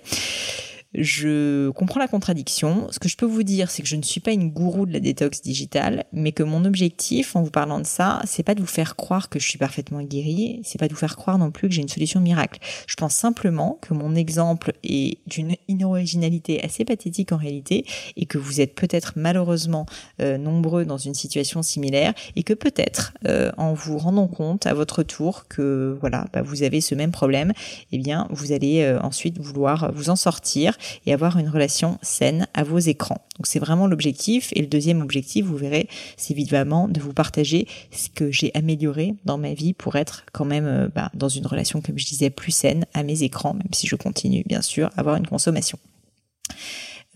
Je 0.94 1.68
comprends 1.70 2.00
la 2.00 2.08
contradiction. 2.08 2.88
Ce 2.90 2.98
que 2.98 3.10
je 3.10 3.16
peux 3.18 3.26
vous 3.26 3.42
dire, 3.42 3.70
c'est 3.70 3.82
que 3.82 3.88
je 3.88 3.96
ne 3.96 4.02
suis 4.02 4.20
pas 4.20 4.32
une 4.32 4.48
gourou 4.48 4.86
de 4.86 4.92
la 4.94 5.00
détox 5.00 5.42
digitale, 5.42 6.04
mais 6.14 6.32
que 6.32 6.42
mon 6.42 6.64
objectif 6.64 7.36
en 7.36 7.42
vous 7.42 7.50
parlant 7.50 7.78
de 7.78 7.84
ça, 7.86 8.22
c'est 8.24 8.42
pas 8.42 8.54
de 8.54 8.60
vous 8.60 8.66
faire 8.66 8.96
croire 8.96 9.28
que 9.28 9.38
je 9.38 9.46
suis 9.46 9.58
parfaitement 9.58 10.00
guérie, 10.02 10.62
c'est 10.64 10.78
pas 10.78 10.88
de 10.88 10.94
vous 10.94 10.98
faire 10.98 11.16
croire 11.16 11.36
non 11.36 11.50
plus 11.50 11.68
que 11.68 11.74
j'ai 11.74 11.82
une 11.82 11.88
solution 11.88 12.20
miracle. 12.20 12.58
Je 12.86 12.94
pense 12.94 13.14
simplement 13.14 13.78
que 13.82 13.92
mon 13.92 14.14
exemple 14.14 14.72
est 14.82 15.18
d'une 15.26 15.56
inoriginalité 15.68 16.64
assez 16.64 16.86
pathétique 16.86 17.32
en 17.32 17.36
réalité 17.36 17.84
et 18.16 18.24
que 18.24 18.38
vous 18.38 18.62
êtes 18.62 18.74
peut-être 18.74 19.12
malheureusement 19.16 19.84
euh, 20.22 20.38
nombreux 20.38 20.86
dans 20.86 20.96
une 20.96 21.14
situation 21.14 21.62
similaire 21.62 22.14
et 22.34 22.42
que 22.42 22.54
peut-être 22.54 23.12
euh, 23.26 23.52
en 23.58 23.74
vous 23.74 23.98
rendant 23.98 24.26
compte 24.26 24.66
à 24.66 24.72
votre 24.72 25.02
tour 25.02 25.48
que 25.48 25.98
voilà, 26.00 26.24
bah, 26.32 26.40
vous 26.40 26.62
avez 26.62 26.80
ce 26.80 26.94
même 26.94 27.12
problème, 27.12 27.52
eh 27.92 27.98
bien 27.98 28.26
vous 28.30 28.52
allez 28.52 28.80
euh, 28.80 28.98
ensuite 29.02 29.38
vouloir 29.38 29.92
vous 29.92 30.08
en 30.08 30.16
sortir 30.16 30.77
et 31.06 31.12
avoir 31.12 31.38
une 31.38 31.48
relation 31.48 31.98
saine 32.02 32.46
à 32.54 32.64
vos 32.64 32.78
écrans. 32.78 33.24
Donc 33.36 33.46
c'est 33.46 33.58
vraiment 33.58 33.86
l'objectif. 33.86 34.50
Et 34.54 34.60
le 34.60 34.66
deuxième 34.66 35.00
objectif, 35.00 35.44
vous 35.44 35.56
verrez, 35.56 35.88
c'est 36.16 36.32
évidemment 36.32 36.88
de 36.88 37.00
vous 37.00 37.12
partager 37.12 37.66
ce 37.92 38.08
que 38.08 38.30
j'ai 38.30 38.50
amélioré 38.54 39.14
dans 39.24 39.38
ma 39.38 39.54
vie 39.54 39.72
pour 39.72 39.96
être 39.96 40.24
quand 40.32 40.44
même 40.44 40.66
euh, 40.66 40.88
bah, 40.94 41.10
dans 41.14 41.28
une 41.28 41.46
relation, 41.46 41.80
comme 41.80 41.98
je 41.98 42.06
disais, 42.06 42.30
plus 42.30 42.52
saine 42.52 42.86
à 42.94 43.02
mes 43.02 43.22
écrans, 43.22 43.54
même 43.54 43.72
si 43.72 43.86
je 43.86 43.96
continue 43.96 44.42
bien 44.46 44.62
sûr 44.62 44.88
à 44.96 45.00
avoir 45.00 45.16
une 45.16 45.26
consommation. 45.26 45.78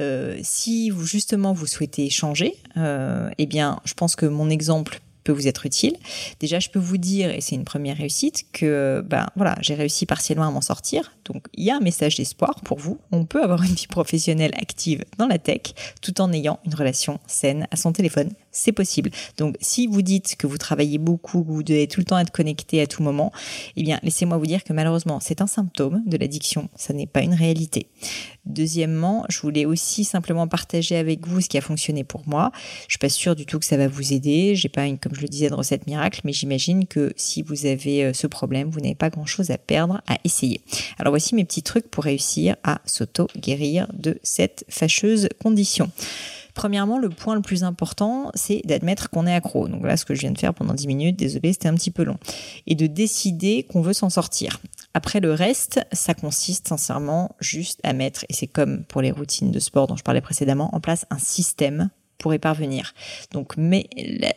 Euh, 0.00 0.38
si 0.42 0.90
vous 0.90 1.04
justement 1.04 1.52
vous 1.52 1.66
souhaitez 1.66 2.08
changer, 2.10 2.56
euh, 2.76 3.30
eh 3.38 3.46
bien, 3.46 3.80
je 3.84 3.94
pense 3.94 4.16
que 4.16 4.26
mon 4.26 4.48
exemple 4.50 5.00
peut 5.24 5.32
vous 5.32 5.48
être 5.48 5.66
utile. 5.66 5.96
Déjà, 6.40 6.58
je 6.58 6.68
peux 6.68 6.78
vous 6.78 6.98
dire, 6.98 7.30
et 7.30 7.40
c'est 7.40 7.54
une 7.54 7.64
première 7.64 7.96
réussite, 7.96 8.44
que 8.52 9.02
ben 9.06 9.26
voilà, 9.36 9.56
j'ai 9.60 9.74
réussi 9.74 10.06
partiellement 10.06 10.46
à 10.46 10.50
m'en 10.50 10.60
sortir. 10.60 11.12
Donc, 11.24 11.46
il 11.54 11.64
y 11.64 11.70
a 11.70 11.76
un 11.76 11.80
message 11.80 12.16
d'espoir 12.16 12.60
pour 12.62 12.78
vous. 12.78 12.98
On 13.10 13.24
peut 13.24 13.42
avoir 13.42 13.62
une 13.62 13.74
vie 13.74 13.86
professionnelle 13.86 14.52
active 14.60 15.04
dans 15.18 15.26
la 15.26 15.38
tech 15.38 15.74
tout 16.00 16.20
en 16.20 16.32
ayant 16.32 16.58
une 16.66 16.74
relation 16.74 17.20
saine 17.26 17.66
à 17.70 17.76
son 17.76 17.92
téléphone 17.92 18.30
c'est 18.52 18.72
possible. 18.72 19.10
Donc 19.38 19.56
si 19.60 19.86
vous 19.86 20.02
dites 20.02 20.36
que 20.36 20.46
vous 20.46 20.58
travaillez 20.58 20.98
beaucoup, 20.98 21.42
que 21.42 21.50
vous 21.50 21.62
devez 21.62 21.88
tout 21.88 22.00
le 22.00 22.04
temps 22.04 22.18
être 22.18 22.30
connecté 22.30 22.80
à 22.80 22.86
tout 22.86 23.02
moment, 23.02 23.32
eh 23.76 23.82
bien 23.82 23.98
laissez-moi 24.02 24.36
vous 24.36 24.46
dire 24.46 24.62
que 24.62 24.72
malheureusement 24.72 25.18
c'est 25.20 25.40
un 25.40 25.46
symptôme 25.46 26.02
de 26.06 26.16
l'addiction, 26.18 26.68
ça 26.76 26.92
n'est 26.92 27.06
pas 27.06 27.22
une 27.22 27.34
réalité. 27.34 27.88
Deuxièmement, 28.44 29.24
je 29.28 29.40
voulais 29.40 29.64
aussi 29.64 30.04
simplement 30.04 30.48
partager 30.48 30.96
avec 30.96 31.26
vous 31.26 31.40
ce 31.40 31.48
qui 31.48 31.58
a 31.58 31.60
fonctionné 31.60 32.04
pour 32.04 32.22
moi. 32.26 32.52
Je 32.88 32.92
suis 32.92 32.98
pas 32.98 33.08
sûre 33.08 33.36
du 33.36 33.46
tout 33.46 33.58
que 33.58 33.64
ça 33.64 33.76
va 33.76 33.86
vous 33.86 34.12
aider. 34.12 34.56
J'ai 34.56 34.68
pas 34.68 34.86
une, 34.86 34.98
je 35.14 35.22
le 35.22 35.28
disais, 35.28 35.48
de 35.48 35.54
recette 35.54 35.86
miracle, 35.86 36.20
mais 36.24 36.32
j'imagine 36.32 36.86
que 36.86 37.12
si 37.16 37.42
vous 37.42 37.66
avez 37.66 38.04
euh, 38.04 38.12
ce 38.12 38.26
problème, 38.26 38.70
vous 38.70 38.80
n'avez 38.80 38.94
pas 38.94 39.10
grand 39.10 39.26
chose 39.26 39.50
à 39.50 39.58
perdre 39.58 40.02
à 40.06 40.16
essayer. 40.24 40.60
Alors 40.98 41.12
voici 41.12 41.34
mes 41.34 41.44
petits 41.44 41.62
trucs 41.62 41.90
pour 41.90 42.04
réussir 42.04 42.56
à 42.64 42.80
s'auto-guérir 42.84 43.88
de 43.92 44.18
cette 44.22 44.64
fâcheuse 44.68 45.28
condition. 45.42 45.90
Premièrement, 46.54 46.98
le 46.98 47.08
point 47.08 47.34
le 47.34 47.40
plus 47.40 47.64
important, 47.64 48.30
c'est 48.34 48.60
d'admettre 48.64 49.08
qu'on 49.08 49.26
est 49.26 49.34
accro. 49.34 49.68
Donc 49.68 49.84
là, 49.84 49.96
ce 49.96 50.04
que 50.04 50.14
je 50.14 50.20
viens 50.20 50.32
de 50.32 50.38
faire 50.38 50.52
pendant 50.52 50.74
10 50.74 50.86
minutes, 50.86 51.16
désolé, 51.16 51.52
c'était 51.52 51.68
un 51.68 51.74
petit 51.74 51.90
peu 51.90 52.04
long. 52.04 52.18
Et 52.66 52.74
de 52.74 52.86
décider 52.86 53.62
qu'on 53.62 53.80
veut 53.80 53.94
s'en 53.94 54.10
sortir. 54.10 54.60
Après 54.94 55.20
le 55.20 55.32
reste, 55.32 55.80
ça 55.92 56.12
consiste 56.12 56.68
sincèrement 56.68 57.34
juste 57.40 57.80
à 57.84 57.94
mettre, 57.94 58.24
et 58.28 58.34
c'est 58.34 58.46
comme 58.46 58.84
pour 58.84 59.00
les 59.00 59.10
routines 59.10 59.50
de 59.50 59.58
sport 59.58 59.86
dont 59.86 59.96
je 59.96 60.02
parlais 60.02 60.20
précédemment, 60.20 60.74
en 60.74 60.80
place 60.80 61.06
un 61.10 61.18
système 61.18 61.88
pour 62.22 62.32
parvenir. 62.38 62.94
Donc, 63.32 63.56
mais 63.58 63.86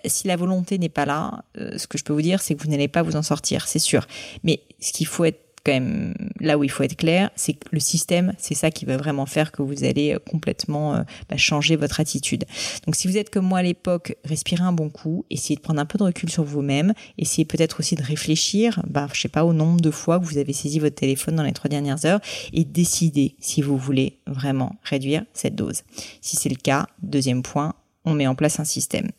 si 0.04 0.28
la 0.28 0.36
volonté 0.36 0.78
n'est 0.78 0.90
pas 0.90 1.06
là, 1.06 1.46
euh, 1.58 1.78
ce 1.78 1.88
que 1.88 1.98
je 1.98 2.04
peux 2.04 2.12
vous 2.12 2.22
dire, 2.22 2.42
c'est 2.42 2.56
que 2.56 2.64
vous 2.64 2.70
n'allez 2.70 2.90
pas 2.90 3.04
vous 3.04 3.16
en 3.16 3.22
sortir, 3.22 3.68
c'est 3.68 3.80
sûr. 3.80 4.08
Mais 4.44 4.60
ce 4.82 4.92
qu'il 4.92 5.08
faut 5.08 5.24
être 5.24 5.45
quand 5.66 5.74
même 5.74 6.14
là 6.40 6.58
où 6.58 6.64
il 6.64 6.70
faut 6.70 6.84
être 6.84 6.96
clair, 6.96 7.32
c'est 7.36 7.54
que 7.54 7.68
le 7.72 7.80
système, 7.80 8.34
c'est 8.38 8.54
ça 8.54 8.72
qui 8.72 8.86
va 8.86 8.98
vraiment 8.98 9.26
faire 9.26 9.52
que 9.52 9.62
vous 9.62 9.84
allez 9.84 10.14
euh, 10.14 10.20
complètement 10.20 10.96
euh, 10.96 11.04
bah, 11.30 11.38
changer 11.38 11.76
votre 11.76 12.00
attitude. 12.00 12.46
Donc 12.86 12.96
si 12.96 13.08
vous 13.08 13.18
êtes 13.18 13.30
comme 13.30 13.46
moi 13.46 13.60
à 13.60 13.64
l'époque, 13.64 14.16
respirez 14.24 14.64
un 14.64 14.72
bon 14.72 14.90
coup, 14.90 15.26
essayez 15.30 15.56
de 15.56 15.62
prendre 15.62 15.80
un 15.80 15.86
peu 15.86 15.98
de 15.98 16.04
recul 16.04 16.30
sur 16.30 16.44
vous-même, 16.44 16.94
essayez 17.18 17.46
peut-être 17.46 17.80
aussi 17.80 17.96
de 17.96 18.04
réfléchir, 18.04 18.82
bah, 18.88 19.08
je 19.14 19.22
sais 19.22 19.28
pas, 19.28 19.44
au 19.44 19.54
nombre 19.54 19.82
de 19.82 19.92
fois 19.92 20.20
que 20.20 20.26
vous 20.26 20.38
avez 20.38 20.54
saisi 20.54 20.80
votre 20.80 20.96
téléphone 20.96 21.36
dans 21.36 21.44
les 21.44 21.54
trois 21.54 21.70
dernières 21.70 22.06
heures 22.06 22.20
et 22.54 22.64
décider 22.64 23.36
si 23.40 23.62
vous 23.62 23.78
voulez 23.78 24.20
vraiment 24.28 24.76
réduire 24.84 25.26
cette 25.34 25.56
dose. 25.56 25.82
Si 26.22 26.36
c'est 26.36 26.50
le 26.50 26.56
cas, 26.56 26.88
deuxième 27.02 27.42
point, 27.42 27.74
on 28.06 28.14
met 28.14 28.28
en 28.28 28.36
place 28.36 28.60
un 28.60 28.66
système. 28.66 29.10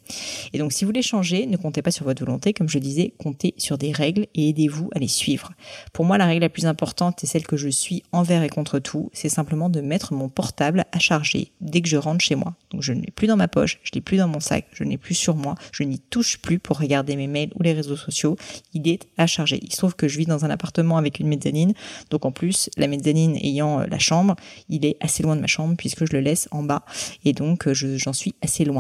Et 0.53 0.59
donc 0.59 0.73
si 0.73 0.85
vous 0.85 0.89
voulez 0.89 1.03
changer, 1.03 1.47
ne 1.47 1.57
comptez 1.57 1.83
pas 1.83 1.91
sur 1.91 2.05
votre 2.05 2.25
volonté, 2.25 2.53
comme 2.53 2.69
je 2.69 2.79
disais, 2.79 3.15
comptez 3.19 3.55
sur 3.59 3.79
des 3.79 3.93
règles 3.93 4.27
et 4.35 4.49
aidez-vous 4.49 4.91
à 4.95 4.99
les 4.99 5.09
suivre. 5.09 5.53
Pour 5.93 6.05
moi, 6.05 6.19
la 6.19 6.27
règle 6.27 6.43
la 6.43 6.49
plus 6.49 6.67
importante 6.67 7.23
et 7.25 7.27
celle 7.27 7.47
que 7.47 7.57
je 7.57 7.69
suis 7.69 8.03
envers 8.13 8.43
et 8.43 8.49
contre 8.49 8.79
tout, 8.79 9.11
c'est 9.13 9.29
simplement 9.29 9.69
de 9.69 9.81
mettre 9.81 10.13
mon 10.13 10.29
portable 10.29 10.85
à 10.93 10.99
charger 10.99 11.53
dès 11.61 11.81
que 11.81 11.89
je 11.89 11.97
rentre 11.97 12.25
chez 12.25 12.35
moi. 12.35 12.55
Donc 12.71 12.83
je 12.83 12.93
ne 12.93 13.01
l'ai 13.01 13.11
plus 13.11 13.27
dans 13.27 13.37
ma 13.37 13.49
poche, 13.49 13.79
je 13.83 13.91
l'ai 13.95 14.01
plus 14.01 14.19
dans 14.19 14.29
mon 14.29 14.41
sac, 14.41 14.67
je 14.73 14.85
n'ai 14.85 14.99
plus 14.99 15.15
sur 15.15 15.37
moi, 15.37 15.55
je 15.73 15.83
n'y 15.83 15.99
touche 15.99 16.39
plus 16.39 16.59
pour 16.59 16.79
regarder 16.79 17.17
mes 17.17 17.27
mails 17.27 17.51
ou 17.55 17.63
les 17.63 17.73
réseaux 17.73 17.97
sociaux. 17.97 18.37
Il 18.75 18.89
est 18.89 19.07
à 19.17 19.27
charger. 19.27 19.59
Il 19.63 19.73
se 19.73 19.79
trouve 19.79 19.97
que 19.97 20.09
je 20.09 20.19
vis 20.19 20.27
dans 20.27 20.45
un 20.45 20.51
appartement 20.51 20.99
avec 20.99 21.21
une 21.21 21.29
mezzanine, 21.29 21.73
donc 22.11 22.25
en 22.25 22.33
plus 22.33 22.71
la 22.77 22.87
mezzanine 22.87 23.37
ayant 23.37 23.81
euh, 23.81 23.87
la 23.87 23.99
chambre, 23.99 24.37
il 24.69 24.85
est 24.85 24.97
assez 25.01 25.23
loin 25.23 25.37
de 25.37 25.41
ma 25.41 25.47
chambre 25.47 25.75
puisque 25.77 26.05
je 26.07 26.13
le 26.13 26.21
laisse 26.21 26.49
en 26.51 26.63
bas 26.63 26.85
et 27.25 27.33
donc 27.33 27.67
euh, 27.67 27.75
j'en 27.75 28.13
suis 28.13 28.35
assez 28.43 28.65
loin. 28.65 28.76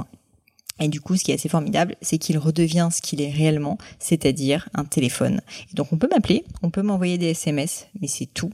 Et 0.78 0.88
du 0.88 1.00
coup, 1.00 1.16
ce 1.16 1.24
qui 1.24 1.30
est 1.30 1.34
assez 1.34 1.48
formidable, 1.48 1.96
c'est 2.02 2.18
qu'il 2.18 2.38
redevient 2.38 2.88
ce 2.92 3.00
qu'il 3.00 3.22
est 3.22 3.30
réellement, 3.30 3.78
c'est-à-dire 3.98 4.68
un 4.74 4.84
téléphone. 4.84 5.40
Donc, 5.74 5.92
on 5.92 5.96
peut 5.96 6.08
m'appeler, 6.10 6.44
on 6.62 6.70
peut 6.70 6.82
m'envoyer 6.82 7.16
des 7.18 7.30
SMS, 7.30 7.86
mais 8.00 8.08
c'est 8.08 8.26
tout. 8.26 8.52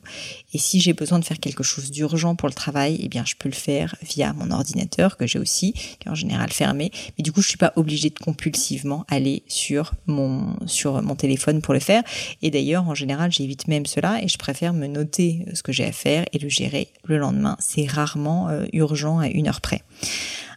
Et 0.55 0.59
si 0.59 0.81
j'ai 0.81 0.93
besoin 0.93 1.19
de 1.19 1.25
faire 1.25 1.41
quelque 1.41 1.63
chose 1.63 1.91
d'urgent 1.91 2.37
pour 2.37 2.49
le 2.49 2.55
travail, 2.55 2.99
eh 3.03 3.09
bien, 3.09 3.25
je 3.27 3.35
peux 3.37 3.49
le 3.49 3.55
faire 3.55 3.97
via 4.03 4.33
mon 4.35 4.51
ordinateur 4.51 5.17
que 5.17 5.27
j'ai 5.27 5.39
aussi, 5.39 5.73
qui 5.73 6.07
est 6.07 6.11
en 6.11 6.15
général 6.15 6.51
fermé. 6.51 6.93
Mais 7.19 7.23
du 7.23 7.33
coup, 7.33 7.43
je 7.43 7.49
suis 7.49 7.59
pas 7.59 7.73
obligée 7.77 8.11
de 8.11 8.19
compulsivement 8.19 9.05
aller 9.09 9.43
sur 9.49 9.93
mon 10.07 10.57
sur 10.67 11.03
mon 11.03 11.17
téléphone 11.17 11.61
pour 11.61 11.75
le 11.75 11.81
faire. 11.81 12.03
Et 12.43 12.51
d'ailleurs, 12.51 12.89
en 12.89 12.95
général, 12.95 13.33
j'évite 13.33 13.69
même 13.69 13.87
cela 13.87 14.23
et 14.23 14.29
je 14.29 14.39
préfère 14.39 14.73
me 14.73 14.87
noter 14.87 15.45
ce 15.55 15.63
que 15.63 15.73
j'ai 15.73 15.85
à 15.85 15.93
faire 15.93 16.25
et 16.33 16.39
le 16.39 16.49
gérer 16.49 16.89
le 17.05 17.19
lendemain. 17.19 17.57
C'est 17.59 17.87
rarement 17.87 18.49
euh, 18.49 18.65
urgent 18.73 19.19
à 19.19 19.29
une 19.29 19.49
heure 19.49 19.61
près. 19.61 19.83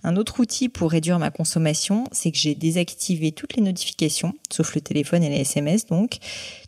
Un 0.06 0.18
autre 0.18 0.40
outil 0.40 0.70
pour 0.70 0.92
réduire 0.92 1.18
ma 1.18 1.32
consommation, 1.32 2.04
c'est 2.12 2.32
que 2.32 2.38
j'ai 2.38 2.54
désactivé 2.54 3.32
toutes 3.32 3.56
les 3.56 3.64
notifications, 3.64 4.36
sauf 4.52 4.76
le 4.76 4.82
téléphone 4.82 5.24
et 5.24 5.30
les 5.30 5.38
SMS 5.38 5.88
donc, 5.88 6.20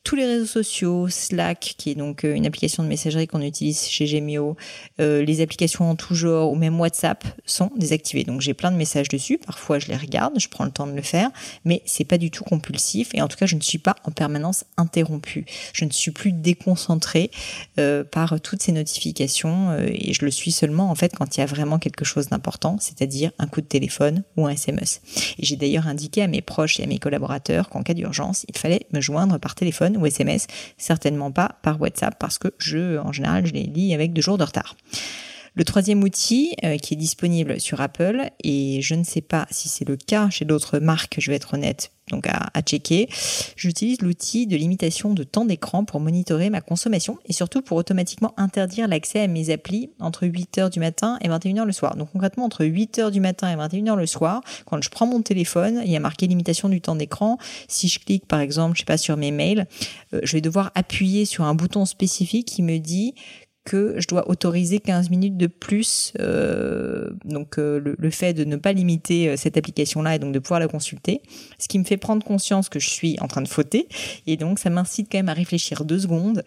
tous 0.04 0.16
les 0.16 0.26
réseaux 0.26 0.46
sociaux, 0.46 1.08
Slack, 1.08 1.76
qui 1.78 1.92
est 1.92 1.96
donc 1.96 2.24
euh, 2.24 2.34
une 2.34 2.48
application 2.48 2.82
de 2.82 2.88
messagerie 2.88 3.28
qu'on 3.28 3.42
utilise 3.42 3.88
chez 3.88 4.08
Gemio, 4.08 4.56
euh, 5.00 5.24
les 5.24 5.42
applications 5.42 5.88
en 5.88 5.96
tout 5.96 6.16
genre 6.16 6.50
ou 6.50 6.56
même 6.56 6.80
WhatsApp 6.80 7.26
sont 7.46 7.70
désactivées. 7.76 8.24
Donc 8.24 8.42
j'ai 8.42 8.56
plein 8.56 8.72
de 8.72 8.78
messages 8.78 9.10
dessus. 9.10 9.38
Parfois 9.38 9.78
je 9.78 9.88
les 9.88 9.98
regarde, 9.98 10.40
je 10.40 10.48
prends 10.48 10.66
le 10.66 10.72
temps 10.72 10.88
de 10.88 10.94
le 10.94 11.02
faire, 11.04 11.30
mais 11.64 11.84
c'est 11.86 12.06
pas 12.06 12.18
du 12.18 12.32
tout 12.32 12.44
compulsif 12.44 13.14
et 13.14 13.22
en 13.22 13.28
tout 13.28 13.38
cas 13.38 13.46
je 13.46 13.56
ne 13.56 13.62
suis 13.62 13.80
pas 13.80 13.98
en 14.06 14.12
permanence 14.12 14.64
interrompue. 14.78 15.46
Je 15.74 15.86
ne 15.86 15.92
suis 15.92 16.12
plus 16.12 16.32
déconcentrée 16.32 17.30
euh, 17.78 18.04
par 18.04 18.40
toutes 18.42 18.64
ces 18.64 18.72
notifications 18.72 19.78
et 19.78 20.14
je 20.14 20.26
le 20.26 20.32
suis 20.32 20.52
seulement 20.52 20.90
en 20.90 20.96
fait 20.96 21.14
quand 21.16 21.36
il 21.36 21.42
y 21.42 21.44
a 21.44 21.48
vraiment 21.48 21.78
quelque 21.80 22.06
chose 22.06 22.30
d'important, 22.30 22.78
c'est-à-dire 22.80 23.27
un 23.40 23.48
coup 23.48 23.62
de 23.62 23.68
téléphone 23.68 24.24
ou 24.36 24.48
un 24.48 24.52
SMS. 24.52 25.02
J'ai 25.40 25.56
d'ailleurs 25.56 25.88
indiqué 25.88 26.22
à 26.22 26.28
mes 26.28 26.42
proches 26.42 26.80
et 26.80 26.84
à 26.84 26.88
mes 26.88 27.00
collaborateurs 27.00 27.70
qu'en 27.70 27.84
cas 27.84 27.94
d'urgence, 27.94 28.46
il 28.50 28.58
fallait 28.58 28.88
me 28.94 29.02
joindre 29.02 29.40
par 29.40 29.56
téléphone 29.56 29.98
ou 29.98 30.06
SMS, 30.06 30.48
certainement 30.78 31.32
pas 31.32 31.58
par 31.62 31.80
WhatsApp 31.82 32.18
parce 32.20 32.38
que 32.38 32.54
je, 32.58 32.98
en 32.98 33.12
général, 33.12 33.46
je 33.46 33.54
les 33.54 33.64
lis 33.64 33.94
avec 33.94 34.14
deux 34.14 34.22
jours 34.22 34.38
de 34.38 34.44
retard. 34.44 34.76
Le 35.58 35.66
troisième 35.66 36.04
outil 36.04 36.54
euh, 36.64 36.78
qui 36.78 36.94
est 36.94 36.98
disponible 36.98 37.60
sur 37.60 37.82
Apple, 37.82 38.30
et 38.44 38.80
je 38.84 38.94
ne 38.94 39.04
sais 39.04 39.22
pas 39.22 39.48
si 39.50 39.70
c'est 39.70 39.90
le 39.90 39.98
cas 39.98 40.30
chez 40.30 40.46
d'autres 40.46 40.78
marques, 40.78 41.16
je 41.18 41.32
vais 41.32 41.36
être 41.36 41.56
honnête, 41.56 41.92
donc 42.12 42.28
à, 42.28 42.62
checker, 42.62 43.10
j'utilise 43.56 44.04
l'outil 44.04 44.46
de 44.46 44.56
limitation 44.56 45.16
de 45.16 45.24
temps 45.24 45.46
d'écran 45.46 45.84
pour 45.84 46.00
monitorer 46.00 46.52
ma 46.52 46.62
consommation 46.62 47.18
et 47.26 47.34
surtout 47.34 47.64
pour 47.64 47.76
automatiquement 47.76 48.36
interdire 48.38 48.88
l'accès 48.88 49.22
à 49.22 49.28
mes 49.28 49.50
applis 49.50 49.90
entre 50.00 50.28
8h 50.28 50.70
du 50.70 50.80
matin 50.80 51.18
et 51.22 51.28
21h 51.28 51.66
le 51.66 51.72
soir. 51.72 51.96
Donc 51.96 52.12
concrètement, 52.12 52.46
entre 52.46 52.64
8h 52.64 53.10
du 53.10 53.20
matin 53.20 53.52
et 53.52 53.56
21h 53.56 53.96
le 53.96 54.06
soir, 54.06 54.42
quand 54.68 54.80
je 54.80 54.90
prends 54.90 55.08
mon 55.08 55.24
téléphone, 55.24 55.82
il 55.84 55.92
y 55.92 55.96
a 55.96 56.00
marqué 56.00 56.28
limitation 56.28 56.70
du 56.70 56.82
temps 56.82 56.96
d'écran. 56.96 57.40
Si 57.68 57.88
je 57.88 58.00
clique 58.00 58.28
par 58.28 58.42
exemple, 58.42 58.76
je 58.76 58.82
sais 58.82 58.86
pas, 58.86 58.98
sur 58.98 59.18
mes 59.18 59.32
mails, 59.32 59.66
euh, 60.14 60.20
je 60.22 60.34
vais 60.34 60.42
devoir 60.42 60.72
appuyer 60.76 61.26
sur 61.26 61.46
un 61.46 61.56
bouton 61.56 61.86
spécifique 61.86 62.48
qui 62.48 62.62
me 62.62 62.78
dit 62.78 63.16
que 63.68 63.96
je 63.98 64.08
dois 64.08 64.30
autoriser 64.30 64.80
15 64.80 65.10
minutes 65.10 65.36
de 65.36 65.48
plus. 65.48 66.14
Euh, 66.22 67.10
donc 67.26 67.60
euh, 67.60 67.96
le, 67.98 68.10
fait 68.10 68.34
de 68.34 68.46
ne 68.46 68.56
pas 68.56 68.72
limiter 68.72 69.28
euh, 69.28 69.36
cette 69.36 69.58
application-là 69.58 70.16
et 70.16 70.20
donc 70.20 70.34
de 70.34 70.40
pouvoir 70.40 70.62
la 70.62 70.70
consulter, 70.70 71.22
ce 71.60 71.68
qui 71.68 71.78
me 71.78 71.84
fait 71.84 71.98
prendre 71.98 72.24
conscience 72.24 72.70
que 72.70 72.80
je 72.80 72.90
suis 72.90 73.18
en 73.20 73.28
train 73.28 73.42
de 73.42 73.48
fauter. 73.48 73.90
Et 74.26 74.38
donc 74.38 74.60
ça 74.60 74.70
m'incite 74.70 75.10
quand 75.12 75.18
même 75.18 75.28
à 75.28 75.34
réfléchir 75.34 75.84
deux 75.84 76.00
secondes 76.00 76.44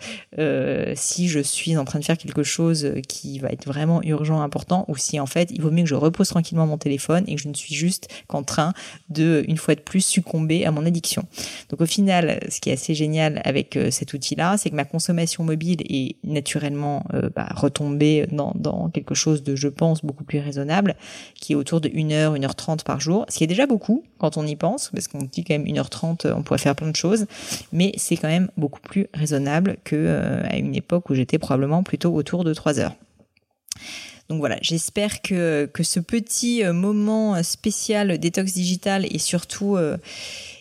si 0.94 1.28
je 1.28 1.40
suis 1.40 1.76
en 1.76 1.84
train 1.84 1.98
de 1.98 2.04
faire 2.04 2.16
quelque 2.16 2.42
chose 2.42 2.94
qui 3.06 3.38
va 3.38 3.48
être 3.50 3.66
vraiment 3.66 4.02
urgent, 4.02 4.40
important, 4.40 4.86
ou 4.88 4.96
si 4.96 5.20
en 5.20 5.26
fait 5.26 5.50
il 5.50 5.60
vaut 5.60 5.70
mieux 5.70 5.82
que 5.82 5.88
je 5.88 5.94
repose 5.94 6.28
tranquillement 6.28 6.66
mon 6.66 6.78
téléphone 6.78 7.24
et 7.26 7.34
que 7.34 7.42
je 7.42 7.48
ne 7.48 7.54
suis 7.54 7.74
juste 7.74 8.08
qu'en 8.28 8.42
train 8.42 8.72
de, 9.10 9.44
une 9.46 9.58
fois 9.58 9.74
de 9.74 9.80
plus, 9.80 10.04
succomber 10.04 10.64
à 10.64 10.70
mon 10.70 10.86
addiction. 10.86 11.24
Donc 11.68 11.82
au 11.82 11.86
final, 11.86 12.40
ce 12.48 12.60
qui 12.60 12.70
est 12.70 12.74
assez 12.74 12.94
génial 12.94 13.42
avec 13.44 13.78
cet 13.90 14.14
outil-là, 14.14 14.56
c'est 14.56 14.70
que 14.70 14.76
ma 14.76 14.86
consommation 14.86 15.44
mobile 15.44 15.82
est 15.88 16.16
naturellement 16.24 17.04
bah, 17.34 17.48
retomber 17.54 18.26
dans, 18.30 18.90
quelque 18.92 19.14
chose 19.14 19.42
de, 19.42 19.56
je 19.56 19.68
pense, 19.68 20.04
beaucoup 20.04 20.24
plus 20.24 20.38
raisonnable, 20.38 20.96
qui 21.34 21.52
est 21.52 21.56
autour 21.56 21.80
de 21.80 21.90
1 21.94 22.10
heure, 22.12 22.34
1 22.34 22.44
heure 22.44 22.54
30 22.54 22.84
par 22.84 23.00
jour, 23.00 23.26
ce 23.28 23.38
qui 23.38 23.44
est 23.44 23.48
déjà 23.48 23.66
beaucoup 23.66 24.04
quand 24.18 24.36
on 24.36 24.46
y 24.46 24.56
pense, 24.56 24.90
parce 24.92 25.08
qu'on 25.08 25.22
dit 25.22 25.44
quand 25.44 25.54
même 25.54 25.64
1h30, 25.64 26.32
on 26.32 26.42
pourrait 26.42 26.58
faire 26.58 26.76
plein 26.76 26.90
de 26.90 26.96
choses, 26.96 27.26
mais 27.72 27.92
c'est 27.96 28.16
quand 28.16 28.28
même 28.28 28.50
beaucoup 28.56 28.80
plus 28.80 29.06
raisonnable 29.14 29.76
que 29.84 30.42
à 30.44 30.56
une 30.56 30.74
époque 30.74 31.10
où 31.10 31.14
j'étais 31.14 31.38
probablement 31.38 31.82
plutôt 31.82 32.12
autour 32.14 32.44
de 32.44 32.54
3 32.54 32.78
heures. 32.80 32.94
Donc 34.28 34.38
voilà, 34.38 34.58
j'espère 34.62 35.22
que, 35.22 35.68
que 35.72 35.82
ce 35.82 35.98
petit 35.98 36.62
moment 36.72 37.42
spécial 37.42 38.16
détox 38.18 38.52
digital 38.52 39.04
et 39.10 39.18
surtout 39.18 39.76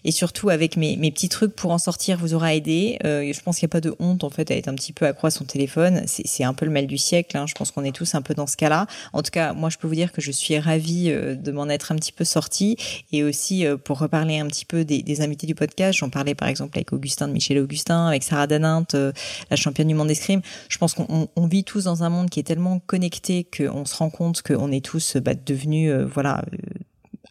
et 0.04 0.12
surtout 0.12 0.50
avec 0.50 0.78
mes, 0.78 0.96
mes 0.98 1.12
petits 1.12 1.30
trucs 1.30 1.56
pour 1.56 1.72
en 1.72 1.78
sortir 1.78 2.18
vous 2.18 2.34
aura 2.34 2.56
aidé. 2.56 2.98
Euh, 3.06 3.32
je 3.32 3.42
pense 3.42 3.58
qu'il 3.58 3.66
n'y 3.66 3.72
a 3.72 3.74
pas 3.74 3.82
de 3.82 3.96
honte 4.00 4.24
en 4.24 4.30
fait 4.30 4.52
à 4.52 4.56
être 4.56 4.68
un 4.68 4.76
petit 4.76 4.94
peu 4.94 5.06
accro 5.06 5.28
à 5.28 5.32
son 5.32 5.46
téléphone. 5.46 6.04
C'est 6.06 6.44
un 6.44 6.54
peu 6.54 6.66
le 6.66 6.72
mal 6.72 6.88
du 6.88 6.98
siècle. 6.98 7.38
Hein. 7.38 7.46
Je 7.48 7.54
pense 7.54 7.72
qu'on 7.72 7.84
est 7.84 7.96
tous 7.96 8.16
un 8.16 8.22
peu 8.22 8.34
dans 8.34 8.48
ce 8.48 8.58
cas-là. 8.58 8.88
En 9.14 9.22
tout 9.22 9.32
cas, 9.32 9.54
moi 9.54 9.70
je 9.70 9.78
peux 9.78 9.88
vous 9.88 9.96
dire 9.96 10.12
que 10.12 10.22
je 10.22 10.32
suis 10.32 10.58
ravie 10.58 11.12
euh, 11.12 11.36
de 11.36 11.52
m'en 11.52 11.70
être 11.70 11.92
un 11.92 11.96
petit 11.96 12.12
peu 12.12 12.24
sortie 12.24 12.78
et 13.12 13.24
aussi 13.24 13.66
euh, 13.66 13.78
pour 13.78 14.00
reparler 14.00 14.40
un 14.40 14.48
petit 14.48 14.66
peu 14.66 14.86
des, 14.86 15.04
des 15.04 15.22
invités 15.22 15.48
du 15.48 15.56
podcast. 15.56 16.00
J'en 16.00 16.10
parlais 16.10 16.36
par 16.36 16.48
exemple 16.48 16.78
avec 16.78 16.94
Augustin 16.94 17.28
de 17.28 17.34
Michel 17.34 17.60
Augustin, 17.60 18.08
avec 18.08 18.24
Sarah 18.24 18.48
Danint, 18.48 18.86
la 18.94 19.56
championne 19.56 19.88
du 19.88 19.94
monde 19.94 20.08
d'escrime. 20.08 20.42
Je 20.70 20.78
pense 20.78 20.94
qu'on 20.94 21.28
on 21.36 21.48
vit 21.48 21.64
tous 21.64 21.86
dans 21.86 22.04
un 22.04 22.10
monde 22.10 22.30
qui 22.30 22.40
est 22.40 22.44
tellement 22.44 22.80
connecté 22.80 23.46
qu'on 23.46 23.86
se 23.86 23.96
rend 23.96 24.10
compte 24.10 24.42
qu'on 24.42 24.72
est 24.72 24.84
tous 24.84 25.18
bah, 25.18 25.34
devenus 25.34 25.92
voilà 25.92 26.44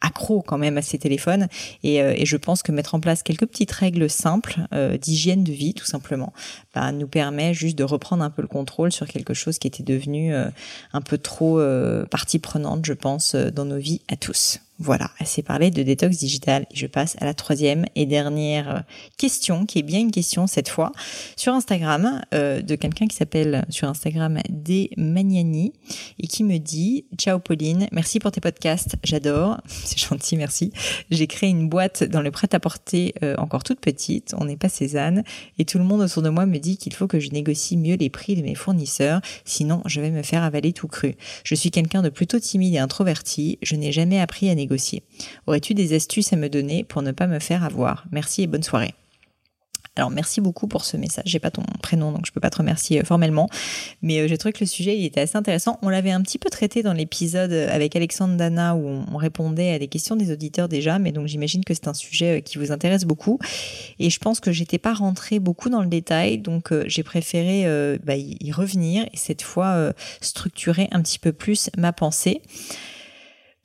accro 0.00 0.42
quand 0.42 0.58
même 0.58 0.78
à 0.78 0.82
ces 0.82 0.98
téléphones 0.98 1.48
et, 1.82 2.02
euh, 2.02 2.14
et, 2.16 2.26
je 2.26 2.36
pense 2.36 2.62
que 2.62 2.72
mettre 2.72 2.94
en 2.94 3.00
place 3.00 3.22
quelques 3.22 3.46
petites 3.46 3.72
règles 3.72 4.08
simples 4.08 4.60
euh, 4.72 4.96
d'hygiène 4.96 5.44
de 5.44 5.52
vie 5.52 5.74
tout 5.74 5.86
simplement 5.86 6.32
bah, 6.74 6.92
nous 6.92 7.08
permet 7.08 7.54
juste 7.54 7.76
de 7.76 7.84
reprendre 7.84 8.22
un 8.22 8.30
peu 8.30 8.42
le 8.42 8.48
contrôle 8.48 8.92
sur 8.92 9.06
quelque 9.06 9.34
chose 9.34 9.58
qui 9.58 9.66
était 9.66 9.82
devenu 9.82 10.34
euh, 10.34 10.48
un 10.92 11.00
peu 11.00 11.18
trop 11.18 11.60
partie 12.10 12.38
prenante 12.38 12.84
je 12.84 12.92
pense 12.92 13.34
dans 13.34 13.64
nos 13.64 13.78
vies 13.78 14.00
à 14.08 14.16
tous. 14.16 14.60
Voilà, 14.80 15.10
assez 15.18 15.42
parlé 15.42 15.72
de 15.72 15.82
détox 15.82 16.18
digital. 16.18 16.64
Je 16.72 16.86
passe 16.86 17.16
à 17.20 17.24
la 17.24 17.34
troisième 17.34 17.84
et 17.96 18.06
dernière 18.06 18.76
euh, 18.76 18.80
question, 19.16 19.66
qui 19.66 19.80
est 19.80 19.82
bien 19.82 19.98
une 19.98 20.12
question 20.12 20.46
cette 20.46 20.68
fois, 20.68 20.92
sur 21.34 21.52
Instagram, 21.52 22.22
euh, 22.32 22.62
de 22.62 22.76
quelqu'un 22.76 23.08
qui 23.08 23.16
s'appelle 23.16 23.66
sur 23.70 23.88
Instagram 23.88 24.38
Desmagnani 24.48 25.72
et 26.20 26.28
qui 26.28 26.44
me 26.44 26.58
dit 26.58 27.06
Ciao 27.16 27.40
Pauline, 27.40 27.88
merci 27.90 28.20
pour 28.20 28.30
tes 28.30 28.40
podcasts, 28.40 28.94
j'adore, 29.02 29.60
c'est 29.66 29.98
gentil, 29.98 30.36
merci. 30.36 30.72
J'ai 31.10 31.26
créé 31.26 31.50
une 31.50 31.68
boîte 31.68 32.04
dans 32.04 32.22
le 32.22 32.30
prêt-à-porter 32.30 33.14
euh, 33.24 33.34
encore 33.38 33.64
toute 33.64 33.80
petite, 33.80 34.32
on 34.38 34.44
n'est 34.44 34.56
pas 34.56 34.68
Cézanne, 34.68 35.24
et 35.58 35.64
tout 35.64 35.78
le 35.78 35.84
monde 35.84 36.02
autour 36.02 36.22
de 36.22 36.28
moi 36.28 36.46
me 36.46 36.58
dit 36.58 36.76
qu'il 36.76 36.94
faut 36.94 37.08
que 37.08 37.18
je 37.18 37.30
négocie 37.30 37.76
mieux 37.76 37.96
les 37.96 38.10
prix 38.10 38.36
de 38.36 38.42
mes 38.42 38.54
fournisseurs, 38.54 39.22
sinon 39.44 39.82
je 39.86 40.00
vais 40.00 40.12
me 40.12 40.22
faire 40.22 40.44
avaler 40.44 40.72
tout 40.72 40.86
cru. 40.86 41.16
Je 41.42 41.56
suis 41.56 41.72
quelqu'un 41.72 42.02
de 42.02 42.10
plutôt 42.10 42.38
timide 42.38 42.74
et 42.74 42.78
introverti, 42.78 43.58
je 43.60 43.74
n'ai 43.74 43.90
jamais 43.90 44.20
appris 44.20 44.48
à 44.48 44.54
négocier 44.54 44.67
Aurais-tu 45.46 45.74
des 45.74 45.94
astuces 45.94 46.32
à 46.32 46.36
me 46.36 46.48
donner 46.48 46.84
pour 46.84 47.02
ne 47.02 47.12
pas 47.12 47.26
me 47.26 47.38
faire 47.38 47.64
avoir? 47.64 48.04
Merci 48.10 48.42
et 48.42 48.46
bonne 48.46 48.62
soirée. 48.62 48.94
Alors 49.98 50.10
merci 50.10 50.40
beaucoup 50.40 50.68
pour 50.68 50.84
ce 50.84 50.96
message. 50.96 51.24
J'ai 51.26 51.40
pas 51.40 51.50
ton 51.50 51.64
prénom 51.82 52.12
donc 52.12 52.24
je 52.24 52.30
peux 52.30 52.40
pas 52.40 52.50
te 52.50 52.58
remercier 52.58 53.00
euh, 53.00 53.04
formellement, 53.04 53.48
mais 54.00 54.20
euh, 54.20 54.28
j'ai 54.28 54.38
trouvé 54.38 54.52
que 54.52 54.60
le 54.60 54.66
sujet 54.66 54.96
il 54.96 55.04
était 55.04 55.20
assez 55.20 55.36
intéressant. 55.36 55.78
On 55.82 55.88
l'avait 55.88 56.12
un 56.12 56.22
petit 56.22 56.38
peu 56.38 56.48
traité 56.50 56.84
dans 56.84 56.92
l'épisode 56.92 57.52
avec 57.52 57.96
Alexandre 57.96 58.36
Dana 58.36 58.76
où 58.76 58.86
on 58.86 59.16
répondait 59.16 59.72
à 59.72 59.78
des 59.80 59.88
questions 59.88 60.14
des 60.14 60.30
auditeurs 60.30 60.68
déjà, 60.68 61.00
mais 61.00 61.10
donc 61.10 61.26
j'imagine 61.26 61.64
que 61.64 61.74
c'est 61.74 61.88
un 61.88 61.94
sujet 61.94 62.38
euh, 62.38 62.40
qui 62.40 62.58
vous 62.58 62.70
intéresse 62.70 63.04
beaucoup. 63.04 63.40
Et 63.98 64.08
je 64.08 64.18
pense 64.20 64.38
que 64.38 64.52
j'étais 64.52 64.78
pas 64.78 64.94
rentrée 64.94 65.40
beaucoup 65.40 65.68
dans 65.68 65.82
le 65.82 65.88
détail, 65.88 66.38
donc 66.38 66.72
j'ai 66.86 67.02
préféré 67.02 67.66
bah, 68.04 68.14
y 68.16 68.52
revenir 68.52 69.04
et 69.12 69.16
cette 69.16 69.42
fois 69.42 69.92
structurer 70.20 70.88
un 70.92 71.02
petit 71.02 71.18
peu 71.18 71.32
plus 71.32 71.70
ma 71.76 71.92
pensée. 71.92 72.40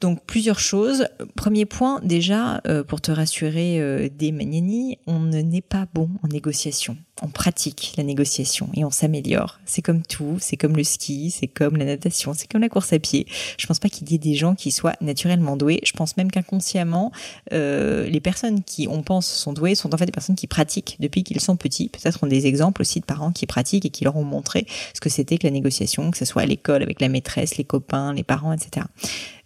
Donc 0.03 0.25
plusieurs 0.25 0.59
choses. 0.59 1.07
Premier 1.37 1.65
point, 1.65 2.01
déjà, 2.03 2.59
euh, 2.67 2.83
pour 2.83 2.99
te 2.99 3.09
rassurer 3.09 3.79
euh, 3.79 4.09
des 4.13 4.33
Magnani, 4.33 4.97
on 5.07 5.19
n'est 5.21 5.61
pas 5.61 5.87
bon 5.93 6.09
en 6.21 6.27
négociation 6.27 6.97
on 7.21 7.27
pratique 7.27 7.93
la 7.97 8.03
négociation 8.03 8.69
et 8.73 8.83
on 8.83 8.89
s'améliore. 8.89 9.59
C'est 9.65 9.81
comme 9.81 10.01
tout, 10.01 10.37
c'est 10.39 10.57
comme 10.57 10.75
le 10.75 10.83
ski, 10.83 11.31
c'est 11.31 11.47
comme 11.47 11.77
la 11.77 11.85
natation, 11.85 12.33
c'est 12.33 12.51
comme 12.51 12.61
la 12.61 12.69
course 12.69 12.91
à 12.91 12.99
pied. 12.99 13.27
Je 13.57 13.67
pense 13.67 13.79
pas 13.79 13.87
qu'il 13.87 14.09
y 14.11 14.15
ait 14.15 14.19
des 14.19 14.33
gens 14.33 14.55
qui 14.55 14.71
soient 14.71 14.95
naturellement 14.99 15.55
doués. 15.55 15.79
Je 15.83 15.91
pense 15.91 16.17
même 16.17 16.31
qu'inconsciemment, 16.31 17.11
euh, 17.53 18.07
les 18.07 18.19
personnes 18.19 18.63
qui 18.63 18.87
on 18.89 19.03
pense 19.03 19.27
sont 19.27 19.53
douées 19.53 19.75
sont 19.75 19.93
en 19.93 19.97
fait 19.97 20.07
des 20.07 20.11
personnes 20.11 20.35
qui 20.35 20.47
pratiquent 20.47 20.97
depuis 20.99 21.23
qu'ils 21.23 21.39
sont 21.39 21.55
petits. 21.55 21.89
Peut-être 21.89 22.23
ont 22.23 22.27
des 22.27 22.47
exemples 22.47 22.81
aussi 22.81 22.99
de 22.99 23.05
parents 23.05 23.31
qui 23.31 23.45
pratiquent 23.45 23.85
et 23.85 23.89
qui 23.89 24.03
leur 24.03 24.15
ont 24.15 24.23
montré 24.23 24.65
ce 24.93 24.99
que 24.99 25.09
c'était 25.09 25.37
que 25.37 25.45
la 25.45 25.51
négociation, 25.51 26.09
que 26.09 26.17
ce 26.17 26.25
soit 26.25 26.41
à 26.41 26.45
l'école 26.45 26.81
avec 26.81 26.99
la 26.99 27.09
maîtresse, 27.09 27.57
les 27.57 27.63
copains, 27.63 28.13
les 28.13 28.23
parents, 28.23 28.53
etc. 28.53 28.87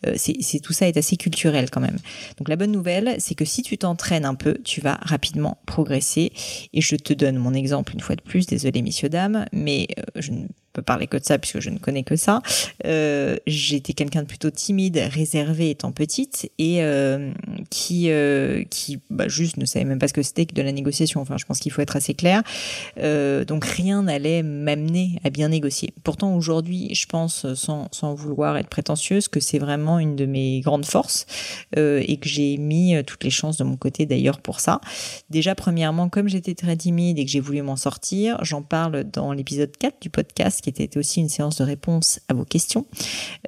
Euh, 0.05 0.13
c'est 0.15 0.59
tout 0.59 0.73
ça 0.73 0.87
est 0.87 0.95
assez 0.97 1.17
culturel 1.17 1.69
quand 1.71 1.81
même. 1.81 1.97
Donc 2.37 2.49
la 2.49 2.55
bonne 2.55 2.71
nouvelle, 2.71 3.15
c'est 3.19 3.35
que 3.35 3.45
si 3.45 3.63
tu 3.63 3.77
t'entraînes 3.77 4.25
un 4.25 4.35
peu, 4.35 4.57
tu 4.63 4.79
vas 4.79 4.99
rapidement 5.01 5.57
progresser. 5.65 6.31
Et 6.73 6.81
je 6.81 6.95
te 6.95 7.13
donne 7.13 7.37
mon 7.37 7.53
exemple 7.57 7.93
une 7.93 7.99
fois 7.99 8.15
de 8.15 8.21
plus, 8.21 8.45
désolé 8.45 8.81
messieurs 8.81 9.09
dames, 9.09 9.45
mais 9.51 9.87
euh, 9.99 10.03
je 10.15 10.31
ne 10.31 10.47
peux 10.77 10.83
parler 10.83 11.07
que 11.07 11.17
de 11.17 11.23
ça 11.23 11.39
puisque 11.39 11.59
je 11.59 11.71
ne 11.71 11.79
connais 11.79 12.03
que 12.03 12.15
ça. 12.15 12.41
Euh, 12.85 13.37
J'étais 13.47 13.93
quelqu'un 13.93 14.21
de 14.21 14.27
plutôt 14.27 14.51
timide, 14.51 15.01
réservé 15.11 15.71
étant 15.71 15.91
petite 15.91 16.51
et 16.59 16.83
euh, 16.83 17.31
qui 17.71 18.11
euh, 18.11 18.63
qui 18.69 18.99
bah, 19.09 19.27
juste 19.27 19.57
ne 19.57 19.65
savait 19.65 19.85
même 19.85 19.97
pas 19.97 20.07
ce 20.07 20.13
que 20.13 20.21
c'était 20.21 20.45
que 20.45 20.53
de 20.53 20.61
la 20.61 20.71
négociation. 20.71 21.19
Enfin, 21.19 21.37
je 21.37 21.45
pense 21.45 21.59
qu'il 21.59 21.71
faut 21.71 21.81
être 21.81 21.95
assez 21.95 22.13
clair. 22.13 22.43
Donc 23.47 23.65
rien 23.65 24.03
n'allait 24.03 24.43
m'amener 24.43 25.19
à 25.23 25.29
bien 25.31 25.49
négocier. 25.49 25.93
Pourtant 26.03 26.35
aujourd'hui, 26.35 26.93
je 26.93 27.07
pense 27.07 27.51
sans 27.55 27.87
sans 27.91 28.13
vouloir 28.13 28.57
être 28.57 28.69
prétentieuse 28.69 29.27
que 29.27 29.39
c'est 29.39 29.59
vraiment 29.59 29.97
une 29.97 30.15
de 30.15 30.25
mes 30.25 30.61
grandes 30.61 30.85
forces 30.85 31.25
et 31.75 32.17
que 32.17 32.29
j'ai 32.29 32.57
mis 32.57 32.93
toutes 33.05 33.23
les 33.23 33.29
chances 33.31 33.57
de 33.57 33.63
mon 33.63 33.77
côté 33.77 34.05
d'ailleurs 34.05 34.39
pour 34.41 34.59
ça. 34.59 34.79
Déjà 35.31 35.55
premièrement, 35.55 36.09
comme 36.09 36.27
j'étais 36.27 36.53
très 36.53 36.75
timide 36.75 37.17
et 37.17 37.25
que 37.25 37.31
j'ai 37.31 37.39
voulu 37.39 37.63
m'en 37.63 37.75
sortir, 37.75 38.37
j'en 38.43 38.61
parle 38.61 39.03
dans 39.05 39.31
l'épisode 39.31 39.75
4 39.75 40.01
du 40.01 40.09
podcast 40.09 40.66
qui 40.71 40.83
était 40.83 40.97
aussi 40.97 41.21
une 41.21 41.29
séance 41.29 41.57
de 41.57 41.63
réponse 41.63 42.19
à 42.27 42.33
vos 42.33 42.43
questions. 42.43 42.85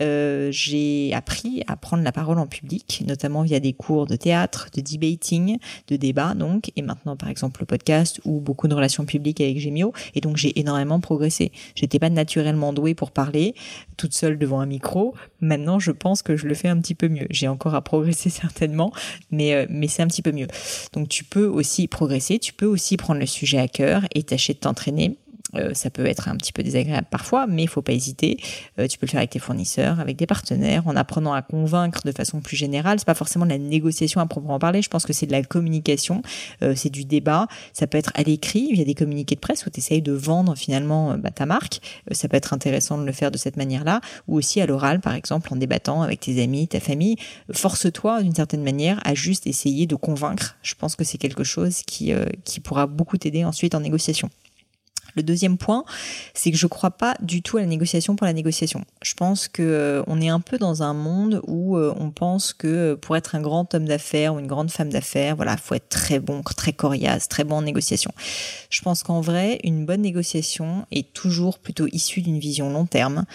Euh, 0.02 0.50
j'ai 0.52 1.14
appris 1.14 1.64
à 1.68 1.76
prendre 1.76 2.04
la 2.04 2.12
parole 2.12 2.40
en 2.40 2.48
public, 2.48 3.04
notamment 3.06 3.44
via 3.44 3.60
des 3.60 3.74
cours 3.74 4.06
de 4.06 4.16
théâtre, 4.16 4.70
de 4.74 4.82
debating, 4.82 5.58
de 5.88 5.96
débat 5.96 6.34
donc, 6.34 6.72
et 6.76 6.82
maintenant 6.82 7.16
par 7.18 7.30
exemple 7.30 7.62
le 7.62 7.66
podcast 7.66 8.22
ou 8.26 8.40
beaucoup 8.40 8.68
de 8.68 8.74
relations 8.74 9.06
publiques 9.06 9.42
avec 9.42 9.60
Gemio. 9.60 9.94
Et 10.16 10.22
donc 10.22 10.38
j'ai 10.38 10.58
énormément 10.60 11.00
progressé. 11.00 11.52
J'étais 11.76 12.00
pas 12.00 12.10
naturellement 12.10 12.74
douée 12.74 12.96
pour 12.96 13.12
parler 13.12 13.54
toute 13.98 14.14
seule 14.14 14.38
devant 14.38 14.62
un 14.62 14.66
micro. 14.66 15.14
Maintenant, 15.42 15.80
je 15.80 15.92
pense 15.92 16.22
que 16.22 16.38
je 16.38 16.48
le 16.48 16.54
fais 16.54 16.70
un 16.70 16.80
petit 16.80 16.96
peu 16.96 17.10
mieux. 17.10 17.28
J'ai 17.30 17.48
encore 17.48 17.76
à 17.76 17.82
progresser 17.82 18.30
certainement, 18.30 18.94
mais 19.32 19.54
euh, 19.54 19.66
mais 19.70 19.88
c'est 19.88 20.02
un 20.02 20.08
petit 20.08 20.22
peu 20.22 20.32
mieux. 20.32 20.48
Donc 20.94 21.10
tu 21.10 21.24
peux 21.26 21.48
aussi 21.48 21.88
progresser, 21.88 22.40
tu 22.40 22.54
peux 22.54 22.66
aussi 22.66 22.96
prendre 22.96 23.20
le 23.20 23.26
sujet 23.26 23.60
à 23.60 23.68
cœur 23.68 24.04
et 24.16 24.24
tâcher 24.24 24.54
de 24.54 24.60
t'entraîner 24.60 25.18
euh, 25.56 25.74
ça 25.74 25.90
peut 25.90 26.06
être 26.06 26.28
un 26.28 26.36
petit 26.36 26.54
peu 26.54 26.64
désagréable 26.64 27.08
parfois, 27.10 27.48
mais 27.48 27.64
il 27.64 27.68
faut 27.68 27.82
pas 27.82 27.94
hésiter. 27.94 28.38
Euh, 28.80 28.88
tu 28.88 28.98
peux 28.98 29.06
le 29.06 29.12
faire 29.12 29.20
avec 29.20 29.32
tes 29.32 29.40
fournisseurs, 29.40 30.00
avec 30.00 30.16
des 30.16 30.28
partenaires, 30.28 30.88
en 30.88 30.96
apprenant 30.96 31.34
à 31.34 31.42
convaincre 31.42 32.02
de 32.06 32.12
façon 32.12 32.40
plus 32.42 32.58
générale. 32.58 33.00
C'est 33.00 33.06
pas 33.06 33.16
forcément 33.16 33.46
de 33.46 33.52
la 33.52 33.58
négociation 33.58 34.22
à 34.22 34.26
proprement 34.26 34.60
parler. 34.60 34.82
Je 34.82 34.90
pense 34.90 35.06
que 35.06 35.14
c'est 35.14 35.26
de 35.26 35.32
la 35.32 35.44
communication, 35.44 36.22
euh, 36.62 36.74
c'est 36.76 36.90
du 36.90 37.06
débat. 37.06 37.48
Ça 37.74 37.88
peut 37.88 37.98
être 37.98 38.12
à 38.16 38.24
l'écrit 38.24 38.72
via 38.74 38.86
des 38.86 38.96
communiqués 38.96 39.36
de 39.36 39.40
presse 39.40 39.66
où 39.66 39.70
tu 39.70 39.80
essayes 39.80 40.02
de 40.02 40.12
vendre 40.12 40.56
finalement 40.56 41.18
bah, 41.18 41.32
ta 41.32 41.46
marque. 41.46 41.80
ça 42.12 42.28
peut 42.28 42.38
être 42.38 42.54
intéressant 42.54 42.98
de 42.98 43.06
le 43.06 43.12
faire 43.12 43.32
de 43.32 43.38
cette 43.38 43.58
manière-là, 43.58 44.02
ou 44.28 44.38
aussi 44.38 44.62
à 44.62 44.66
l'oral, 44.66 45.00
par 45.00 45.14
exemple, 45.14 45.52
en 45.54 45.56
débattant 45.56 46.02
avec 46.02 46.20
tes 46.20 46.42
amis, 46.42 46.68
ta 46.68 46.80
famille. 46.80 47.16
Force-toi 47.52 48.24
d'une 48.24 48.36
certaine 48.36 48.64
manière 48.64 49.00
à 49.06 49.16
juste 49.16 49.48
essayer 49.48 49.88
de 49.88 49.96
convaincre. 49.96 50.58
Je 50.62 50.76
pense 50.76 50.96
que 50.96 51.04
c'est 51.04 51.18
quelque 51.18 51.44
chose 51.44 51.82
qui 51.86 52.14
qui 52.44 52.60
pourra 52.60 52.88
beaucoup 52.88 53.18
t'aider 53.18 53.44
ensuite 53.44 53.76
en 53.76 53.80
négociation. 53.80 54.30
Le 55.20 55.24
deuxième 55.24 55.58
point, 55.58 55.84
c'est 56.34 56.50
que 56.50 56.56
je 56.56 56.66
crois 56.66 56.92
pas 56.92 57.14
du 57.20 57.42
tout 57.42 57.58
à 57.58 57.60
la 57.60 57.66
négociation 57.66 58.16
pour 58.16 58.26
la 58.26 58.32
négociation. 58.32 58.86
Je 59.02 59.16
pense 59.16 59.50
que 59.50 59.62
euh, 59.62 60.02
on 60.08 60.22
est 60.22 60.30
un 60.30 60.40
peu 60.40 60.58
dans 60.58 60.82
un 60.82 60.94
monde 60.94 61.42
où 61.46 61.76
euh, 61.76 61.94
on 62.00 62.10
pense 62.10 62.54
que 62.54 62.68
euh, 62.68 62.96
pour 62.96 63.18
être 63.18 63.36
un 63.36 63.42
grand 63.42 63.74
homme 63.74 63.84
d'affaires 63.84 64.34
ou 64.34 64.40
une 64.40 64.48
grande 64.48 64.72
femme 64.72 64.90
d'affaires, 64.90 65.36
voilà, 65.36 65.58
faut 65.58 65.76
être 65.76 65.90
très 65.90 66.20
bon, 66.20 66.42
très 66.42 66.72
coriace, 66.72 67.28
très 67.28 67.44
bon 67.44 67.58
en 67.58 67.64
négociation. 67.64 68.14
Je 68.70 68.82
pense 68.82 69.04
qu'en 69.04 69.20
vrai, 69.20 69.60
une 69.66 69.86
bonne 69.86 70.04
négociation 70.04 70.86
est 70.90 71.12
toujours 71.12 71.60
plutôt 71.60 71.88
issue 71.92 72.22
d'une 72.22 72.40
vision 72.40 72.70
long 72.70 72.86
terme 72.86 73.26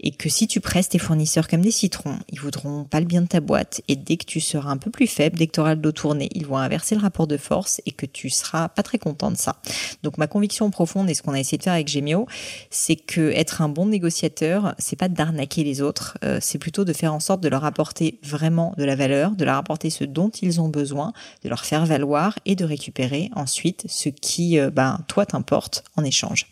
et 0.00 0.10
que 0.10 0.28
si 0.28 0.46
tu 0.46 0.60
presses 0.60 0.88
tes 0.88 0.98
fournisseurs 0.98 1.48
comme 1.48 1.62
des 1.62 1.70
citrons, 1.70 2.18
ils 2.30 2.40
voudront 2.40 2.84
pas 2.84 3.00
le 3.00 3.06
bien 3.06 3.22
de 3.22 3.26
ta 3.26 3.40
boîte 3.40 3.80
et 3.88 3.96
dès 3.96 4.16
que 4.16 4.24
tu 4.24 4.40
seras 4.40 4.70
un 4.70 4.76
peu 4.76 4.90
plus 4.90 5.06
faible, 5.06 5.38
dès 5.38 5.46
que 5.46 5.52
tu 5.52 5.60
auras 5.60 5.74
le 5.74 5.80
dos 5.80 5.92
tourné, 5.92 6.28
ils 6.34 6.46
vont 6.46 6.58
inverser 6.58 6.94
le 6.94 7.00
rapport 7.00 7.26
de 7.26 7.36
force 7.36 7.80
et 7.86 7.92
que 7.92 8.06
tu 8.06 8.30
seras 8.30 8.68
pas 8.68 8.82
très 8.82 8.98
content 8.98 9.30
de 9.30 9.36
ça. 9.36 9.56
Donc 10.02 10.18
ma 10.18 10.26
conviction 10.26 10.70
profonde 10.70 11.08
et 11.08 11.14
ce 11.14 11.22
qu'on 11.22 11.32
a 11.32 11.40
essayé 11.40 11.58
de 11.58 11.62
faire 11.62 11.72
avec 11.72 11.88
Gemio, 11.88 12.26
c'est 12.70 12.96
que 12.96 13.30
être 13.32 13.62
un 13.62 13.68
bon 13.68 13.86
négociateur, 13.86 14.74
c'est 14.78 14.96
pas 14.96 15.08
d'arnaquer 15.08 15.64
les 15.64 15.80
autres, 15.80 16.18
euh, 16.24 16.38
c'est 16.40 16.58
plutôt 16.58 16.84
de 16.84 16.92
faire 16.92 17.14
en 17.14 17.20
sorte 17.20 17.40
de 17.40 17.48
leur 17.48 17.64
apporter 17.64 18.18
vraiment 18.22 18.74
de 18.76 18.84
la 18.84 18.96
valeur, 18.96 19.32
de 19.32 19.44
leur 19.44 19.56
apporter 19.56 19.90
ce 19.90 20.04
dont 20.04 20.30
ils 20.30 20.60
ont 20.60 20.68
besoin, 20.68 21.12
de 21.42 21.48
leur 21.48 21.64
faire 21.64 21.86
valoir 21.86 22.38
et 22.44 22.54
de 22.54 22.64
récupérer 22.64 23.30
ensuite 23.34 23.84
ce 23.88 24.08
qui, 24.08 24.58
euh, 24.58 24.70
ben, 24.70 25.00
toi, 25.08 25.24
t'importe 25.24 25.84
en 25.96 26.04
échange. 26.04 26.46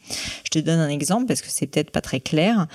Je 0.44 0.50
te 0.50 0.58
donne 0.58 0.80
un 0.80 0.88
exemple 0.88 1.26
parce 1.26 1.42
que 1.42 1.48
c'est 1.50 1.66
peut-être 1.66 1.90
pas 1.90 2.00
très 2.00 2.20
clair. 2.20 2.66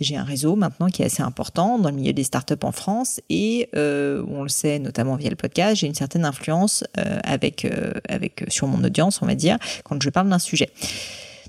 J'ai 0.00 0.17
un 0.18 0.24
réseau 0.24 0.56
maintenant 0.56 0.88
qui 0.88 1.02
est 1.02 1.06
assez 1.06 1.22
important 1.22 1.78
dans 1.78 1.90
le 1.90 1.96
milieu 1.96 2.12
des 2.12 2.24
startups 2.24 2.54
en 2.62 2.72
France 2.72 3.20
et 3.30 3.68
euh, 3.74 4.24
on 4.28 4.42
le 4.42 4.48
sait 4.48 4.78
notamment 4.78 5.16
via 5.16 5.30
le 5.30 5.36
podcast, 5.36 5.76
j'ai 5.76 5.86
une 5.86 5.94
certaine 5.94 6.24
influence 6.24 6.84
avec 7.24 7.66
avec 8.08 8.44
sur 8.48 8.66
mon 8.66 8.82
audience, 8.84 9.22
on 9.22 9.26
va 9.26 9.34
dire, 9.34 9.58
quand 9.84 10.02
je 10.02 10.10
parle 10.10 10.28
d'un 10.28 10.38
sujet. 10.38 10.70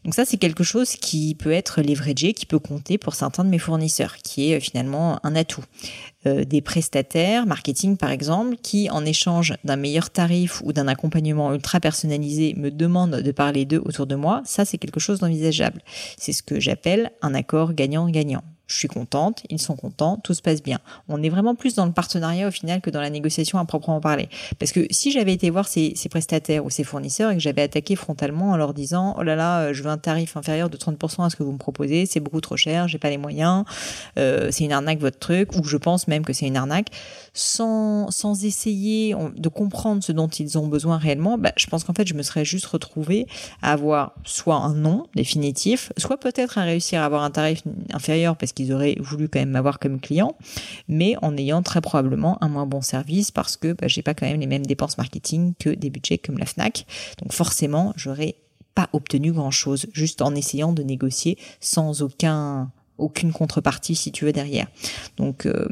Donc 0.03 0.13
ça, 0.13 0.25
c'est 0.25 0.37
quelque 0.37 0.63
chose 0.63 0.91
qui 0.91 1.35
peut 1.35 1.51
être 1.51 1.81
leveragé, 1.81 2.33
qui 2.33 2.45
peut 2.45 2.59
compter 2.59 2.97
pour 2.97 3.15
certains 3.15 3.43
de 3.43 3.49
mes 3.49 3.59
fournisseurs, 3.59 4.17
qui 4.17 4.51
est 4.51 4.57
euh, 4.57 4.59
finalement 4.59 5.19
un 5.25 5.35
atout. 5.35 5.63
Euh, 6.25 6.43
des 6.43 6.61
prestataires 6.61 7.45
marketing, 7.45 7.97
par 7.97 8.11
exemple, 8.11 8.55
qui, 8.61 8.89
en 8.89 9.05
échange 9.05 9.53
d'un 9.63 9.75
meilleur 9.75 10.09
tarif 10.09 10.61
ou 10.63 10.73
d'un 10.73 10.87
accompagnement 10.87 11.53
ultra 11.53 11.79
personnalisé, 11.79 12.53
me 12.57 12.71
demandent 12.71 13.21
de 13.21 13.31
parler 13.31 13.65
d'eux 13.65 13.81
autour 13.85 14.05
de 14.07 14.15
moi, 14.15 14.41
ça, 14.45 14.65
c'est 14.65 14.77
quelque 14.77 14.99
chose 14.99 15.19
d'envisageable. 15.19 15.81
C'est 16.17 16.33
ce 16.33 16.43
que 16.43 16.59
j'appelle 16.59 17.11
un 17.21 17.33
accord 17.33 17.73
gagnant-gagnant 17.73 18.43
je 18.69 18.77
suis 18.77 18.87
contente, 18.87 19.43
ils 19.49 19.59
sont 19.59 19.75
contents, 19.75 20.17
tout 20.23 20.33
se 20.33 20.41
passe 20.41 20.61
bien. 20.61 20.79
On 21.09 21.21
est 21.23 21.29
vraiment 21.29 21.55
plus 21.55 21.73
dans 21.73 21.85
le 21.85 21.91
partenariat 21.91 22.47
au 22.47 22.51
final 22.51 22.81
que 22.81 22.91
dans 22.91 23.01
la 23.01 23.09
négociation 23.09 23.57
à 23.57 23.65
proprement 23.65 23.99
parler. 23.99 24.29
Parce 24.59 24.71
que 24.71 24.85
si 24.91 25.11
j'avais 25.11 25.33
été 25.33 25.49
voir 25.49 25.67
ces, 25.67 25.95
prestataires 26.09 26.63
ou 26.63 26.69
ces 26.69 26.83
fournisseurs 26.83 27.31
et 27.31 27.33
que 27.33 27.41
j'avais 27.41 27.63
attaqué 27.63 27.95
frontalement 27.95 28.51
en 28.51 28.57
leur 28.57 28.73
disant 28.73 29.15
oh 29.17 29.23
là 29.23 29.35
là, 29.35 29.61
euh, 29.61 29.73
je 29.73 29.81
veux 29.81 29.89
un 29.89 29.97
tarif 29.97 30.37
inférieur 30.37 30.69
de 30.69 30.77
30% 30.77 31.25
à 31.25 31.29
ce 31.29 31.35
que 31.35 31.43
vous 31.43 31.51
me 31.51 31.57
proposez, 31.57 32.05
c'est 32.05 32.19
beaucoup 32.19 32.41
trop 32.41 32.57
cher, 32.57 32.87
j'ai 32.87 32.99
pas 32.99 33.09
les 33.09 33.17
moyens, 33.17 33.65
euh, 34.17 34.49
c'est 34.51 34.63
une 34.63 34.71
arnaque 34.71 34.99
votre 34.99 35.19
truc, 35.19 35.55
ou 35.55 35.63
je 35.63 35.77
pense 35.77 36.07
même 36.07 36.23
que 36.23 36.33
c'est 36.33 36.45
une 36.45 36.57
arnaque, 36.57 36.89
sans, 37.33 38.11
sans 38.11 38.45
essayer 38.45 39.15
de 39.35 39.49
comprendre 39.49 40.03
ce 40.03 40.11
dont 40.11 40.27
ils 40.27 40.57
ont 40.57 40.67
besoin 40.67 40.97
réellement, 40.97 41.37
bah, 41.37 41.53
je 41.57 41.65
pense 41.67 41.83
qu'en 41.83 41.93
fait 41.93 42.07
je 42.07 42.13
me 42.13 42.21
serais 42.21 42.45
juste 42.45 42.67
retrouvée 42.67 43.27
à 43.61 43.73
avoir 43.73 44.13
soit 44.25 44.57
un 44.57 44.75
non 44.75 45.07
définitif, 45.15 45.91
soit 45.97 46.17
peut-être 46.17 46.57
à 46.57 46.63
réussir 46.63 47.01
à 47.01 47.05
avoir 47.05 47.23
un 47.23 47.31
tarif 47.31 47.63
inférieur 47.93 48.37
parce 48.37 48.53
qu'ils 48.59 48.73
auraient 48.73 48.97
voulu 48.99 49.29
quand 49.29 49.39
même 49.39 49.51
m'avoir 49.51 49.79
comme 49.79 50.01
client, 50.01 50.35
mais 50.89 51.15
en 51.21 51.37
ayant 51.37 51.61
très 51.63 51.79
probablement 51.79 52.43
un 52.43 52.49
moins 52.49 52.65
bon 52.65 52.81
service 52.81 53.31
parce 53.31 53.55
que 53.55 53.71
bah, 53.71 53.87
j'ai 53.87 54.01
pas 54.01 54.13
quand 54.13 54.25
même 54.25 54.39
les 54.39 54.47
mêmes 54.47 54.65
dépenses 54.65 54.97
marketing 54.97 55.53
que 55.57 55.69
des 55.69 55.89
budgets 55.89 56.17
comme 56.17 56.37
la 56.37 56.45
Fnac. 56.45 56.85
Donc 57.21 57.31
forcément, 57.31 57.93
j'aurais 57.95 58.35
pas 58.75 58.89
obtenu 58.91 59.31
grand 59.31 59.51
chose 59.51 59.87
juste 59.93 60.21
en 60.21 60.35
essayant 60.35 60.73
de 60.73 60.83
négocier 60.83 61.37
sans 61.61 62.01
aucun 62.01 62.69
aucune 62.99 63.31
contrepartie 63.31 63.95
si 63.95 64.11
tu 64.11 64.25
veux 64.25 64.31
derrière. 64.31 64.67
Donc 65.17 65.45
euh, 65.45 65.67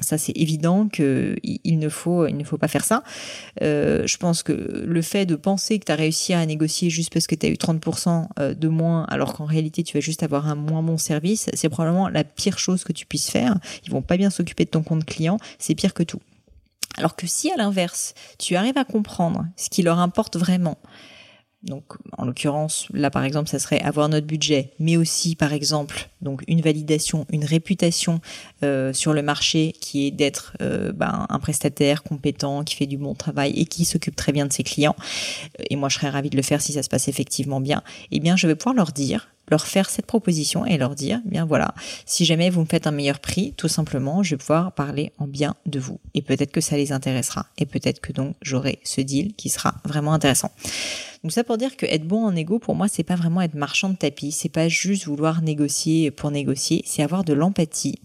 ça 0.00 0.18
c'est 0.18 0.32
évident 0.36 0.88
que 0.88 1.36
il 1.42 1.78
ne 1.78 1.88
faut 1.88 2.26
il 2.26 2.36
ne 2.36 2.44
faut 2.44 2.58
pas 2.58 2.68
faire 2.68 2.84
ça. 2.84 3.02
Euh, 3.62 4.06
je 4.06 4.16
pense 4.16 4.42
que 4.42 4.52
le 4.52 5.02
fait 5.02 5.26
de 5.26 5.36
penser 5.36 5.78
que 5.78 5.84
tu 5.84 5.92
as 5.92 5.96
réussi 5.96 6.34
à 6.34 6.44
négocier 6.46 6.90
juste 6.90 7.12
parce 7.12 7.26
que 7.26 7.34
tu 7.34 7.46
as 7.46 7.50
eu 7.50 7.54
30% 7.54 8.26
euh, 8.38 8.54
de 8.54 8.68
moins 8.68 9.04
alors 9.04 9.34
qu'en 9.34 9.44
réalité 9.44 9.82
tu 9.82 9.96
vas 9.96 10.00
juste 10.00 10.22
avoir 10.22 10.48
un 10.48 10.54
moins 10.54 10.82
bon 10.82 10.98
service, 10.98 11.50
c'est 11.54 11.68
probablement 11.68 12.08
la 12.08 12.24
pire 12.24 12.58
chose 12.58 12.84
que 12.84 12.92
tu 12.92 13.06
puisses 13.06 13.30
faire. 13.30 13.56
Ils 13.84 13.90
vont 13.90 14.02
pas 14.02 14.16
bien 14.16 14.30
s'occuper 14.30 14.64
de 14.64 14.70
ton 14.70 14.82
compte 14.82 15.04
client, 15.04 15.38
c'est 15.58 15.74
pire 15.74 15.94
que 15.94 16.02
tout. 16.02 16.20
Alors 16.96 17.14
que 17.14 17.26
si 17.26 17.50
à 17.50 17.56
l'inverse, 17.56 18.14
tu 18.38 18.56
arrives 18.56 18.76
à 18.76 18.84
comprendre 18.84 19.46
ce 19.56 19.70
qui 19.70 19.82
leur 19.82 19.98
importe 19.98 20.36
vraiment, 20.36 20.78
donc, 21.62 21.84
en 22.16 22.24
l'occurrence, 22.24 22.86
là 22.92 23.10
par 23.10 23.24
exemple, 23.24 23.48
ça 23.48 23.58
serait 23.58 23.80
avoir 23.80 24.08
notre 24.08 24.28
budget, 24.28 24.70
mais 24.78 24.96
aussi 24.96 25.34
par 25.34 25.52
exemple, 25.52 26.08
donc 26.22 26.42
une 26.46 26.60
validation, 26.60 27.26
une 27.32 27.44
réputation 27.44 28.20
euh, 28.62 28.92
sur 28.92 29.12
le 29.12 29.22
marché 29.22 29.74
qui 29.80 30.06
est 30.06 30.10
d'être 30.12 30.56
euh, 30.62 30.92
ben, 30.92 31.26
un 31.28 31.38
prestataire 31.40 32.04
compétent, 32.04 32.62
qui 32.62 32.76
fait 32.76 32.86
du 32.86 32.96
bon 32.96 33.14
travail 33.14 33.52
et 33.56 33.64
qui 33.64 33.84
s'occupe 33.84 34.14
très 34.14 34.30
bien 34.30 34.46
de 34.46 34.52
ses 34.52 34.62
clients. 34.62 34.94
Et 35.68 35.74
moi, 35.74 35.88
je 35.88 35.96
serais 35.96 36.10
ravie 36.10 36.30
de 36.30 36.36
le 36.36 36.42
faire 36.42 36.60
si 36.60 36.72
ça 36.72 36.84
se 36.84 36.88
passe 36.88 37.08
effectivement 37.08 37.60
bien. 37.60 37.82
Eh 38.12 38.20
bien, 38.20 38.36
je 38.36 38.46
vais 38.46 38.54
pouvoir 38.54 38.76
leur 38.76 38.92
dire 38.92 39.28
leur 39.50 39.66
faire 39.66 39.90
cette 39.90 40.06
proposition 40.06 40.64
et 40.66 40.78
leur 40.78 40.94
dire, 40.94 41.20
eh 41.26 41.28
bien 41.28 41.44
voilà, 41.44 41.74
si 42.06 42.24
jamais 42.24 42.50
vous 42.50 42.60
me 42.60 42.66
faites 42.66 42.86
un 42.86 42.90
meilleur 42.90 43.20
prix, 43.20 43.54
tout 43.56 43.68
simplement, 43.68 44.22
je 44.22 44.30
vais 44.30 44.38
pouvoir 44.38 44.72
parler 44.72 45.12
en 45.18 45.26
bien 45.26 45.54
de 45.66 45.78
vous. 45.78 46.00
Et 46.14 46.22
peut-être 46.22 46.52
que 46.52 46.60
ça 46.60 46.76
les 46.76 46.92
intéressera. 46.92 47.46
Et 47.58 47.66
peut-être 47.66 48.00
que 48.00 48.12
donc 48.12 48.36
j'aurai 48.42 48.78
ce 48.84 49.00
deal 49.00 49.34
qui 49.34 49.48
sera 49.48 49.74
vraiment 49.84 50.12
intéressant. 50.12 50.50
Donc 51.22 51.32
ça 51.32 51.42
pour 51.42 51.58
dire 51.58 51.76
que 51.76 51.86
être 51.86 52.06
bon 52.06 52.24
en 52.24 52.36
égo, 52.36 52.58
pour 52.58 52.74
moi, 52.74 52.86
c'est 52.88 53.02
pas 53.02 53.16
vraiment 53.16 53.42
être 53.42 53.54
marchand 53.54 53.88
de 53.88 53.96
tapis, 53.96 54.32
c'est 54.32 54.48
pas 54.48 54.68
juste 54.68 55.06
vouloir 55.06 55.42
négocier 55.42 56.10
pour 56.10 56.30
négocier, 56.30 56.82
c'est 56.86 57.02
avoir 57.02 57.24
de 57.24 57.32
l'empathie 57.32 58.00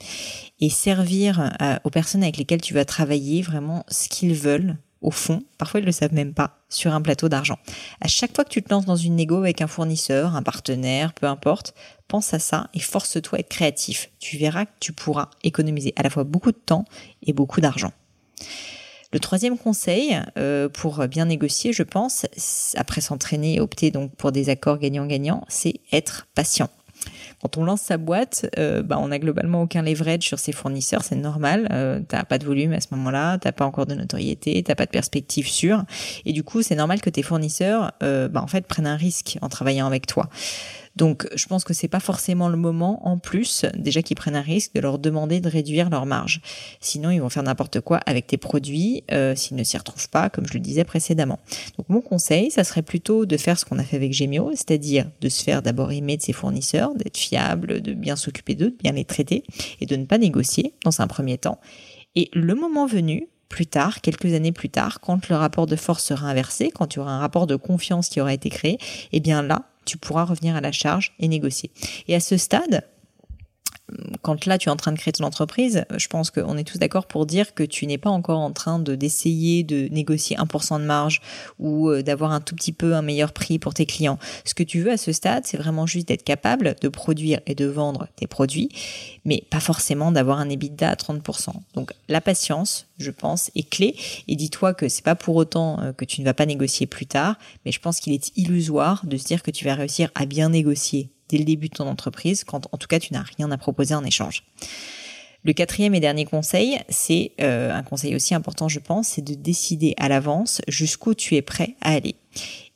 et 0.60 0.70
servir 0.70 1.52
euh, 1.62 1.78
aux 1.84 1.90
personnes 1.90 2.24
avec 2.24 2.38
lesquelles 2.38 2.62
tu 2.62 2.74
vas 2.74 2.86
travailler 2.86 3.42
vraiment 3.42 3.86
ce 3.88 4.10
qu'ils 4.10 4.34
veulent 4.34 4.78
au 5.02 5.12
fond, 5.12 5.44
parfois 5.58 5.82
ils 5.82 5.86
le 5.86 5.92
savent 5.92 6.14
même 6.14 6.34
pas, 6.34 6.63
sur 6.74 6.94
un 6.94 7.02
plateau 7.02 7.30
d'argent. 7.30 7.58
À 8.02 8.08
chaque 8.08 8.36
fois 8.36 8.44
que 8.44 8.50
tu 8.50 8.62
te 8.62 8.74
lances 8.74 8.86
dans 8.86 8.96
une 8.96 9.16
négo 9.16 9.38
avec 9.38 9.62
un 9.62 9.68
fournisseur, 9.68 10.36
un 10.36 10.44
partenaire, 10.44 11.14
peu 11.14 11.28
importe, 11.28 11.74
pense 12.08 12.34
à 12.34 12.40
ça 12.40 12.70
et 12.74 12.80
force-toi 12.80 13.38
à 13.38 13.40
être 13.40 13.50
créatif. 13.50 14.10
Tu 14.20 14.38
verras 14.38 14.66
que 14.66 14.72
tu 14.80 14.94
pourras 14.94 15.30
économiser 15.44 15.94
à 15.96 16.04
la 16.04 16.10
fois 16.10 16.24
beaucoup 16.24 16.52
de 16.52 16.58
temps 16.58 16.86
et 17.26 17.34
beaucoup 17.34 17.62
d'argent. 17.62 17.92
Le 19.12 19.20
troisième 19.20 19.58
conseil 19.60 20.20
euh, 20.40 20.70
pour 20.70 21.08
bien 21.08 21.26
négocier, 21.26 21.72
je 21.72 21.84
pense, 21.84 22.26
après 22.76 23.00
s'entraîner 23.00 23.56
et 23.56 23.60
opter 23.60 23.92
donc 23.92 24.16
pour 24.16 24.32
des 24.32 24.50
accords 24.50 24.80
gagnant-gagnant, 24.80 25.46
c'est 25.48 25.76
être 25.92 26.28
patient. 26.34 26.70
Quand 27.44 27.58
on 27.58 27.66
lance 27.66 27.82
sa 27.82 27.98
boîte, 27.98 28.50
euh, 28.58 28.84
bah, 28.84 28.96
on 29.02 29.12
a 29.12 29.20
globalement 29.20 29.64
aucun 29.64 29.82
leverage 29.82 30.24
sur 30.24 30.40
ses 30.40 30.54
fournisseurs, 30.54 31.04
c'est 31.04 31.18
normal. 31.18 31.68
Euh, 31.74 32.00
t'as 32.08 32.24
pas 32.24 32.38
de 32.38 32.46
volume 32.46 32.72
à 32.72 32.80
ce 32.80 32.88
moment-là, 32.92 33.38
t'as 33.38 33.52
pas 33.52 33.66
encore 33.66 33.86
de 33.86 33.94
notoriété, 33.96 34.64
t'as 34.64 34.76
pas 34.76 34.86
de 34.86 34.92
perspective 34.92 35.46
sûre, 35.46 35.84
et 36.24 36.32
du 36.32 36.44
coup, 36.44 36.62
c'est 36.62 36.76
normal 36.76 37.02
que 37.02 37.10
tes 37.10 37.22
fournisseurs, 37.22 37.92
euh, 38.02 38.30
bah, 38.30 38.42
en 38.42 38.48
fait, 38.48 38.66
prennent 38.66 38.88
un 38.88 38.96
risque 38.96 39.38
en 39.42 39.50
travaillant 39.50 39.86
avec 39.86 40.08
toi. 40.08 40.30
Donc, 40.96 41.28
je 41.36 41.48
pense 41.48 41.64
que 41.64 41.74
c'est 41.74 41.88
pas 41.88 42.00
forcément 42.00 42.50
le 42.50 42.58
moment, 42.58 43.08
en 43.08 43.18
plus, 43.18 43.66
déjà 43.76 44.02
qu'ils 44.02 44.16
prennent 44.16 44.36
un 44.36 44.42
risque, 44.42 44.74
de 44.76 44.80
leur 44.80 45.00
demander 45.00 45.40
de 45.42 45.50
réduire 45.50 45.90
leur 45.90 46.06
marge. 46.06 46.42
Sinon, 46.80 47.10
ils 47.10 47.20
vont 47.20 47.30
faire 47.30 47.44
n'importe 47.44 47.82
quoi 47.82 47.98
avec 48.06 48.28
tes 48.28 48.38
produits 48.38 49.04
euh, 49.12 49.36
s'ils 49.36 49.58
ne 49.58 49.64
s'y 49.64 49.78
retrouvent 49.78 50.10
pas, 50.10 50.30
comme 50.30 50.46
je 50.48 50.54
le 50.54 50.60
disais 50.60 50.84
précédemment. 50.84 51.40
Donc, 51.78 51.90
mon 51.90 52.02
conseil, 52.02 52.52
ça 52.52 52.64
serait 52.64 52.84
plutôt 52.84 53.26
de 53.26 53.38
faire 53.38 53.58
ce 53.58 53.66
qu'on 53.66 53.80
a 53.80 53.84
fait 53.84 53.96
avec 53.96 54.14
Gemio, 54.14 54.52
c'est-à-dire 54.52 55.10
de 55.22 55.30
se 55.30 55.44
faire 55.44 55.62
d'abord 55.62 55.92
aimer 55.92 56.18
de 56.18 56.22
ses 56.22 56.34
fournisseurs, 56.34 56.94
d'être 56.96 57.18
fiable, 57.18 57.82
de 57.82 57.94
bien 57.94 58.16
s'occuper 58.16 58.56
d'eux, 58.56 58.70
de 58.70 58.78
bien 58.78 58.92
les 58.92 59.06
traiter 59.06 59.44
et 59.82 59.86
de 59.86 59.96
ne 59.96 60.06
pas 60.06 60.18
négocier 60.18 60.74
dans 60.84 61.02
un 61.02 61.08
premier 61.08 61.38
temps. 61.38 61.60
Et 62.16 62.30
le 62.34 62.54
moment 62.54 62.86
venu, 62.86 63.28
plus 63.50 63.66
tard, 63.68 64.02
quelques 64.02 64.34
années 64.34 64.52
plus 64.52 64.70
tard, 64.70 65.00
quand 65.00 65.30
le 65.30 65.36
rapport 65.36 65.68
de 65.68 65.76
force 65.76 66.04
sera 66.04 66.28
inversé, 66.28 66.72
quand 66.74 66.88
tu 66.88 67.00
auras 67.00 67.12
un 67.12 67.20
rapport 67.20 67.48
de 67.48 67.56
confiance 67.56 68.10
qui 68.10 68.22
aura 68.22 68.34
été 68.34 68.50
créé, 68.50 68.78
eh 69.12 69.20
bien 69.20 69.42
là, 69.42 69.70
tu 69.86 69.98
pourras 69.98 70.26
revenir 70.26 70.56
à 70.56 70.62
la 70.62 70.72
charge 70.72 71.14
et 71.20 71.28
négocier. 71.28 71.72
Et 72.08 72.16
à 72.16 72.20
ce 72.20 72.38
stade, 72.38 72.84
quand 74.22 74.46
là 74.46 74.58
tu 74.58 74.70
es 74.70 74.72
en 74.72 74.78
train 74.78 74.94
de 74.94 74.98
créer 74.98 75.12
ton 75.12 75.26
entreprise, 75.26 75.86
je 75.96 76.08
pense 76.08 76.32
qu'on 76.32 76.58
est 76.58 76.64
tous 76.64 76.78
d'accord 76.78 77.06
pour 77.06 77.26
dire 77.26 77.54
que 77.54 77.64
tu 77.64 77.86
n'es 77.86 77.98
pas 77.98 78.10
encore 78.10 78.40
en 78.40 78.52
train 78.52 78.80
de 78.80 78.96
d'essayer 78.96 79.64
de 79.64 79.88
négocier 79.90 80.38
1% 80.38 80.80
de 80.80 80.86
marge 80.86 81.22
ou 81.60 81.90
euh, 81.90 82.02
d'avoir 82.02 82.32
un 82.32 82.40
tout 82.40 82.56
petit 82.56 82.72
peu 82.72 82.96
un 82.96 83.02
meilleur 83.02 83.34
prix 83.34 83.60
pour 83.60 83.74
tes 83.74 83.86
clients. 83.86 84.18
Ce 84.46 84.54
que 84.54 84.64
tu 84.64 84.82
veux 84.82 84.92
à 84.92 84.98
ce 84.98 85.12
stade, 85.12 85.46
c'est 85.46 85.58
vraiment 85.58 85.86
juste 85.86 86.08
d'être 86.08 86.24
capable 86.24 86.76
de 86.82 86.88
produire 86.88 87.42
et 87.46 87.56
de 87.56 87.66
vendre 87.66 88.08
tes 88.16 88.28
produits, 88.28 88.70
mais 89.26 89.44
pas 89.50 89.60
forcément 89.60 90.12
d'avoir 90.12 90.40
un 90.40 90.50
EBITDA 90.50 90.90
à 90.90 90.96
30%. 90.96 91.50
Donc 91.74 91.92
la 92.08 92.22
patience, 92.22 92.88
je 92.98 93.12
pense, 93.12 93.52
est 93.56 93.70
clé. 93.70 93.96
Et 94.30 94.36
dis-toi 94.36 94.74
que 94.74 94.88
c'est 94.88 95.04
pas 95.04 95.16
pour 95.16 95.36
autant 95.36 95.82
euh, 95.82 95.92
que 95.92 96.06
tu 96.06 96.22
ne 96.22 96.26
vas 96.26 96.34
pas 96.34 96.46
négocier 96.46 96.88
plus 96.88 97.06
tard, 97.06 97.36
mais 97.66 97.74
je 97.74 97.80
pense 97.80 98.00
qu'il 98.00 98.14
est 98.14 98.32
illusoire 98.38 99.06
de 99.06 99.18
se 99.18 99.26
dire 99.26 99.44
que 99.44 99.52
tu 99.52 99.66
vas 99.66 99.76
réussir 99.76 100.10
à 100.16 100.26
bien 100.26 100.50
négocier 100.50 101.10
dès 101.34 101.40
le 101.40 101.46
début 101.46 101.70
de 101.70 101.74
ton 101.74 101.88
entreprise, 101.88 102.44
quand 102.44 102.68
en 102.72 102.78
tout 102.78 102.88
cas 102.88 103.00
tu 103.00 103.12
n'as 103.12 103.24
rien 103.38 103.50
à 103.50 103.58
proposer 103.58 103.96
en 103.96 104.06
échange. 104.06 104.44
Le 105.44 105.52
quatrième 105.54 105.96
et 105.96 106.00
dernier 106.00 106.26
conseil, 106.26 106.80
c'est 106.90 107.32
euh, 107.42 107.74
un 107.74 107.84
conseil 107.84 108.16
aussi 108.16 108.36
important, 108.36 108.70
je 108.70 108.80
pense, 108.80 109.10
c'est 109.10 109.24
de 109.24 109.34
décider 109.34 109.96
à 109.98 110.08
l'avance 110.08 110.62
jusqu'où 110.68 111.16
tu 111.16 111.36
es 111.36 111.42
prêt 111.42 111.76
à 111.82 111.94
aller 111.94 112.16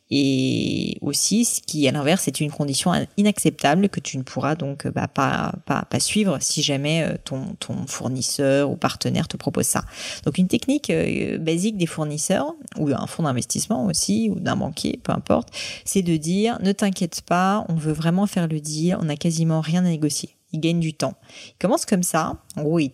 et 0.10 0.98
aussi 1.02 1.46
ce 1.46 1.62
qui 1.62 1.88
à 1.88 1.92
l'inverse 1.92 2.28
est 2.28 2.40
une 2.40 2.52
condition 2.52 2.92
inacceptable 3.18 3.90
que 3.90 4.00
tu 4.00 4.18
ne 4.18 4.24
pourras 4.24 4.56
donc 4.56 4.88
bah, 4.88 5.08
pas, 5.08 5.54
pas, 5.66 5.84
pas 5.84 6.00
suivre 6.00 6.38
si 6.40 6.62
jamais 6.62 7.04
euh, 7.04 7.16
ton, 7.24 7.56
ton 7.60 7.88
fournisseur 7.88 8.70
ou 8.70 8.76
partenaire 8.76 9.28
te 9.28 9.38
propose 9.38 9.66
ça. 9.66 9.84
Donc 10.26 10.38
une 10.38 10.48
technique 10.48 10.90
euh, 10.90 11.38
basique 11.38 11.78
des 11.78 11.88
fournisseurs 11.88 12.56
ou 12.78 12.90
un 12.90 13.08
fonds 13.08 13.24
d'investissement 13.24 13.86
aussi 13.86 14.30
ou 14.32 14.40
d'un 14.40 14.56
banquier, 14.56 15.00
peu 15.04 15.12
importe, 15.12 15.50
c'est 15.84 16.02
de 16.02 16.16
dire 16.16 16.58
ne 16.62 16.72
t'inquiète 16.72 17.22
pas, 17.22 17.66
on 17.70 17.76
veut 17.76 17.94
vraiment 17.94 18.28
faire 18.28 18.48
le 18.48 18.60
deal, 18.60 18.98
on 19.00 19.06
n'a 19.06 19.18
quasiment 19.18 19.62
rien 19.62 19.86
à 19.86 19.90
négocier. 19.90 20.37
Il 20.54 20.60
gagne 20.62 20.80
du 20.80 20.94
temps. 20.94 21.16
Il 21.50 21.58
commence 21.60 21.86
comme 21.86 22.04
ça, 22.04 22.38
en 22.56 22.64
gros, 22.64 22.80
il 22.80 22.90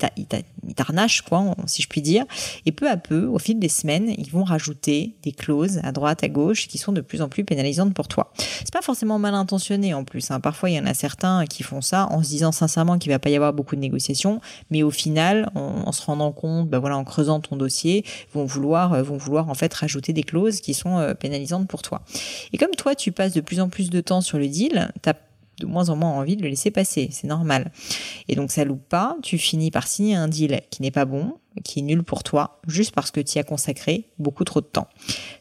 t'arnache, 0.75 1.21
quoi, 1.21 1.55
si 1.67 1.81
je 1.81 1.87
puis 1.87 2.01
dire, 2.01 2.25
et 2.65 2.71
peu 2.71 2.89
à 2.89 2.97
peu, 2.97 3.25
au 3.25 3.37
fil 3.37 3.59
des 3.59 3.69
semaines, 3.69 4.13
ils 4.17 4.29
vont 4.31 4.43
rajouter 4.43 5.15
des 5.21 5.31
clauses 5.31 5.79
à 5.83 5.91
droite, 5.91 6.23
à 6.23 6.29
gauche, 6.29 6.67
qui 6.67 6.77
sont 6.77 6.91
de 6.91 7.01
plus 7.01 7.21
en 7.21 7.29
plus 7.29 7.43
pénalisantes 7.43 7.93
pour 7.93 8.07
toi. 8.07 8.33
C'est 8.37 8.73
pas 8.73 8.81
forcément 8.81 9.19
mal 9.19 9.35
intentionné 9.35 9.93
en 9.93 10.03
plus. 10.03 10.31
Hein. 10.31 10.39
Parfois, 10.39 10.69
il 10.71 10.75
y 10.75 10.79
en 10.79 10.85
a 10.85 10.93
certains 10.93 11.45
qui 11.45 11.63
font 11.63 11.81
ça 11.81 12.07
en 12.09 12.23
se 12.23 12.29
disant 12.29 12.51
sincèrement 12.51 12.97
qu'il 12.97 13.11
va 13.11 13.19
pas 13.19 13.29
y 13.29 13.35
avoir 13.35 13.53
beaucoup 13.53 13.75
de 13.75 13.81
négociations, 13.81 14.41
mais 14.71 14.81
au 14.81 14.91
final, 14.91 15.51
en, 15.55 15.91
se 15.91 16.01
rendant 16.01 16.31
compte, 16.31 16.69
ben 16.69 16.79
voilà, 16.79 16.97
en 16.97 17.03
creusant 17.03 17.39
ton 17.39 17.55
dossier, 17.55 18.03
vont 18.33 18.45
vouloir, 18.45 18.93
euh, 18.93 19.03
vont 19.03 19.17
vouloir 19.17 19.49
en 19.49 19.53
fait 19.53 19.73
rajouter 19.73 20.11
des 20.11 20.23
clauses 20.23 20.59
qui 20.59 20.73
sont 20.73 20.97
euh, 20.97 21.13
pénalisantes 21.13 21.67
pour 21.67 21.83
toi. 21.83 22.01
Et 22.51 22.57
comme 22.57 22.71
toi, 22.71 22.95
tu 22.95 23.11
passes 23.11 23.33
de 23.33 23.41
plus 23.41 23.59
en 23.59 23.69
plus 23.69 23.89
de 23.89 24.01
temps 24.01 24.21
sur 24.21 24.39
le 24.39 24.47
deal, 24.47 24.91
t'as 25.01 25.13
de 25.59 25.65
moins 25.65 25.89
en 25.89 25.95
moins 25.95 26.11
envie 26.11 26.35
de 26.35 26.43
le 26.43 26.49
laisser 26.49 26.71
passer, 26.71 27.09
c'est 27.11 27.27
normal. 27.27 27.71
Et 28.27 28.35
donc 28.35 28.51
ça 28.51 28.65
loupe 28.65 28.87
pas, 28.87 29.17
tu 29.21 29.37
finis 29.37 29.71
par 29.71 29.87
signer 29.87 30.15
un 30.15 30.27
deal 30.27 30.61
qui 30.69 30.81
n'est 30.81 30.91
pas 30.91 31.05
bon, 31.05 31.37
qui 31.63 31.79
est 31.79 31.83
nul 31.83 32.03
pour 32.03 32.23
toi, 32.23 32.59
juste 32.67 32.93
parce 32.93 33.11
que 33.11 33.19
tu 33.19 33.37
y 33.37 33.39
as 33.39 33.43
consacré 33.43 34.09
beaucoup 34.17 34.43
trop 34.43 34.61
de 34.61 34.65
temps. 34.65 34.87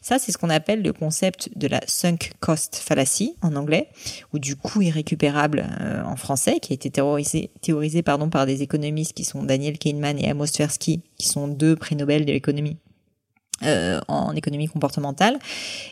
Ça, 0.01 0.19
c'est 0.19 0.31
ce 0.31 0.37
qu'on 0.37 0.49
appelle 0.49 0.81
le 0.81 0.93
concept 0.93 1.49
de 1.55 1.67
la 1.67 1.81
sunk 1.87 2.31
cost 2.39 2.75
fallacy 2.75 3.35
en 3.41 3.55
anglais, 3.55 3.89
ou 4.33 4.39
du 4.39 4.55
coût 4.55 4.81
irrécupérable 4.81 5.65
euh, 5.81 6.03
en 6.03 6.15
français, 6.15 6.59
qui 6.61 6.73
a 6.73 6.75
été 6.75 6.91
théorisé, 6.91 8.03
pardon, 8.03 8.29
par 8.29 8.45
des 8.45 8.61
économistes 8.61 9.13
qui 9.13 9.23
sont 9.23 9.43
Daniel 9.43 9.77
Kahneman 9.77 10.19
et 10.19 10.29
Amos 10.29 10.47
Tversky, 10.47 11.01
qui 11.17 11.27
sont 11.27 11.47
deux 11.47 11.75
prix 11.75 11.95
Nobel 11.95 12.25
de 12.25 12.31
l'économie 12.31 12.77
euh, 13.65 13.99
en 14.07 14.35
économie 14.35 14.67
comportementale. 14.67 15.39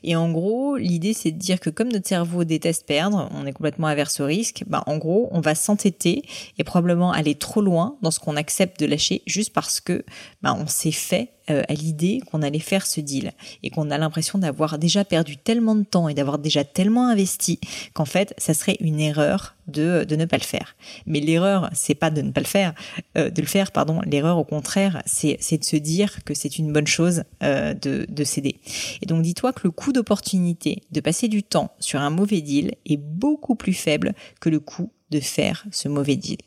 Et 0.03 0.15
en 0.15 0.31
gros, 0.31 0.77
l'idée 0.77 1.13
c'est 1.13 1.31
de 1.31 1.37
dire 1.37 1.59
que 1.59 1.69
comme 1.69 1.91
notre 1.91 2.07
cerveau 2.07 2.43
déteste 2.43 2.85
perdre, 2.85 3.29
on 3.33 3.45
est 3.45 3.53
complètement 3.53 3.87
averse 3.87 4.19
au 4.19 4.25
risque, 4.25 4.63
bah, 4.67 4.83
en 4.87 4.97
gros, 4.97 5.29
on 5.31 5.41
va 5.41 5.55
s'entêter 5.55 6.23
et 6.57 6.63
probablement 6.63 7.11
aller 7.11 7.35
trop 7.35 7.61
loin 7.61 7.95
dans 8.01 8.11
ce 8.11 8.19
qu'on 8.19 8.35
accepte 8.35 8.79
de 8.79 8.85
lâcher 8.85 9.21
juste 9.25 9.53
parce 9.53 9.79
que 9.79 10.03
bah, 10.41 10.55
on 10.59 10.67
s'est 10.67 10.91
fait 10.91 11.29
à 11.67 11.73
l'idée 11.73 12.21
qu'on 12.29 12.41
allait 12.41 12.59
faire 12.59 12.85
ce 12.85 13.01
deal 13.01 13.31
et 13.63 13.69
qu'on 13.69 13.91
a 13.91 13.97
l'impression 13.97 14.39
d'avoir 14.39 14.77
déjà 14.77 15.05
perdu 15.05 15.37
tellement 15.37 15.75
de 15.75 15.83
temps 15.83 16.07
et 16.09 16.13
d'avoir 16.13 16.39
déjà 16.39 16.63
tellement 16.63 17.07
investi 17.07 17.59
qu'en 17.93 18.05
fait, 18.05 18.33
ça 18.37 18.53
serait 18.53 18.77
une 18.79 18.99
erreur 18.99 19.55
de, 19.67 20.03
de 20.03 20.15
ne 20.15 20.25
pas 20.25 20.37
le 20.37 20.43
faire. 20.43 20.75
Mais 21.05 21.19
l'erreur, 21.19 21.69
c'est 21.73 21.95
pas 21.95 22.09
de 22.09 22.21
ne 22.21 22.31
pas 22.31 22.41
le 22.41 22.47
faire, 22.47 22.73
euh, 23.17 23.29
de 23.29 23.41
le 23.41 23.47
faire, 23.47 23.71
pardon. 23.71 24.01
L'erreur, 24.05 24.37
au 24.37 24.43
contraire, 24.43 25.01
c'est 25.05 25.37
de 25.57 25.63
se 25.63 25.75
dire 25.75 26.23
que 26.23 26.33
c'est 26.33 26.57
une 26.57 26.71
bonne 26.71 26.87
chose 26.87 27.23
euh, 27.43 27.73
de, 27.73 28.05
de 28.09 28.23
céder. 28.23 28.55
Et 29.01 29.05
donc, 29.05 29.21
dis-toi 29.21 29.53
que 29.53 29.61
le 29.63 29.71
coût 29.71 29.93
d'opportunité 29.93 30.83
de 30.91 30.99
passer 30.99 31.27
du 31.27 31.43
temps 31.43 31.71
sur 31.79 32.01
un 32.01 32.09
mauvais 32.09 32.41
deal 32.41 32.75
est 32.85 32.97
beaucoup 32.97 33.55
plus 33.55 33.73
faible 33.73 34.13
que 34.39 34.49
le 34.49 34.59
coût 34.59 34.91
de 35.11 35.19
faire 35.19 35.65
ce 35.71 35.87
mauvais 35.87 36.15
deal. 36.15 36.37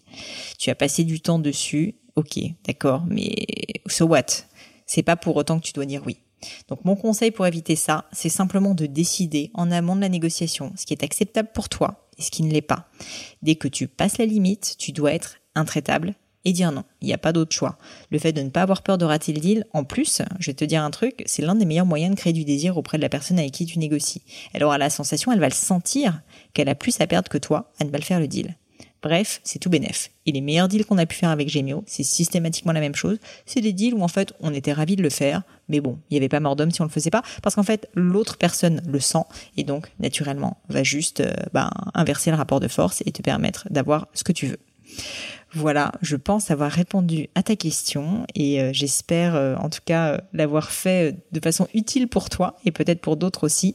Tu 0.58 0.70
as 0.70 0.74
passé 0.74 1.04
du 1.04 1.20
temps 1.20 1.38
dessus, 1.38 1.94
ok, 2.16 2.38
d'accord, 2.66 3.04
mais 3.08 3.34
so 3.86 4.06
what? 4.06 4.46
C'est 4.86 5.02
pas 5.02 5.16
pour 5.16 5.36
autant 5.36 5.58
que 5.58 5.64
tu 5.64 5.72
dois 5.72 5.86
dire 5.86 6.02
oui. 6.06 6.18
Donc 6.68 6.84
mon 6.84 6.96
conseil 6.96 7.30
pour 7.30 7.46
éviter 7.46 7.76
ça, 7.76 8.04
c'est 8.12 8.28
simplement 8.28 8.74
de 8.74 8.86
décider 8.86 9.50
en 9.54 9.70
amont 9.70 9.96
de 9.96 10.00
la 10.00 10.08
négociation 10.08 10.72
ce 10.76 10.86
qui 10.86 10.92
est 10.92 11.04
acceptable 11.04 11.50
pour 11.54 11.68
toi 11.68 12.08
et 12.18 12.22
ce 12.22 12.30
qui 12.30 12.42
ne 12.42 12.52
l'est 12.52 12.62
pas. 12.62 12.88
Dès 13.42 13.56
que 13.56 13.68
tu 13.68 13.88
passes 13.88 14.18
la 14.18 14.26
limite, 14.26 14.76
tu 14.78 14.92
dois 14.92 15.12
être 15.12 15.36
intraitable 15.54 16.14
et 16.44 16.52
dire 16.52 16.72
non. 16.72 16.84
Il 17.00 17.06
n'y 17.06 17.14
a 17.14 17.18
pas 17.18 17.32
d'autre 17.32 17.54
choix. 17.54 17.78
Le 18.10 18.18
fait 18.18 18.32
de 18.32 18.42
ne 18.42 18.50
pas 18.50 18.62
avoir 18.62 18.82
peur 18.82 18.98
de 18.98 19.04
rater 19.04 19.32
le 19.32 19.40
deal, 19.40 19.66
en 19.72 19.84
plus, 19.84 20.22
je 20.38 20.50
vais 20.50 20.54
te 20.54 20.64
dire 20.64 20.82
un 20.82 20.90
truc, 20.90 21.22
c'est 21.26 21.42
l'un 21.42 21.54
des 21.54 21.64
meilleurs 21.64 21.86
moyens 21.86 22.14
de 22.14 22.20
créer 22.20 22.32
du 22.32 22.44
désir 22.44 22.76
auprès 22.76 22.98
de 22.98 23.02
la 23.02 23.08
personne 23.08 23.38
avec 23.38 23.52
qui 23.52 23.66
tu 23.66 23.78
négocies. 23.78 24.22
Elle 24.52 24.64
aura 24.64 24.78
la 24.78 24.90
sensation, 24.90 25.32
elle 25.32 25.40
va 25.40 25.48
le 25.48 25.54
sentir, 25.54 26.20
qu'elle 26.52 26.68
a 26.68 26.74
plus 26.74 27.00
à 27.00 27.06
perdre 27.06 27.28
que 27.28 27.38
toi 27.38 27.72
à 27.80 27.84
ne 27.84 27.90
pas 27.90 27.98
le 27.98 28.04
faire 28.04 28.20
le 28.20 28.28
deal. 28.28 28.56
Bref, 29.04 29.42
c'est 29.44 29.58
tout 29.58 29.68
bénef. 29.68 30.10
Et 30.24 30.32
les 30.32 30.40
meilleurs 30.40 30.66
deals 30.66 30.86
qu'on 30.86 30.96
a 30.96 31.04
pu 31.04 31.14
faire 31.14 31.28
avec 31.28 31.50
Gemio, 31.50 31.84
c'est 31.86 32.02
systématiquement 32.02 32.72
la 32.72 32.80
même 32.80 32.94
chose. 32.94 33.18
C'est 33.44 33.60
des 33.60 33.74
deals 33.74 33.92
où 33.92 34.02
en 34.02 34.08
fait 34.08 34.32
on 34.40 34.54
était 34.54 34.72
ravis 34.72 34.96
de 34.96 35.02
le 35.02 35.10
faire, 35.10 35.42
mais 35.68 35.80
bon, 35.80 35.98
il 36.08 36.14
n'y 36.14 36.16
avait 36.16 36.30
pas 36.30 36.40
mort 36.40 36.56
si 36.72 36.80
on 36.80 36.84
le 36.84 36.90
faisait 36.90 37.10
pas, 37.10 37.22
parce 37.42 37.54
qu'en 37.54 37.62
fait 37.62 37.90
l'autre 37.94 38.38
personne 38.38 38.80
le 38.86 38.98
sent 39.00 39.24
et 39.58 39.62
donc 39.62 39.92
naturellement 40.00 40.56
va 40.70 40.82
juste 40.82 41.20
euh, 41.20 41.34
ben, 41.52 41.70
inverser 41.92 42.30
le 42.30 42.38
rapport 42.38 42.60
de 42.60 42.68
force 42.68 43.02
et 43.04 43.12
te 43.12 43.20
permettre 43.20 43.66
d'avoir 43.68 44.08
ce 44.14 44.24
que 44.24 44.32
tu 44.32 44.46
veux. 44.46 44.58
Voilà, 45.52 45.92
je 46.00 46.16
pense 46.16 46.50
avoir 46.50 46.70
répondu 46.70 47.28
à 47.34 47.42
ta 47.42 47.56
question 47.56 48.26
et 48.34 48.62
euh, 48.62 48.70
j'espère 48.72 49.34
euh, 49.34 49.54
en 49.56 49.68
tout 49.68 49.82
cas 49.84 50.22
l'avoir 50.32 50.70
fait 50.70 51.14
de 51.32 51.40
façon 51.40 51.68
utile 51.74 52.08
pour 52.08 52.30
toi 52.30 52.56
et 52.64 52.70
peut-être 52.70 53.02
pour 53.02 53.18
d'autres 53.18 53.44
aussi. 53.44 53.74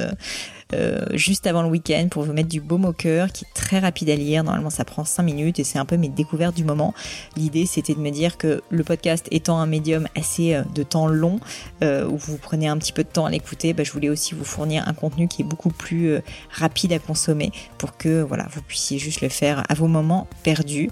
euh, 0.73 0.89
euh, 0.89 1.05
juste 1.13 1.47
avant 1.47 1.61
le 1.61 1.69
week-end 1.69 2.07
pour 2.09 2.23
vous 2.23 2.33
mettre 2.33 2.49
du 2.49 2.61
baume 2.61 2.85
au 2.85 2.93
cœur 2.93 3.31
qui 3.31 3.45
est 3.45 3.53
très 3.53 3.79
rapide 3.79 4.09
à 4.09 4.15
lire. 4.15 4.43
Normalement, 4.43 4.69
ça 4.69 4.85
prend 4.85 5.03
5 5.03 5.23
minutes 5.23 5.59
et 5.59 5.63
c'est 5.63 5.79
un 5.79 5.85
peu 5.85 5.97
mes 5.97 6.09
découvertes 6.09 6.55
du 6.55 6.63
moment. 6.63 6.93
L'idée, 7.35 7.65
c'était 7.65 7.93
de 7.93 7.99
me 7.99 8.09
dire 8.09 8.37
que 8.37 8.61
le 8.69 8.83
podcast 8.83 9.27
étant 9.31 9.59
un 9.59 9.65
médium 9.65 10.07
assez 10.15 10.55
euh, 10.55 10.63
de 10.73 10.83
temps 10.83 11.07
long, 11.07 11.39
où 11.81 12.17
vous 12.17 12.37
prenez 12.37 12.67
un 12.67 12.77
petit 12.77 12.91
peu 12.91 13.03
de 13.03 13.09
temps 13.09 13.25
à 13.25 13.31
l'écouter, 13.31 13.73
bah, 13.73 13.83
je 13.83 13.91
voulais 13.91 14.09
aussi 14.09 14.35
vous 14.35 14.43
fournir 14.43 14.87
un 14.87 14.93
contenu 14.93 15.27
qui 15.27 15.41
est 15.41 15.45
beaucoup 15.45 15.69
plus 15.69 16.17
rapide 16.51 16.93
à 16.93 16.99
consommer 16.99 17.51
pour 17.77 17.97
que 17.97 18.21
voilà, 18.21 18.47
vous 18.51 18.61
puissiez 18.61 18.97
juste 18.97 19.21
le 19.21 19.29
faire 19.29 19.63
à 19.69 19.73
vos 19.73 19.87
moments 19.87 20.27
perdus. 20.43 20.89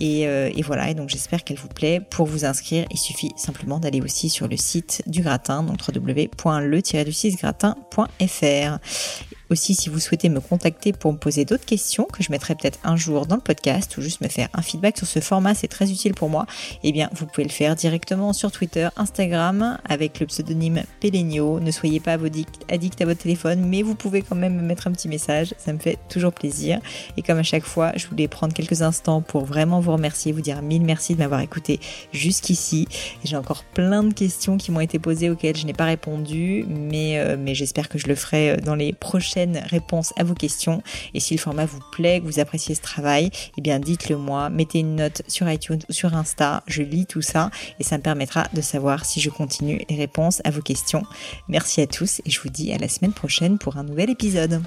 Et, 0.00 0.26
voilà, 0.64 0.90
et 0.90 0.94
donc 0.94 1.08
j'espère 1.08 1.44
qu'elle 1.44 1.58
vous 1.58 1.68
plaît. 1.68 2.00
Pour 2.00 2.26
vous 2.26 2.44
inscrire, 2.44 2.86
il 2.90 2.98
suffit 2.98 3.32
simplement 3.36 3.78
d'aller 3.78 4.00
aussi 4.00 4.28
sur 4.28 4.48
le 4.48 4.56
site 4.56 5.02
du 5.06 5.22
gratin, 5.22 5.62
donc 5.62 5.78
www.le-du6 5.86 7.36
gratin.fr. 7.36 8.78
Aussi, 9.50 9.74
si 9.74 9.88
vous 9.88 9.98
souhaitez 9.98 10.28
me 10.28 10.38
contacter 10.38 10.92
pour 10.92 11.12
me 11.12 11.18
poser 11.18 11.44
d'autres 11.44 11.64
questions 11.64 12.04
que 12.04 12.22
je 12.22 12.30
mettrai 12.30 12.54
peut-être 12.54 12.78
un 12.84 12.94
jour 12.94 13.26
dans 13.26 13.34
le 13.34 13.40
podcast 13.40 13.96
ou 13.96 14.00
juste 14.00 14.20
me 14.20 14.28
faire 14.28 14.48
un 14.54 14.62
feedback 14.62 14.96
sur 14.96 15.08
ce 15.08 15.18
format, 15.18 15.56
c'est 15.56 15.66
très 15.66 15.90
utile 15.90 16.14
pour 16.14 16.28
moi, 16.28 16.46
eh 16.84 16.92
bien, 16.92 17.10
vous 17.14 17.26
pouvez 17.26 17.42
le 17.42 17.50
faire 17.50 17.74
directement 17.74 18.32
sur 18.32 18.52
Twitter, 18.52 18.88
Instagram 18.96 19.78
avec 19.84 20.20
le 20.20 20.26
pseudonyme 20.26 20.84
Pelenio. 21.00 21.58
Ne 21.58 21.72
soyez 21.72 21.98
pas 21.98 22.12
addict 22.68 23.02
à 23.02 23.04
votre 23.04 23.22
téléphone, 23.22 23.66
mais 23.66 23.82
vous 23.82 23.96
pouvez 23.96 24.22
quand 24.22 24.36
même 24.36 24.54
me 24.54 24.62
mettre 24.62 24.86
un 24.86 24.92
petit 24.92 25.08
message, 25.08 25.52
ça 25.58 25.72
me 25.72 25.78
fait 25.80 25.98
toujours 26.08 26.32
plaisir. 26.32 26.78
Et 27.16 27.22
comme 27.22 27.38
à 27.38 27.42
chaque 27.42 27.64
fois, 27.64 27.90
je 27.96 28.06
voulais 28.06 28.28
prendre 28.28 28.54
quelques 28.54 28.82
instants 28.82 29.20
pour 29.20 29.46
vraiment 29.46 29.80
vous 29.80 29.90
remercier, 29.90 30.30
vous 30.30 30.42
dire 30.42 30.62
mille 30.62 30.82
merci 30.82 31.14
de 31.14 31.18
m'avoir 31.18 31.40
écouté 31.40 31.80
jusqu'ici. 32.12 32.86
J'ai 33.24 33.36
encore 33.36 33.64
plein 33.64 34.04
de 34.04 34.14
questions 34.14 34.58
qui 34.58 34.70
m'ont 34.70 34.78
été 34.78 35.00
posées 35.00 35.28
auxquelles 35.28 35.56
je 35.56 35.66
n'ai 35.66 35.72
pas 35.72 35.86
répondu, 35.86 36.64
mais, 36.68 37.18
euh, 37.18 37.36
mais 37.36 37.56
j'espère 37.56 37.88
que 37.88 37.98
je 37.98 38.06
le 38.06 38.14
ferai 38.14 38.52
euh, 38.52 38.56
dans 38.58 38.76
les 38.76 38.92
prochaines 38.92 39.39
réponse 39.68 40.12
à 40.16 40.24
vos 40.24 40.34
questions. 40.34 40.82
Et 41.14 41.20
si 41.20 41.34
le 41.34 41.40
format 41.40 41.66
vous 41.66 41.80
plaît, 41.92 42.20
que 42.20 42.24
vous 42.24 42.40
appréciez 42.40 42.74
ce 42.74 42.82
travail, 42.82 43.30
eh 43.56 43.60
bien 43.60 43.78
dites-le 43.78 44.16
moi, 44.16 44.50
mettez 44.50 44.80
une 44.80 44.96
note 44.96 45.22
sur 45.28 45.50
iTunes 45.50 45.80
ou 45.88 45.92
sur 45.92 46.14
Insta, 46.14 46.62
je 46.66 46.82
lis 46.82 47.06
tout 47.06 47.22
ça 47.22 47.50
et 47.78 47.84
ça 47.84 47.98
me 47.98 48.02
permettra 48.02 48.46
de 48.52 48.60
savoir 48.60 49.04
si 49.04 49.20
je 49.20 49.30
continue 49.30 49.84
les 49.88 49.96
réponses 49.96 50.40
à 50.44 50.50
vos 50.50 50.62
questions. 50.62 51.02
Merci 51.48 51.80
à 51.80 51.86
tous 51.86 52.20
et 52.24 52.30
je 52.30 52.40
vous 52.40 52.50
dis 52.50 52.72
à 52.72 52.78
la 52.78 52.88
semaine 52.88 53.12
prochaine 53.12 53.58
pour 53.58 53.76
un 53.76 53.84
nouvel 53.84 54.10
épisode. 54.10 54.62